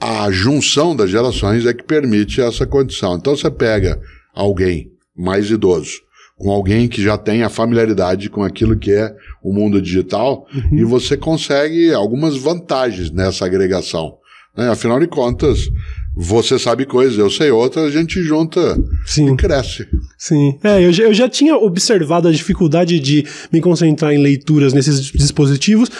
a 0.00 0.30
junção 0.30 0.94
das 0.94 1.10
gerações 1.10 1.64
é 1.66 1.72
que 1.72 1.84
permite 1.84 2.40
essa 2.40 2.66
condição. 2.66 3.16
Então 3.16 3.36
você 3.36 3.50
pega 3.50 4.00
alguém 4.34 4.90
mais 5.16 5.50
idoso, 5.50 6.02
com 6.36 6.50
alguém 6.50 6.88
que 6.88 7.02
já 7.02 7.16
tem 7.16 7.42
a 7.42 7.48
familiaridade 7.48 8.28
com 8.28 8.42
aquilo 8.42 8.76
que 8.76 8.92
é 8.92 9.14
o 9.42 9.52
mundo 9.52 9.80
digital, 9.80 10.46
uhum. 10.52 10.78
e 10.78 10.84
você 10.84 11.16
consegue 11.16 11.92
algumas 11.92 12.36
vantagens 12.36 13.10
nessa 13.10 13.46
agregação. 13.46 14.16
Né? 14.56 14.68
Afinal 14.68 14.98
de 14.98 15.06
contas, 15.06 15.70
Você 16.16 16.60
sabe 16.60 16.86
coisas, 16.86 17.18
eu 17.18 17.28
sei 17.28 17.50
outras, 17.50 17.86
a 17.86 17.90
gente 17.90 18.22
junta 18.22 18.78
Sim. 19.04 19.32
e 19.32 19.36
cresce. 19.36 19.84
Sim. 20.16 20.56
É, 20.62 20.84
eu 20.84 20.92
já, 20.92 21.02
eu 21.02 21.14
já 21.14 21.28
tinha 21.28 21.56
observado 21.56 22.28
a 22.28 22.32
dificuldade 22.32 23.00
de 23.00 23.26
me 23.52 23.60
concentrar 23.60 24.12
em 24.12 24.22
leituras 24.22 24.72
nesses 24.72 25.00
dispositivos 25.06 25.90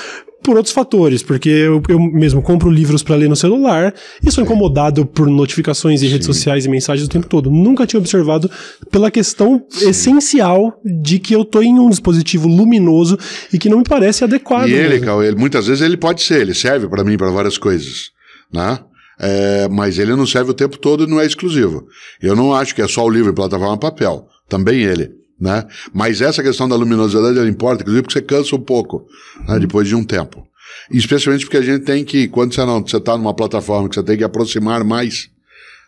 por 0.45 0.57
outros 0.57 0.75
fatores, 0.75 1.23
porque 1.23 1.49
eu, 1.49 1.83
eu 1.89 1.99
mesmo 1.99 2.43
compro 2.43 2.71
livros 2.71 3.03
para 3.03 3.17
ler 3.17 3.29
no 3.29 3.35
celular 3.35 3.95
e 4.23 4.31
sou 4.31 4.45
incomodado 4.45 5.07
por 5.07 5.27
notificações 5.27 6.03
e 6.03 6.07
redes 6.07 6.27
sociais 6.27 6.67
e 6.67 6.69
mensagens 6.69 7.07
o 7.07 7.11
tempo 7.11 7.27
todo. 7.27 7.51
Nunca 7.51 7.87
tinha 7.87 7.99
observado 7.99 8.51
pela 8.91 9.11
questão 9.11 9.65
essencial 9.81 10.79
de 10.85 11.19
que 11.19 11.35
eu 11.35 11.45
tô 11.45 11.63
em 11.63 11.79
um 11.79 11.89
dispositivo 11.89 12.47
luminoso 12.47 13.19
e 13.53 13.59
que 13.59 13.71
não 13.71 13.79
me 13.79 13.85
parece 13.85 14.23
adequado. 14.23 14.69
E 14.69 14.75
ele. 14.75 15.01
Cal, 15.01 15.25
ele, 15.25 15.37
muitas 15.37 15.67
vezes 15.67 15.83
ele 15.83 15.97
pode 15.97 16.23
ser, 16.23 16.43
ele 16.43 16.55
serve 16.55 16.87
para 16.87 17.03
mim 17.03 17.17
para 17.17 17.31
várias 17.31 17.57
coisas, 17.57 18.11
né? 18.53 18.79
É, 19.19 19.69
mas 19.69 19.99
ele 19.99 20.15
não 20.15 20.27
serve 20.27 20.51
o 20.51 20.55
tempo 20.55 20.77
todo 20.77 21.05
e 21.05 21.07
não 21.07 21.21
é 21.21 21.25
exclusivo. 21.25 21.87
Eu 22.21 22.37
não 22.37 22.55
acho 22.55 22.75
que 22.75 22.83
é 22.83 22.89
só 22.89 23.05
o 23.05 23.11
livro 23.11 23.33
e 23.33 23.35
plataforma 23.35 23.79
papel. 23.79 24.27
Também 24.49 24.83
ele. 24.83 25.24
Né? 25.41 25.66
Mas 25.93 26.20
essa 26.20 26.43
questão 26.43 26.68
da 26.68 26.76
luminosidade 26.76 27.39
ela 27.39 27.49
importa, 27.49 27.82
inclusive 27.82 28.03
porque 28.03 28.18
você 28.18 28.24
cansa 28.24 28.57
um 28.57 28.61
pouco 28.61 29.07
né, 29.49 29.59
depois 29.59 29.89
de 29.89 29.95
um 29.95 30.05
tempo. 30.05 30.47
Especialmente 30.91 31.45
porque 31.45 31.57
a 31.57 31.62
gente 31.62 31.85
tem 31.85 32.05
que, 32.05 32.28
quando 32.28 32.55
você 32.55 32.64
não 32.64 32.80
você 32.80 32.97
está 32.97 33.16
numa 33.16 33.35
plataforma 33.35 33.89
que 33.89 33.95
você 33.95 34.03
tem 34.03 34.16
que 34.16 34.24
aproximar 34.24 34.85
mais, 34.85 35.30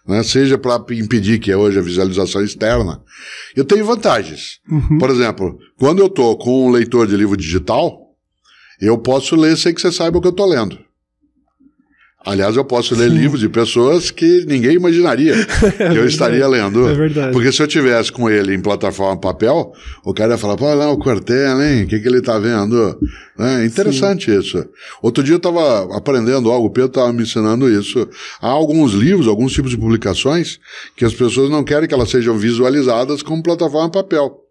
né, 0.06 0.22
seja 0.22 0.56
para 0.58 0.82
impedir 0.94 1.38
que 1.38 1.50
é 1.50 1.56
hoje 1.56 1.78
a 1.78 1.82
visualização 1.82 2.42
externa, 2.42 3.00
eu 3.54 3.64
tenho 3.64 3.84
vantagens. 3.84 4.60
Por 4.98 5.10
exemplo, 5.10 5.58
quando 5.78 6.00
eu 6.00 6.06
estou 6.06 6.36
com 6.36 6.66
um 6.66 6.70
leitor 6.70 7.06
de 7.06 7.16
livro 7.16 7.36
digital, 7.36 8.06
eu 8.80 8.98
posso 8.98 9.34
ler 9.36 9.56
sem 9.56 9.74
que 9.74 9.80
você 9.80 9.90
saiba 9.90 10.18
o 10.18 10.20
que 10.20 10.26
eu 10.26 10.32
estou 10.32 10.46
lendo. 10.46 10.78
Aliás, 12.26 12.56
eu 12.56 12.64
posso 12.64 12.96
ler 12.96 13.08
livros 13.08 13.40
de 13.40 13.48
pessoas 13.48 14.10
que 14.10 14.44
ninguém 14.48 14.72
imaginaria 14.72 15.32
que 15.46 15.96
eu 15.96 16.04
estaria 16.04 16.46
lendo. 16.48 16.88
É 16.88 16.92
verdade. 16.92 17.32
Porque 17.32 17.52
se 17.52 17.62
eu 17.62 17.68
tivesse 17.68 18.10
com 18.10 18.28
ele 18.28 18.52
em 18.52 18.60
plataforma 18.60 19.16
papel, 19.16 19.72
o 20.04 20.12
cara 20.12 20.32
ia 20.32 20.38
falar, 20.38 20.56
pô, 20.56 20.74
lá 20.74 20.90
o 20.90 20.98
Cortella, 20.98 21.64
hein? 21.64 21.84
O 21.84 21.86
que, 21.86 22.00
que 22.00 22.08
ele 22.08 22.20
tá 22.20 22.36
vendo? 22.36 22.98
É 23.38 23.64
interessante 23.64 24.36
isso. 24.36 24.66
Outro 25.00 25.22
dia 25.22 25.34
eu 25.34 25.36
estava 25.36 25.96
aprendendo 25.96 26.50
algo, 26.50 26.66
o 26.66 26.70
Pedro 26.70 26.88
estava 26.88 27.12
me 27.12 27.22
ensinando 27.22 27.70
isso. 27.70 28.08
Há 28.42 28.48
alguns 28.48 28.92
livros, 28.92 29.28
alguns 29.28 29.52
tipos 29.52 29.70
de 29.70 29.78
publicações, 29.78 30.58
que 30.96 31.04
as 31.04 31.14
pessoas 31.14 31.48
não 31.48 31.62
querem 31.62 31.88
que 31.88 31.94
elas 31.94 32.10
sejam 32.10 32.36
visualizadas 32.36 33.22
como 33.22 33.40
plataforma 33.40 33.88
papel 33.88 34.45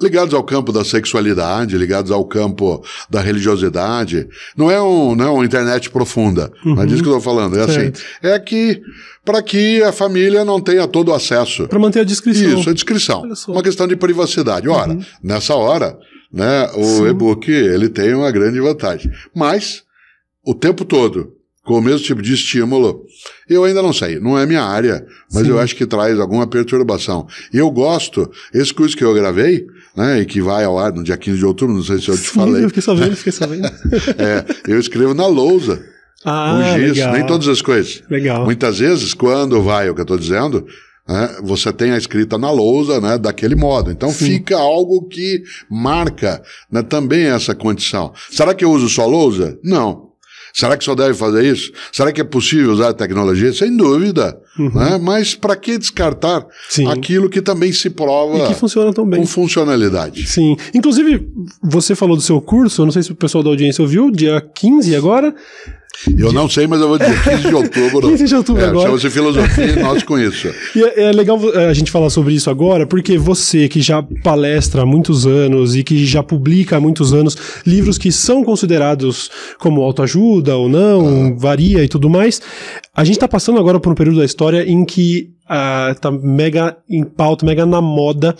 ligados 0.00 0.32
ao 0.34 0.42
campo 0.42 0.72
da 0.72 0.84
sexualidade, 0.84 1.76
ligados 1.76 2.10
ao 2.10 2.24
campo 2.24 2.82
da 3.08 3.20
religiosidade. 3.20 4.28
Não 4.56 4.70
é 4.70 4.80
um, 4.80 5.14
não 5.14 5.24
é 5.26 5.30
uma 5.30 5.44
internet 5.44 5.90
profunda. 5.90 6.52
Uhum. 6.64 6.74
Não 6.74 6.82
é 6.82 6.86
disso 6.86 7.02
que 7.02 7.08
eu 7.08 7.16
estou 7.16 7.34
falando. 7.34 7.58
É 7.58 7.66
certo. 7.66 7.98
assim. 7.98 8.06
É 8.22 8.38
que 8.38 8.80
para 9.24 9.42
que 9.42 9.82
a 9.82 9.92
família 9.92 10.44
não 10.44 10.60
tenha 10.60 10.88
todo 10.88 11.10
o 11.10 11.14
acesso. 11.14 11.68
Para 11.68 11.78
manter 11.78 12.00
a 12.00 12.04
descrição. 12.04 12.60
Isso, 12.60 12.70
a 12.70 12.72
descrição. 12.72 13.22
Uma 13.48 13.62
questão 13.62 13.86
de 13.86 13.96
privacidade. 13.96 14.68
Ora, 14.68 14.92
uhum. 14.92 15.04
nessa 15.22 15.54
hora, 15.54 15.98
né, 16.32 16.70
o 16.74 17.06
e-book 17.06 17.50
ele 17.50 17.88
tem 17.88 18.14
uma 18.14 18.30
grande 18.30 18.58
vantagem. 18.60 19.10
Mas 19.34 19.82
o 20.44 20.54
tempo 20.54 20.84
todo 20.84 21.34
com 21.70 21.78
o 21.78 21.80
mesmo 21.80 22.04
tipo 22.04 22.22
de 22.22 22.34
estímulo, 22.34 23.04
eu 23.48 23.62
ainda 23.64 23.82
não 23.82 23.92
sei, 23.92 24.18
não 24.18 24.36
é 24.36 24.46
minha 24.46 24.62
área, 24.62 25.06
mas 25.32 25.44
Sim. 25.44 25.50
eu 25.50 25.58
acho 25.60 25.76
que 25.76 25.86
traz 25.86 26.18
alguma 26.18 26.46
perturbação. 26.46 27.28
E 27.52 27.58
eu 27.58 27.70
gosto, 27.70 28.28
esse 28.52 28.72
curso 28.72 28.96
que 28.96 29.04
eu 29.04 29.14
gravei, 29.14 29.66
né, 30.00 30.20
e 30.20 30.24
que 30.24 30.40
vai 30.40 30.64
ao 30.64 30.78
ar 30.78 30.92
no 30.92 31.04
dia 31.04 31.16
15 31.16 31.36
de 31.38 31.44
outubro, 31.44 31.74
não 31.74 31.82
sei 31.82 32.00
se 32.00 32.08
eu 32.08 32.16
te 32.16 32.28
Sim, 32.28 32.34
falei. 32.34 32.64
Eu 32.64 32.68
fiquei 32.68 32.82
sabendo, 32.82 33.16
fiquei 33.16 33.32
sabendo. 33.32 33.66
é, 33.66 34.44
eu 34.66 34.80
escrevo 34.80 35.12
na 35.12 35.26
lousa. 35.26 35.82
Ah, 36.24 36.54
com 36.74 36.78
giz, 36.80 36.96
legal. 36.96 37.12
nem 37.12 37.26
todas 37.26 37.48
as 37.48 37.60
coisas. 37.60 38.02
Legal. 38.10 38.44
Muitas 38.44 38.78
vezes, 38.78 39.12
quando 39.12 39.62
vai 39.62 39.90
o 39.90 39.94
que 39.94 40.00
eu 40.00 40.04
estou 40.04 40.18
dizendo, 40.18 40.66
né, 41.06 41.36
você 41.42 41.70
tem 41.72 41.92
a 41.92 41.98
escrita 41.98 42.38
na 42.38 42.50
lousa, 42.50 43.00
né, 43.00 43.18
daquele 43.18 43.54
modo. 43.54 43.90
Então 43.90 44.10
Sim. 44.10 44.26
fica 44.26 44.56
algo 44.56 45.06
que 45.06 45.42
marca 45.70 46.42
né, 46.70 46.82
também 46.82 47.26
essa 47.26 47.54
condição. 47.54 48.12
Será 48.30 48.54
que 48.54 48.64
eu 48.64 48.70
uso 48.70 48.88
só 48.88 49.06
lousa? 49.06 49.58
Não. 49.62 50.09
Será 50.52 50.76
que 50.76 50.84
só 50.84 50.94
deve 50.94 51.14
fazer 51.14 51.44
isso? 51.44 51.72
Será 51.92 52.12
que 52.12 52.20
é 52.20 52.24
possível 52.24 52.72
usar 52.72 52.88
a 52.88 52.94
tecnologia? 52.94 53.52
Sem 53.52 53.76
dúvida. 53.76 54.38
Uhum. 54.58 54.70
Né? 54.74 54.98
Mas 55.00 55.34
para 55.34 55.56
que 55.56 55.78
descartar 55.78 56.46
Sim. 56.68 56.86
aquilo 56.88 57.30
que 57.30 57.40
também 57.40 57.72
se 57.72 57.88
prova 57.90 58.38
e 58.38 58.46
que 58.48 58.54
funciona 58.54 58.92
tão 58.92 59.08
bem. 59.08 59.20
com 59.20 59.26
funcionalidade? 59.26 60.26
Sim. 60.26 60.56
Inclusive, 60.74 61.28
você 61.62 61.94
falou 61.94 62.16
do 62.16 62.22
seu 62.22 62.40
curso, 62.40 62.82
eu 62.82 62.86
não 62.86 62.92
sei 62.92 63.02
se 63.02 63.12
o 63.12 63.14
pessoal 63.14 63.42
da 63.44 63.50
audiência 63.50 63.82
ouviu, 63.82 64.10
dia 64.10 64.40
15 64.54 64.94
agora. 64.96 65.34
Eu 66.16 66.32
não 66.32 66.48
sei, 66.48 66.66
mas 66.66 66.80
eu 66.80 66.88
vou 66.88 66.98
dizer 66.98 67.22
15 67.22 67.48
de 67.48 67.54
outubro. 67.54 68.08
15 68.08 68.24
de 68.24 68.34
outubro 68.34 68.62
é, 68.62 68.68
agora. 68.68 68.86
Chama-se 68.86 69.10
filosofia 69.10 69.66
e 69.66 69.82
nós 69.82 70.02
com 70.02 70.18
isso. 70.18 70.48
E 70.74 70.82
é, 70.82 71.02
é, 71.04 71.12
legal 71.12 71.38
a 71.68 71.74
gente 71.74 71.90
falar 71.90 72.10
sobre 72.10 72.32
isso 72.32 72.48
agora, 72.48 72.86
porque 72.86 73.18
você 73.18 73.68
que 73.68 73.80
já 73.80 74.02
palestra 74.22 74.82
há 74.82 74.86
muitos 74.86 75.26
anos 75.26 75.74
e 75.74 75.82
que 75.82 76.06
já 76.06 76.22
publica 76.22 76.76
há 76.76 76.80
muitos 76.80 77.12
anos 77.12 77.36
livros 77.66 77.98
que 77.98 78.12
são 78.12 78.44
considerados 78.44 79.30
como 79.58 79.82
autoajuda 79.82 80.56
ou 80.56 80.68
não, 80.68 81.28
ah. 81.28 81.34
varia 81.36 81.82
e 81.82 81.88
tudo 81.88 82.08
mais, 82.08 82.40
a 82.94 83.04
gente 83.04 83.16
está 83.16 83.28
passando 83.28 83.58
agora 83.58 83.80
por 83.80 83.92
um 83.92 83.94
período 83.94 84.18
da 84.18 84.24
história 84.24 84.62
em 84.68 84.84
que 84.84 85.30
uh, 85.50 85.98
tá 85.98 86.10
mega 86.10 86.76
em 86.88 87.02
pauta, 87.02 87.44
mega 87.44 87.66
na 87.66 87.80
moda 87.80 88.36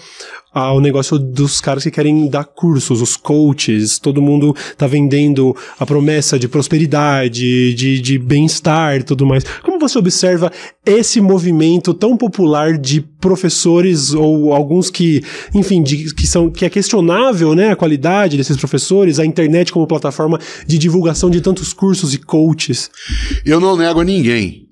uh, 0.55 0.73
o 0.75 0.81
negócio 0.81 1.19
dos 1.19 1.61
caras 1.61 1.83
que 1.83 1.91
querem 1.91 2.29
dar 2.29 2.45
cursos, 2.45 3.03
os 3.03 3.17
coaches, 3.17 3.99
todo 3.99 4.23
mundo 4.23 4.55
tá 4.77 4.87
vendendo 4.87 5.57
a 5.79 5.85
promessa 5.85 6.39
de 6.39 6.47
prosperidade, 6.47 7.75
de, 7.75 8.01
de 8.01 8.19
bem-estar 8.19 9.03
tudo 9.03 9.27
mais. 9.27 9.45
Como 9.63 9.79
você 9.79 9.99
observa 9.99 10.53
esse 10.87 11.21
movimento 11.21 11.93
tão 11.93 12.17
popular 12.17 12.79
de 12.79 13.01
professores 13.01 14.13
ou 14.15 14.53
alguns 14.53 14.91
que, 14.91 15.23
enfim, 15.55 15.83
de, 15.83 16.15
que 16.15 16.27
são 16.27 16.51
que 16.51 16.65
é 16.65 16.71
questionável, 16.71 17.55
né, 17.55 17.73
a 17.73 17.77
qualidade 17.77 18.37
desses 18.37 18.57
professores, 18.57 19.19
a 19.19 19.27
internet 19.27 19.73
como 19.73 19.87
plataforma 19.87 20.39
de 20.67 20.79
divulgação 20.79 21.29
de 21.29 21.41
tantos 21.41 21.73
cursos 21.73 22.15
e 22.15 22.19
coaches? 22.19 22.91
Eu 23.45 23.61
não 23.61 23.77
nego 23.77 24.01
a 24.01 24.05
ninguém 24.05 24.69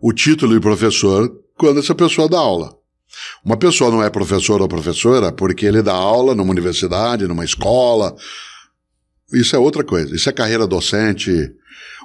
o 0.00 0.12
título 0.12 0.52
de 0.52 0.60
professor 0.60 1.43
quando 1.56 1.80
essa 1.80 1.94
pessoa 1.94 2.28
dá 2.28 2.38
aula. 2.38 2.76
Uma 3.44 3.56
pessoa 3.56 3.90
não 3.90 4.02
é 4.02 4.10
professor 4.10 4.60
ou 4.60 4.68
professora 4.68 5.32
porque 5.32 5.66
ele 5.66 5.82
dá 5.82 5.92
aula 5.92 6.34
numa 6.34 6.50
universidade, 6.50 7.26
numa 7.26 7.44
escola. 7.44 8.14
Isso 9.32 9.54
é 9.54 9.58
outra 9.58 9.84
coisa. 9.84 10.14
Isso 10.14 10.28
é 10.28 10.32
carreira 10.32 10.66
docente. 10.66 11.50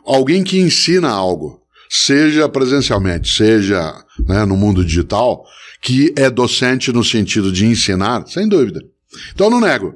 Alguém 0.06 0.44
que 0.44 0.60
ensina 0.60 1.10
algo, 1.10 1.62
seja 1.90 2.48
presencialmente, 2.48 3.32
seja 3.32 3.94
né, 4.28 4.46
no 4.46 4.56
mundo 4.56 4.86
digital, 4.86 5.44
que 5.82 6.14
é 6.16 6.30
docente 6.30 6.92
no 6.92 7.04
sentido 7.04 7.52
de 7.52 7.66
ensinar, 7.66 8.28
sem 8.28 8.48
dúvida. 8.48 8.82
Então 9.34 9.50
não 9.50 9.60
nego. 9.60 9.96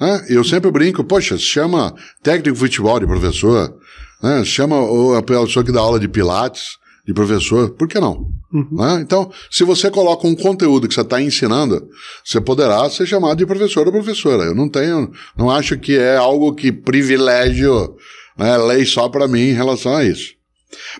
Né? 0.00 0.26
Eu 0.28 0.42
sempre 0.42 0.70
brinco, 0.70 1.04
poxa, 1.04 1.36
se 1.36 1.44
chama 1.44 1.94
técnico 2.22 2.52
de 2.52 2.58
futebol 2.58 2.98
de 2.98 3.06
professor, 3.06 3.76
né? 4.22 4.44
chama 4.44 4.76
a 5.16 5.22
pessoa 5.22 5.64
que 5.64 5.72
dá 5.72 5.80
aula 5.80 6.00
de 6.00 6.08
pilates 6.08 6.79
de 7.10 7.14
professor, 7.14 7.70
por 7.70 7.88
que 7.88 7.98
não? 7.98 8.32
Uhum. 8.52 8.68
Né? 8.70 9.00
Então, 9.02 9.30
se 9.50 9.64
você 9.64 9.90
coloca 9.90 10.26
um 10.26 10.34
conteúdo 10.34 10.86
que 10.86 10.94
você 10.94 11.00
está 11.00 11.20
ensinando, 11.20 11.88
você 12.24 12.40
poderá 12.40 12.88
ser 12.88 13.04
chamado 13.04 13.36
de 13.36 13.46
professor 13.46 13.84
ou 13.86 13.92
professora. 13.92 14.44
Eu 14.44 14.54
não 14.54 14.68
tenho, 14.68 15.10
não 15.36 15.50
acho 15.50 15.76
que 15.76 15.96
é 15.96 16.16
algo 16.16 16.54
que 16.54 16.70
privilégio, 16.70 17.96
né, 18.38 18.56
lei 18.58 18.86
só 18.86 19.08
para 19.08 19.26
mim 19.26 19.40
em 19.40 19.52
relação 19.52 19.96
a 19.96 20.04
isso. 20.04 20.34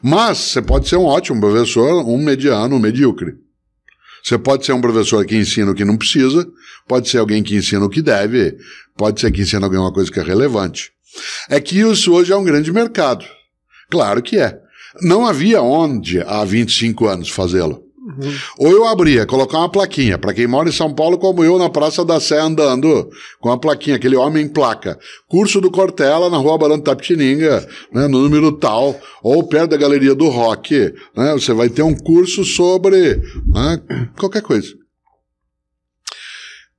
Mas 0.03 0.39
você 0.39 0.61
pode 0.61 0.89
ser 0.89 0.97
um 0.97 1.05
ótimo 1.05 1.41
professor, 1.41 2.05
um 2.05 2.19
mediano, 2.19 2.75
um 2.75 2.81
medíocre. 2.81 3.35
Você 4.23 4.37
pode 4.37 4.67
ser 4.67 4.73
um 4.73 4.81
professor 4.81 5.25
que 5.25 5.37
ensina 5.37 5.71
o 5.71 5.75
que 5.75 5.85
não 5.85 5.97
precisa, 5.97 6.47
pode 6.89 7.09
ser 7.09 7.19
alguém 7.19 7.43
que 7.43 7.55
ensina 7.55 7.85
o 7.85 7.89
que 7.89 8.03
deve, 8.03 8.57
pode 8.97 9.21
ser 9.21 9.31
que 9.31 9.43
ensina 9.43 9.65
alguma 9.65 9.93
coisa 9.93 10.11
que 10.11 10.19
é 10.19 10.25
relevante. 10.25 10.91
É 11.49 11.61
que 11.61 11.79
isso 11.79 12.13
hoje 12.13 12.33
é 12.33 12.37
um 12.37 12.45
grande 12.45 12.73
mercado. 12.73 13.25
Claro 13.89 14.21
que 14.23 14.39
é. 14.39 14.61
Não 15.03 15.27
havia 15.27 15.63
onde, 15.63 16.21
há 16.21 16.45
25 16.45 17.07
anos, 17.07 17.29
fazê-lo. 17.29 17.91
Uhum. 18.01 18.35
Ou 18.59 18.71
eu 18.73 18.87
abria, 18.87 19.27
colocar 19.27 19.59
uma 19.59 19.69
plaquinha, 19.69 20.19
para 20.19 20.33
quem 20.33 20.47
mora 20.47 20.69
em 20.69 20.73
São 20.73 20.93
Paulo, 20.93 21.19
como 21.19 21.45
eu, 21.45 21.59
na 21.59 21.69
Praça 21.69 22.05
da 22.05 22.19
Sé, 22.19 22.41
andando 22.41 23.09
com 23.39 23.51
a 23.51 23.59
plaquinha, 23.59 23.97
aquele 23.97 24.17
homem 24.17 24.47
em 24.47 24.49
placa. 24.49 24.99
Curso 25.29 25.61
do 25.61 25.71
Cortella, 25.71 26.31
na 26.31 26.39
rua 26.39 26.59
Barão 26.59 26.79
de 26.79 26.85
Tapetininga, 26.85 27.67
né, 27.93 28.09
no 28.09 28.23
número 28.23 28.53
tal, 28.53 28.99
ou 29.23 29.47
perto 29.47 29.71
da 29.71 29.77
Galeria 29.77 30.15
do 30.15 30.29
Rock. 30.29 30.95
Né, 31.15 31.33
você 31.33 31.53
vai 31.53 31.69
ter 31.69 31.83
um 31.83 31.95
curso 31.95 32.45
sobre 32.45 33.17
né, 33.47 33.81
qualquer 34.19 34.43
coisa. 34.43 34.75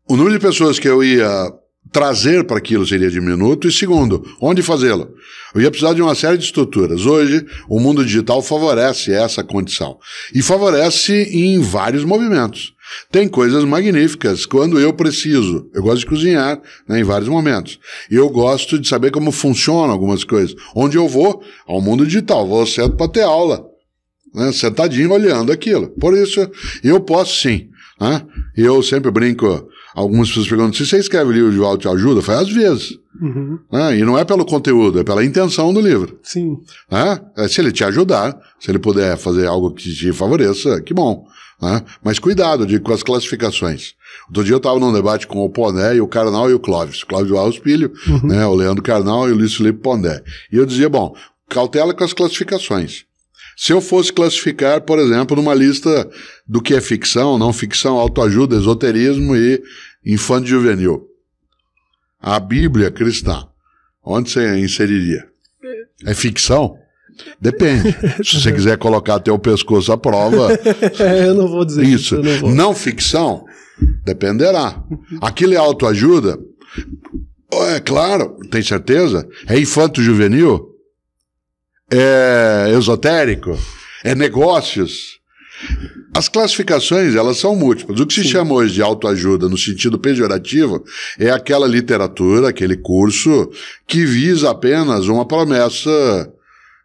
O 0.09 0.18
número 0.18 0.38
de 0.38 0.45
pessoas 0.45 0.80
que 0.80 0.89
eu 0.89 1.03
ia 1.03 1.61
trazer 1.91 2.45
para 2.45 2.57
aquilo 2.57 2.85
seria 2.87 3.09
diminuto. 3.09 3.67
E 3.67 3.71
segundo, 3.71 4.23
onde 4.39 4.61
fazê-lo? 4.61 5.09
Eu 5.53 5.61
ia 5.61 5.69
precisar 5.69 5.93
de 5.93 6.01
uma 6.01 6.15
série 6.15 6.37
de 6.37 6.45
estruturas. 6.45 7.05
Hoje, 7.05 7.45
o 7.67 7.79
mundo 7.79 8.05
digital 8.05 8.41
favorece 8.41 9.11
essa 9.11 9.43
condição. 9.43 9.97
E 10.33 10.41
favorece 10.41 11.23
em 11.31 11.59
vários 11.59 12.03
movimentos. 12.03 12.73
Tem 13.11 13.27
coisas 13.27 13.63
magníficas 13.63 14.45
quando 14.45 14.79
eu 14.79 14.93
preciso. 14.93 15.69
Eu 15.73 15.83
gosto 15.83 15.99
de 15.99 16.05
cozinhar 16.05 16.61
né, 16.87 16.99
em 16.99 17.03
vários 17.03 17.29
momentos. 17.29 17.79
Eu 18.09 18.29
gosto 18.29 18.79
de 18.79 18.87
saber 18.87 19.11
como 19.11 19.31
funcionam 19.31 19.91
algumas 19.91 20.23
coisas. 20.23 20.55
Onde 20.75 20.97
eu 20.97 21.07
vou? 21.07 21.43
Ao 21.67 21.81
mundo 21.81 22.05
digital. 22.05 22.47
Vou 22.47 22.65
cedo 22.65 22.95
para 22.95 23.07
ter 23.09 23.23
aula. 23.23 23.65
né, 24.33 24.51
sentadinho 24.53 25.11
olhando 25.11 25.51
aquilo. 25.51 25.89
Por 25.99 26.17
isso, 26.17 26.49
eu 26.83 27.01
posso 27.01 27.41
sim. 27.41 27.69
Né? 27.99 28.25
Eu 28.57 28.81
sempre 28.81 29.11
brinco, 29.11 29.67
algumas 29.93 30.29
pessoas 30.29 30.47
perguntam, 30.47 30.73
se 30.73 30.85
você 30.85 30.97
escreve 30.97 31.33
livro 31.33 31.51
de 31.51 31.59
autoajuda? 31.59 32.21
Falo, 32.21 32.39
às 32.39 32.49
vezes. 32.51 32.97
Uhum. 33.21 33.59
Né? 33.71 33.99
E 33.99 34.03
não 34.03 34.17
é 34.17 34.23
pelo 34.23 34.45
conteúdo, 34.45 34.99
é 34.99 35.03
pela 35.03 35.23
intenção 35.23 35.73
do 35.73 35.81
livro. 35.81 36.19
Sim. 36.23 36.57
Né? 36.89 37.19
É, 37.37 37.47
se 37.47 37.61
ele 37.61 37.71
te 37.71 37.83
ajudar, 37.83 38.37
se 38.59 38.71
ele 38.71 38.79
puder 38.79 39.17
fazer 39.17 39.47
algo 39.47 39.71
que 39.73 39.93
te 39.93 40.11
favoreça, 40.11 40.81
que 40.81 40.93
bom. 40.93 41.25
Né? 41.61 41.83
Mas 42.03 42.17
cuidado 42.17 42.65
digo, 42.65 42.83
com 42.83 42.93
as 42.93 43.03
classificações. 43.03 43.93
Outro 44.27 44.43
dia 44.43 44.53
eu 44.53 44.57
estava 44.57 44.79
num 44.79 44.91
debate 44.91 45.27
com 45.27 45.39
o 45.45 45.49
Pondé 45.49 45.95
e 45.95 46.01
o 46.01 46.07
Carnal 46.07 46.49
e 46.49 46.53
o 46.53 46.59
Clóvis. 46.59 47.03
Clóvis 47.03 47.31
Barros 47.31 47.57
Filho, 47.57 47.93
uhum. 48.07 48.27
né, 48.27 48.45
o 48.45 48.55
Leandro 48.55 48.81
Carnal 48.81 49.29
e 49.29 49.31
o 49.31 49.35
Luiz 49.35 49.53
Felipe 49.53 49.79
Pondé. 49.79 50.23
E 50.51 50.57
eu 50.57 50.65
dizia, 50.65 50.89
bom, 50.89 51.15
cautela 51.47 51.93
com 51.93 52.03
as 52.03 52.13
classificações. 52.13 53.05
Se 53.55 53.73
eu 53.73 53.81
fosse 53.81 54.11
classificar, 54.11 54.81
por 54.81 54.99
exemplo, 54.99 55.35
numa 55.35 55.53
lista 55.53 56.09
do 56.47 56.61
que 56.61 56.73
é 56.73 56.81
ficção, 56.81 57.37
não 57.37 57.53
ficção, 57.53 57.97
autoajuda, 57.97 58.55
esoterismo 58.55 59.35
e 59.35 59.61
infante 60.05 60.49
juvenil. 60.49 61.07
A 62.19 62.39
Bíblia 62.39 62.91
cristã, 62.91 63.47
onde 64.03 64.29
você 64.29 64.59
inseriria? 64.59 65.27
É 66.05 66.13
ficção? 66.13 66.75
Depende. 67.39 67.95
Se 68.23 68.41
você 68.41 68.51
quiser 68.51 68.77
colocar 68.77 69.15
até 69.15 69.31
o 69.31 69.39
pescoço 69.39 69.91
à 69.91 69.97
prova. 69.97 70.53
É, 70.99 71.27
eu 71.29 71.35
não 71.35 71.47
vou 71.47 71.65
dizer 71.65 71.83
isso. 71.83 72.19
isso 72.19 72.43
não, 72.43 72.55
não, 72.55 72.75
ficção? 72.75 73.45
Dependerá. 74.03 74.83
Aquilo 75.21 75.53
é 75.53 75.57
autoajuda? 75.57 76.39
É 77.73 77.79
claro, 77.79 78.37
tem 78.49 78.61
certeza? 78.61 79.27
É 79.47 79.59
infanto 79.59 80.01
juvenil? 80.01 80.70
É 81.91 82.71
esotérico? 82.77 83.57
É 84.03 84.15
negócios? 84.15 85.19
As 86.15 86.27
classificações, 86.27 87.15
elas 87.15 87.37
são 87.37 87.55
múltiplas. 87.55 87.99
O 87.99 88.05
que 88.05 88.13
se 88.13 88.23
Sim. 88.23 88.29
chama 88.29 88.55
hoje 88.55 88.73
de 88.73 88.81
autoajuda 88.81 89.47
no 89.47 89.57
sentido 89.57 89.99
pejorativo 89.99 90.83
é 91.19 91.29
aquela 91.29 91.67
literatura, 91.67 92.49
aquele 92.49 92.75
curso 92.75 93.49
que 93.87 94.05
visa 94.05 94.49
apenas 94.49 95.07
uma 95.07 95.25
promessa 95.25 96.31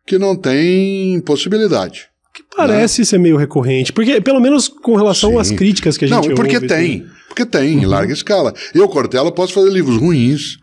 que 0.07 0.19
não 0.19 0.37
tem 0.37 1.21
possibilidade. 1.21 2.09
Que 2.35 2.43
parece 2.55 3.01
né? 3.01 3.05
ser 3.07 3.19
meio 3.19 3.37
recorrente, 3.37 3.93
porque 3.93 4.21
pelo 4.21 4.41
menos 4.41 4.69
com 4.69 4.95
relação 4.95 5.31
Sim. 5.31 5.39
às 5.39 5.51
críticas 5.51 5.97
que 5.97 6.05
a 6.05 6.09
gente 6.09 6.29
Não, 6.29 6.35
porque 6.35 6.57
ouve, 6.57 6.69
tem, 6.69 6.97
assim. 7.01 7.07
porque 7.27 7.47
tem, 7.47 7.77
uhum. 7.77 7.83
em 7.83 7.87
larga 7.87 8.13
escala. 8.13 8.53
Eu, 8.75 8.89
Cortella, 8.89 9.33
posso 9.33 9.55
fazer 9.55 9.71
livros 9.71 9.97
ruins, 9.97 10.59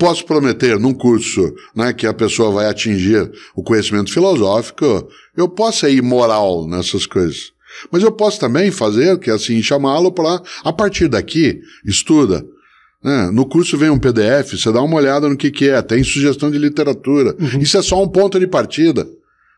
posso 0.00 0.24
prometer 0.24 0.80
num 0.80 0.94
curso 0.94 1.54
né, 1.76 1.92
que 1.92 2.06
a 2.06 2.14
pessoa 2.14 2.50
vai 2.50 2.66
atingir 2.66 3.30
o 3.54 3.62
conhecimento 3.62 4.10
filosófico, 4.10 5.06
eu 5.36 5.46
posso 5.46 5.80
ser 5.80 5.92
imoral 5.92 6.66
nessas 6.66 7.04
coisas. 7.04 7.52
Mas 7.92 8.02
eu 8.02 8.10
posso 8.10 8.40
também 8.40 8.70
fazer, 8.70 9.18
que 9.18 9.30
é 9.30 9.34
assim, 9.34 9.62
chamá-lo 9.62 10.10
para, 10.10 10.42
a 10.64 10.72
partir 10.72 11.06
daqui, 11.06 11.60
estuda, 11.84 12.42
é, 13.04 13.30
no 13.30 13.46
curso 13.46 13.76
vem 13.76 13.90
um 13.90 13.98
PDF, 13.98 14.52
você 14.52 14.72
dá 14.72 14.82
uma 14.82 14.96
olhada 14.96 15.28
no 15.28 15.36
que, 15.36 15.50
que 15.50 15.68
é, 15.68 15.80
tem 15.82 16.02
sugestão 16.02 16.50
de 16.50 16.58
literatura. 16.58 17.36
Uhum. 17.38 17.60
Isso 17.60 17.76
é 17.76 17.82
só 17.82 18.02
um 18.02 18.08
ponto 18.08 18.40
de 18.40 18.46
partida. 18.46 19.06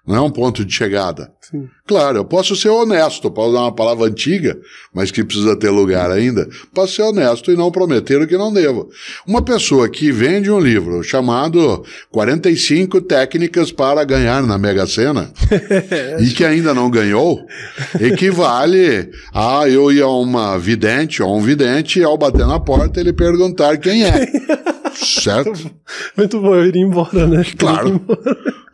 Não 0.05 0.17
é 0.17 0.21
um 0.21 0.31
ponto 0.31 0.65
de 0.65 0.73
chegada. 0.73 1.31
Sim. 1.41 1.69
Claro, 1.87 2.19
eu 2.19 2.25
posso 2.25 2.57
ser 2.57 2.71
honesto, 2.71 3.31
posso 3.31 3.51
usar 3.51 3.61
uma 3.61 3.75
palavra 3.75 4.07
antiga, 4.07 4.59
mas 4.93 5.13
que 5.13 5.23
precisa 5.23 5.55
ter 5.55 5.71
lugar 5.71 6.11
ainda. 6.11 6.49
Posso 6.75 6.95
ser 6.95 7.03
honesto 7.03 7.53
e 7.53 7.57
não 7.57 7.71
prometer 7.71 8.21
o 8.21 8.27
que 8.27 8.37
não 8.37 8.53
devo. 8.53 8.89
Uma 9.25 9.43
pessoa 9.43 9.89
que 9.89 10.11
vende 10.11 10.51
um 10.51 10.59
livro 10.59 11.05
chamado 11.05 11.85
45 12.11 13.01
Técnicas 13.03 13.71
para 13.71 14.03
Ganhar 14.03 14.43
na 14.45 14.59
Mega 14.59 14.89
Sena 14.89 15.31
e 16.19 16.31
que 16.31 16.45
ainda 16.45 16.75
não 16.75 16.91
ganhou, 16.91 17.41
equivale 18.01 19.09
a 19.33 19.69
eu 19.69 19.93
ir 19.93 20.03
a 20.03 20.09
uma 20.09 20.59
vidente 20.59 21.23
ou 21.23 21.39
um 21.39 21.43
vidente 21.43 22.01
e 22.01 22.05
ao 22.05 22.19
bater 22.19 22.47
na 22.47 22.59
porta 22.59 22.99
ele 22.99 23.13
perguntar 23.13 23.77
quem 23.77 24.05
é. 24.05 24.27
certo? 24.95 25.53
Muito 26.17 26.41
bom, 26.41 26.55
eu 26.57 26.67
iria 26.67 26.83
embora, 26.83 27.27
né? 27.27 27.45
Claro. 27.57 28.01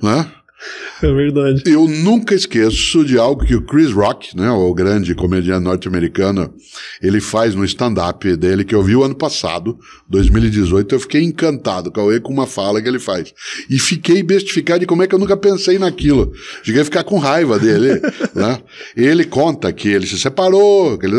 Né? 0.01 0.26
É 1.02 1.12
verdade. 1.12 1.62
Eu 1.64 1.86
nunca 1.86 2.34
esqueço 2.34 3.04
de 3.04 3.16
algo 3.16 3.44
que 3.44 3.54
o 3.54 3.62
Chris 3.62 3.92
Rock, 3.92 4.36
né, 4.36 4.50
o 4.50 4.74
grande 4.74 5.14
comediante 5.14 5.62
norte-americano, 5.62 6.52
ele 7.00 7.20
faz 7.20 7.54
no 7.54 7.64
stand-up 7.64 8.36
dele, 8.36 8.64
que 8.64 8.74
eu 8.74 8.82
vi 8.82 8.96
o 8.96 9.04
ano 9.04 9.14
passado, 9.14 9.78
2018. 10.09 10.94
Eu 10.94 11.00
fiquei 11.00 11.22
encantado, 11.22 11.92
Cauê, 11.92 12.18
com 12.18 12.32
uma 12.32 12.46
fala 12.46 12.82
que 12.82 12.88
ele 12.88 12.98
faz. 12.98 13.32
E 13.70 13.78
fiquei 13.78 14.22
bestificado 14.22 14.80
de 14.80 14.86
como 14.86 15.02
é 15.02 15.06
que 15.06 15.14
eu 15.14 15.18
nunca 15.18 15.36
pensei 15.36 15.78
naquilo. 15.78 16.32
Cheguei 16.64 16.82
a 16.82 16.84
ficar 16.84 17.04
com 17.04 17.18
raiva 17.18 17.59
dele. 17.59 18.00
né? 18.34 18.61
Ele 18.96 19.24
conta 19.24 19.72
que 19.72 19.88
ele 19.88 20.06
se 20.06 20.18
separou, 20.18 20.98
que 20.98 21.06
ele... 21.06 21.16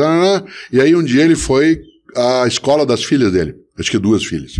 e 0.74 0.82
aí 0.82 0.94
um 0.94 1.04
dia 1.04 1.24
ele 1.24 1.36
foi 1.36 1.80
à 2.16 2.46
escola 2.46 2.86
das 2.86 3.04
filhas 3.04 3.32
dele 3.32 3.56
acho 3.80 3.92
que 3.92 3.98
duas 3.98 4.24
filhas. 4.26 4.54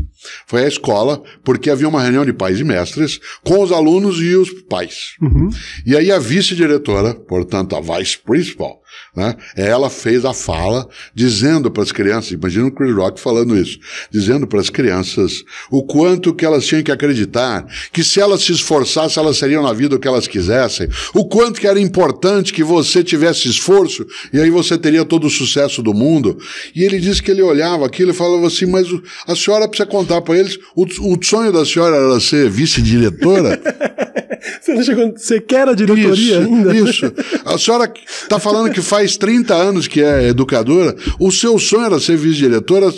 Foi 0.48 0.64
à 0.64 0.68
escola, 0.68 1.22
porque 1.44 1.70
havia 1.70 1.88
uma 1.88 2.02
reunião 2.02 2.26
de 2.26 2.34
pais 2.34 2.60
e 2.60 2.64
mestres 2.64 3.20
com 3.44 3.62
os 3.62 3.72
alunos 3.72 4.20
e 4.20 4.36
os 4.36 4.52
pais. 4.64 5.16
Uhum. 5.22 5.50
E 5.86 5.96
aí 5.96 6.12
a 6.12 6.20
vice-diretora, 6.20 7.14
portanto 7.14 7.76
a 7.76 7.82
vice 7.82 8.18
principal, 8.18 8.79
né, 9.16 9.36
ela 9.56 9.90
fez 9.90 10.26
a 10.26 10.34
fala 10.34 10.88
dizendo 11.14 11.70
para 11.72 11.84
as 11.84 11.92
crianças, 11.92 12.32
imagina 12.32 12.68
o 12.68 12.72
Chris 12.72 12.96
Rock 12.96 13.20
falando 13.20 13.56
isso, 13.56 13.80
dizendo 14.12 14.48
para 14.48 14.60
as 14.60 14.70
crianças 14.70 15.44
o 15.72 15.84
quanto 15.84 16.34
que 16.34 16.46
elas 16.46 16.66
tinham 16.66 16.84
que 16.84 16.92
acreditar, 16.92 17.66
que 17.92 18.04
se 18.04 18.20
elas 18.20 18.42
se 18.42 18.52
esforçassem, 18.52 19.22
elas 19.22 19.38
seriam 19.38 19.64
na 19.64 19.74
vida 19.74 19.96
o 19.96 20.00
que 20.00 20.08
elas 20.08 20.28
quisessem, 20.28 20.88
o 21.14 21.26
quanto 21.26 21.60
que 21.60 21.68
era 21.68 21.80
importante 21.80 22.54
que 22.54 22.64
você 22.64 23.04
tivesse 23.04 23.48
esforço, 23.48 24.06
e 24.32 24.40
aí 24.40 24.50
você 24.50 24.78
teria 24.78 25.06
todo 25.06 25.28
o 25.28 25.30
sucesso 25.30 25.82
do 25.82 25.94
mundo. 25.94 26.38
E 26.76 26.84
ele 26.84 27.00
disse 27.00 27.22
que 27.22 27.32
ele 27.32 27.42
olhava 27.42 27.86
aquilo 27.86 28.12
e 28.12 28.14
falava 28.14 28.48
assim, 28.48 28.66
mas 28.66 28.88
a 29.28 29.36
senhora 29.36 29.68
precisa 29.68 29.88
contar 29.88 30.22
para 30.22 30.38
eles, 30.38 30.58
o, 30.76 30.84
o, 30.84 31.18
sonho 31.24 31.52
da 31.52 31.66
senhora 31.66 31.96
era 31.96 32.20
ser 32.20 32.50
vice-diretora? 32.50 33.60
você 34.62 34.74
não 34.74 34.84
chegou, 34.84 35.14
você 35.16 35.40
quer 35.40 35.68
a 35.68 35.74
diretoria 35.74 36.14
isso, 36.14 36.40
ainda? 36.40 36.76
Isso. 36.76 37.14
A 37.46 37.58
senhora 37.58 37.92
está 38.24 38.40
falando 38.40 38.72
que 38.72 38.82
faz 38.82 38.99
30 39.18 39.54
anos 39.54 39.88
que 39.88 40.02
é 40.02 40.28
educadora, 40.28 40.96
o 41.20 41.32
seu 41.32 41.58
sonho 41.58 41.86
era 41.86 42.00
ser 42.00 42.18
vice-diretora. 42.18 42.92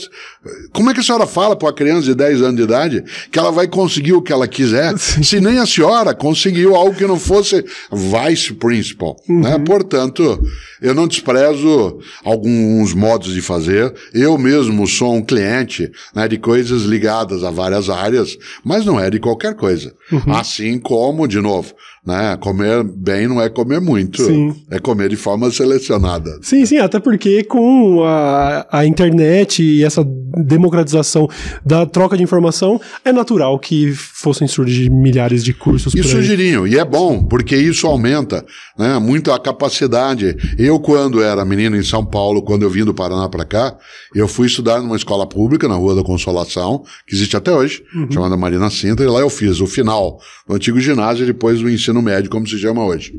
Como 0.73 0.89
é 0.89 0.93
que 0.93 0.99
a 0.99 1.03
senhora 1.03 1.27
fala 1.27 1.55
para 1.55 1.67
uma 1.67 1.73
criança 1.73 2.03
de 2.03 2.15
10 2.15 2.41
anos 2.41 2.55
de 2.55 2.63
idade 2.63 3.03
que 3.31 3.37
ela 3.37 3.51
vai 3.51 3.67
conseguir 3.67 4.13
o 4.13 4.21
que 4.21 4.33
ela 4.33 4.47
quiser, 4.47 4.97
Sim. 4.99 5.23
se 5.23 5.39
nem 5.39 5.59
a 5.59 5.65
senhora 5.65 6.13
conseguiu 6.13 6.75
algo 6.75 6.95
que 6.95 7.05
não 7.05 7.19
fosse 7.19 7.63
vice 7.91 8.53
principal? 8.53 9.15
Né? 9.27 9.35
Uhum. 9.35 9.41
Né? 9.41 9.59
Portanto, 9.59 10.41
eu 10.81 10.93
não 10.95 11.07
desprezo 11.07 11.99
alguns 12.23 12.93
modos 12.93 13.33
de 13.33 13.41
fazer. 13.41 13.93
Eu 14.13 14.37
mesmo 14.37 14.87
sou 14.87 15.13
um 15.13 15.21
cliente 15.21 15.91
né, 16.15 16.27
de 16.27 16.37
coisas 16.37 16.83
ligadas 16.83 17.43
a 17.43 17.51
várias 17.51 17.89
áreas, 17.89 18.37
mas 18.63 18.85
não 18.85 18.99
é 18.99 19.09
de 19.09 19.19
qualquer 19.19 19.55
coisa. 19.55 19.93
Uhum. 20.11 20.33
Assim 20.33 20.79
como, 20.79 21.27
de 21.27 21.39
novo, 21.39 21.73
né? 22.05 22.35
Comer 22.37 22.83
bem 22.83 23.27
não 23.27 23.39
é 23.39 23.47
comer 23.49 23.79
muito, 23.79 24.23
sim. 24.23 24.55
é 24.69 24.79
comer 24.79 25.09
de 25.09 25.15
forma 25.15 25.51
selecionada. 25.51 26.39
Sim, 26.41 26.65
sim, 26.65 26.77
até 26.77 26.99
porque 26.99 27.43
com 27.43 28.03
a, 28.03 28.65
a 28.71 28.85
internet 28.85 29.61
e 29.63 29.83
essa 29.83 30.03
democratização 30.03 31.29
da 31.65 31.85
troca 31.85 32.17
de 32.17 32.23
informação, 32.23 32.79
é 33.03 33.11
natural 33.11 33.59
que 33.59 33.91
fossem 33.93 34.47
surgir 34.47 34.89
milhares 34.89 35.43
de 35.43 35.53
cursos. 35.53 35.93
E 35.93 36.03
surgiriam, 36.03 36.65
e 36.65 36.77
é 36.77 36.85
bom, 36.85 37.23
porque 37.23 37.55
isso 37.55 37.85
aumenta 37.85 38.45
né, 38.77 38.97
muito 38.97 39.31
a 39.31 39.39
capacidade. 39.39 40.35
Eu, 40.57 40.79
quando 40.79 41.21
era 41.21 41.43
menino 41.43 41.75
em 41.75 41.83
São 41.83 42.05
Paulo, 42.05 42.41
quando 42.41 42.63
eu 42.63 42.69
vim 42.69 42.83
do 42.83 42.93
Paraná 42.93 43.27
para 43.27 43.45
cá, 43.45 43.75
eu 44.15 44.27
fui 44.27 44.47
estudar 44.47 44.81
numa 44.81 44.95
escola 44.95 45.27
pública 45.27 45.67
na 45.67 45.75
Rua 45.75 45.95
da 45.95 46.03
Consolação, 46.03 46.83
que 47.05 47.13
existe 47.13 47.35
até 47.35 47.51
hoje, 47.51 47.83
uhum. 47.93 48.11
chamada 48.11 48.37
Marina 48.37 48.69
Sintra, 48.69 49.05
e 49.05 49.09
lá 49.09 49.19
eu 49.19 49.29
fiz 49.29 49.59
o 49.59 49.67
final 49.67 50.19
do 50.47 50.55
antigo 50.55 50.79
ginásio 50.79 51.23
e 51.23 51.27
depois 51.27 51.59
do 51.59 51.69
ensino 51.69 51.90
ensino 51.91 52.01
médio, 52.01 52.29
como 52.29 52.47
se 52.47 52.57
chama 52.57 52.83
hoje. 52.83 53.13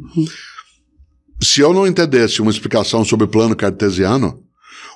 Se 1.41 1.61
eu 1.61 1.73
não 1.73 1.87
entendesse 1.87 2.41
uma 2.41 2.51
explicação 2.51 3.05
sobre 3.05 3.27
plano 3.27 3.55
cartesiano, 3.55 4.43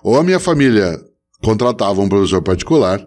ou 0.02 0.18
a 0.18 0.22
minha 0.22 0.40
família 0.40 0.98
contratava 1.42 2.00
um 2.00 2.08
professor 2.08 2.42
particular, 2.42 3.06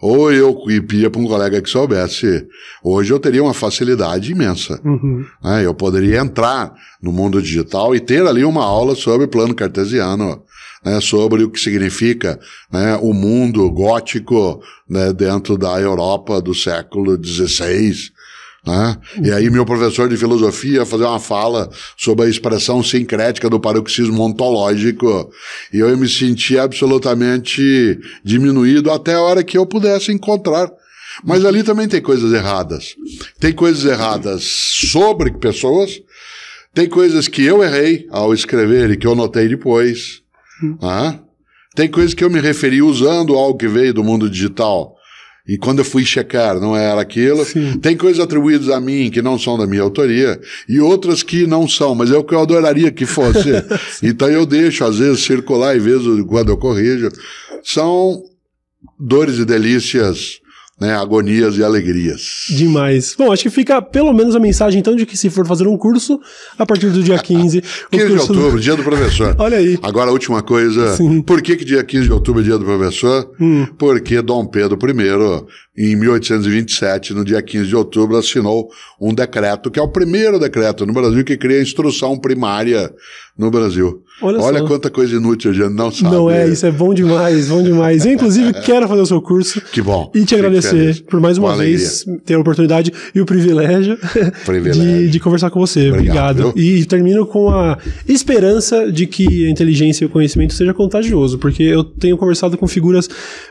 ou 0.00 0.30
eu 0.30 0.58
ia 0.92 1.08
para 1.08 1.20
um 1.20 1.26
colega 1.26 1.62
que 1.62 1.70
soubesse. 1.70 2.46
Hoje 2.82 3.12
eu 3.12 3.18
teria 3.18 3.42
uma 3.42 3.54
facilidade 3.54 4.32
imensa. 4.32 4.78
Uhum. 4.84 5.24
Né? 5.42 5.64
Eu 5.64 5.72
poderia 5.72 6.20
entrar 6.20 6.74
no 7.00 7.10
mundo 7.10 7.40
digital 7.40 7.94
e 7.94 8.00
ter 8.00 8.26
ali 8.26 8.44
uma 8.44 8.62
aula 8.62 8.94
sobre 8.94 9.26
plano 9.26 9.54
cartesiano, 9.54 10.42
né? 10.84 11.00
sobre 11.00 11.44
o 11.44 11.50
que 11.50 11.58
significa 11.58 12.38
né? 12.70 12.98
o 13.00 13.14
mundo 13.14 13.70
gótico 13.70 14.60
né? 14.86 15.12
dentro 15.12 15.56
da 15.56 15.80
Europa 15.80 16.42
do 16.42 16.54
século 16.54 17.18
XVI, 17.24 17.94
né? 18.66 18.96
E 19.22 19.30
aí 19.30 19.50
meu 19.50 19.66
professor 19.66 20.08
de 20.08 20.16
filosofia 20.16 20.86
fazer 20.86 21.04
uma 21.04 21.20
fala 21.20 21.70
sobre 21.96 22.24
a 22.24 22.28
expressão 22.28 22.82
sincrética 22.82 23.50
do 23.50 23.60
paroxismo 23.60 24.22
ontológico 24.22 25.30
e 25.72 25.78
eu 25.78 25.96
me 25.96 26.08
senti 26.08 26.58
absolutamente 26.58 27.98
diminuído 28.24 28.90
até 28.90 29.14
a 29.14 29.20
hora 29.20 29.44
que 29.44 29.58
eu 29.58 29.66
pudesse 29.66 30.12
encontrar. 30.12 30.70
Mas 31.22 31.44
ali 31.44 31.62
também 31.62 31.86
tem 31.86 32.00
coisas 32.00 32.32
erradas. 32.32 32.96
Tem 33.38 33.52
coisas 33.52 33.84
erradas 33.84 34.42
sobre 34.44 35.30
pessoas, 35.32 36.00
Tem 36.72 36.88
coisas 36.88 37.28
que 37.28 37.44
eu 37.44 37.62
errei 37.62 38.08
ao 38.10 38.34
escrever 38.34 38.90
e 38.90 38.96
que 38.96 39.06
eu 39.06 39.14
notei 39.14 39.46
depois. 39.46 40.22
Ah? 40.82 41.20
Tem 41.76 41.88
coisas 41.88 42.14
que 42.14 42.24
eu 42.24 42.30
me 42.30 42.40
referi 42.40 42.82
usando 42.82 43.34
algo 43.34 43.56
que 43.56 43.68
veio 43.68 43.94
do 43.94 44.02
mundo 44.02 44.28
digital. 44.28 44.93
E 45.46 45.58
quando 45.58 45.80
eu 45.80 45.84
fui 45.84 46.04
checar, 46.06 46.58
não 46.58 46.74
era 46.74 47.00
aquilo. 47.00 47.44
Sim. 47.44 47.78
Tem 47.78 47.96
coisas 47.96 48.18
atribuídas 48.18 48.70
a 48.70 48.80
mim 48.80 49.10
que 49.10 49.20
não 49.20 49.38
são 49.38 49.58
da 49.58 49.66
minha 49.66 49.82
autoria 49.82 50.40
e 50.66 50.80
outras 50.80 51.22
que 51.22 51.46
não 51.46 51.68
são, 51.68 51.94
mas 51.94 52.10
é 52.10 52.16
o 52.16 52.24
que 52.24 52.34
eu 52.34 52.40
adoraria 52.40 52.90
que 52.90 53.04
fosse. 53.04 53.50
então 54.02 54.28
eu 54.30 54.46
deixo, 54.46 54.84
às 54.84 54.98
vezes, 54.98 55.22
circular 55.22 55.76
e 55.76 55.80
vejo 55.80 56.24
quando 56.26 56.48
eu 56.48 56.56
corrijo. 56.56 57.10
São 57.62 58.22
dores 58.98 59.38
e 59.38 59.44
delícias 59.44 60.40
né, 60.84 60.94
agonias 60.94 61.56
e 61.56 61.64
alegrias. 61.64 62.46
Demais. 62.50 63.14
Bom, 63.16 63.32
acho 63.32 63.42
que 63.42 63.50
fica 63.50 63.80
pelo 63.80 64.12
menos 64.12 64.36
a 64.36 64.40
mensagem 64.40 64.80
então 64.80 64.94
de 64.94 65.06
que 65.06 65.16
se 65.16 65.30
for 65.30 65.46
fazer 65.46 65.66
um 65.66 65.76
curso, 65.76 66.20
a 66.58 66.66
partir 66.66 66.90
do 66.90 67.02
dia 67.02 67.18
15. 67.18 67.62
15 67.90 68.06
de 68.06 68.12
outubro, 68.12 68.52
do... 68.52 68.60
dia 68.60 68.76
do 68.76 68.82
professor. 68.82 69.34
Olha 69.40 69.56
aí. 69.58 69.78
Agora 69.82 70.10
a 70.10 70.12
última 70.12 70.42
coisa. 70.42 70.96
Sim. 70.96 71.22
Por 71.22 71.40
que, 71.40 71.56
que 71.56 71.64
dia 71.64 71.82
15 71.82 72.04
de 72.04 72.12
outubro 72.12 72.42
é 72.42 72.44
dia 72.44 72.58
do 72.58 72.64
professor? 72.64 73.30
Hum. 73.40 73.66
Porque 73.78 74.20
Dom 74.20 74.46
Pedro 74.46 74.78
I, 74.86 75.92
em 75.92 75.96
1827, 75.96 77.14
no 77.14 77.24
dia 77.24 77.40
15 77.40 77.66
de 77.66 77.76
outubro, 77.76 78.16
assinou 78.16 78.68
um 79.00 79.12
decreto, 79.14 79.70
que 79.70 79.78
é 79.78 79.82
o 79.82 79.88
primeiro 79.88 80.38
decreto 80.38 80.84
no 80.84 80.92
Brasil 80.92 81.24
que 81.24 81.36
cria 81.36 81.58
a 81.58 81.62
instrução 81.62 82.18
primária 82.18 82.92
no 83.36 83.50
Brasil. 83.50 84.03
Olha, 84.22 84.40
Olha 84.40 84.62
quanta 84.62 84.90
coisa 84.90 85.16
inútil 85.16 85.50
a 85.50 85.54
gente 85.54 85.74
não 85.74 85.90
sabe. 85.90 86.14
Não 86.14 86.30
é, 86.30 86.48
isso 86.48 86.64
é 86.64 86.70
bom 86.70 86.94
demais, 86.94 87.48
bom 87.48 87.60
demais. 87.60 88.06
Eu, 88.06 88.12
inclusive, 88.12 88.52
quero 88.62 88.86
fazer 88.86 89.00
o 89.00 89.06
seu 89.06 89.20
curso. 89.20 89.60
Que 89.72 89.82
bom. 89.82 90.10
E 90.14 90.24
te 90.24 90.36
agradecer 90.36 91.02
por 91.10 91.20
mais 91.20 91.36
uma, 91.36 91.56
vez 91.56 92.04
ter 92.24 92.34
a 92.34 92.38
oportunidade 92.38 92.92
e 93.12 93.20
o 93.20 93.26
privilégio, 93.26 93.98
privilégio. 94.46 94.82
De, 94.82 95.10
de, 95.10 95.20
conversar 95.20 95.50
com 95.50 95.58
você. 95.58 95.90
Obrigado. 95.90 96.48
Obrigado. 96.48 96.58
E 96.58 96.84
termino 96.84 97.26
com 97.26 97.50
a 97.50 97.76
esperança 98.08 98.90
de 98.90 99.06
que 99.06 99.46
a 99.46 99.50
inteligência 99.50 100.04
e 100.04 100.06
o 100.06 100.10
conhecimento 100.10 100.54
seja 100.54 100.72
contagioso, 100.72 101.36
porque 101.38 101.64
eu 101.64 101.82
tenho 101.82 102.16
conversado 102.16 102.56
com 102.56 102.68
figuras 102.68 103.08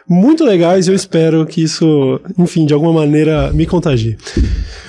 muito 0.08 0.46
legais 0.46 0.88
e 0.88 0.92
eu 0.92 0.96
espero 0.96 1.46
que 1.46 1.62
isso, 1.62 2.22
enfim, 2.38 2.66
de 2.66 2.74
alguma 2.74 2.94
maneira 2.94 3.52
me 3.52 3.66
contagie. 3.66 4.16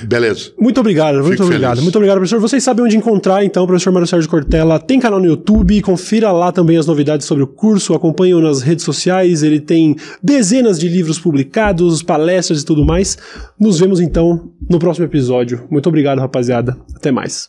Beleza. 0.04 0.52
Muito 0.58 0.78
obrigado, 0.78 1.16
muito 1.16 1.32
Fico 1.32 1.44
obrigado. 1.44 1.70
Feliz. 1.70 1.82
Muito 1.82 1.96
obrigado, 1.96 2.18
professor. 2.18 2.40
Vocês 2.40 2.62
sabem 2.62 2.84
onde 2.84 2.96
encontrar, 2.96 3.44
então, 3.44 3.64
o 3.64 3.66
professor 3.66 3.92
Mário 3.92 4.06
Sérgio 4.06 4.30
Cortella. 4.30 4.78
Tem 4.78 5.00
canal 5.00 5.18
no 5.18 5.26
YouTube, 5.64 5.82
confira 5.82 6.30
lá 6.30 6.52
também 6.52 6.76
as 6.76 6.86
novidades 6.86 7.26
sobre 7.26 7.42
o 7.42 7.46
curso, 7.46 7.94
acompanhe-o 7.94 8.40
nas 8.40 8.60
redes 8.60 8.84
sociais. 8.84 9.42
Ele 9.42 9.60
tem 9.60 9.96
dezenas 10.22 10.78
de 10.78 10.88
livros 10.88 11.18
publicados, 11.18 12.02
palestras 12.02 12.62
e 12.62 12.64
tudo 12.64 12.84
mais. 12.84 13.16
Nos 13.58 13.80
vemos, 13.80 14.00
então, 14.00 14.52
no 14.68 14.78
próximo 14.78 15.06
episódio. 15.06 15.66
Muito 15.70 15.88
obrigado, 15.88 16.18
rapaziada. 16.18 16.76
Até 16.94 17.10
mais. 17.10 17.42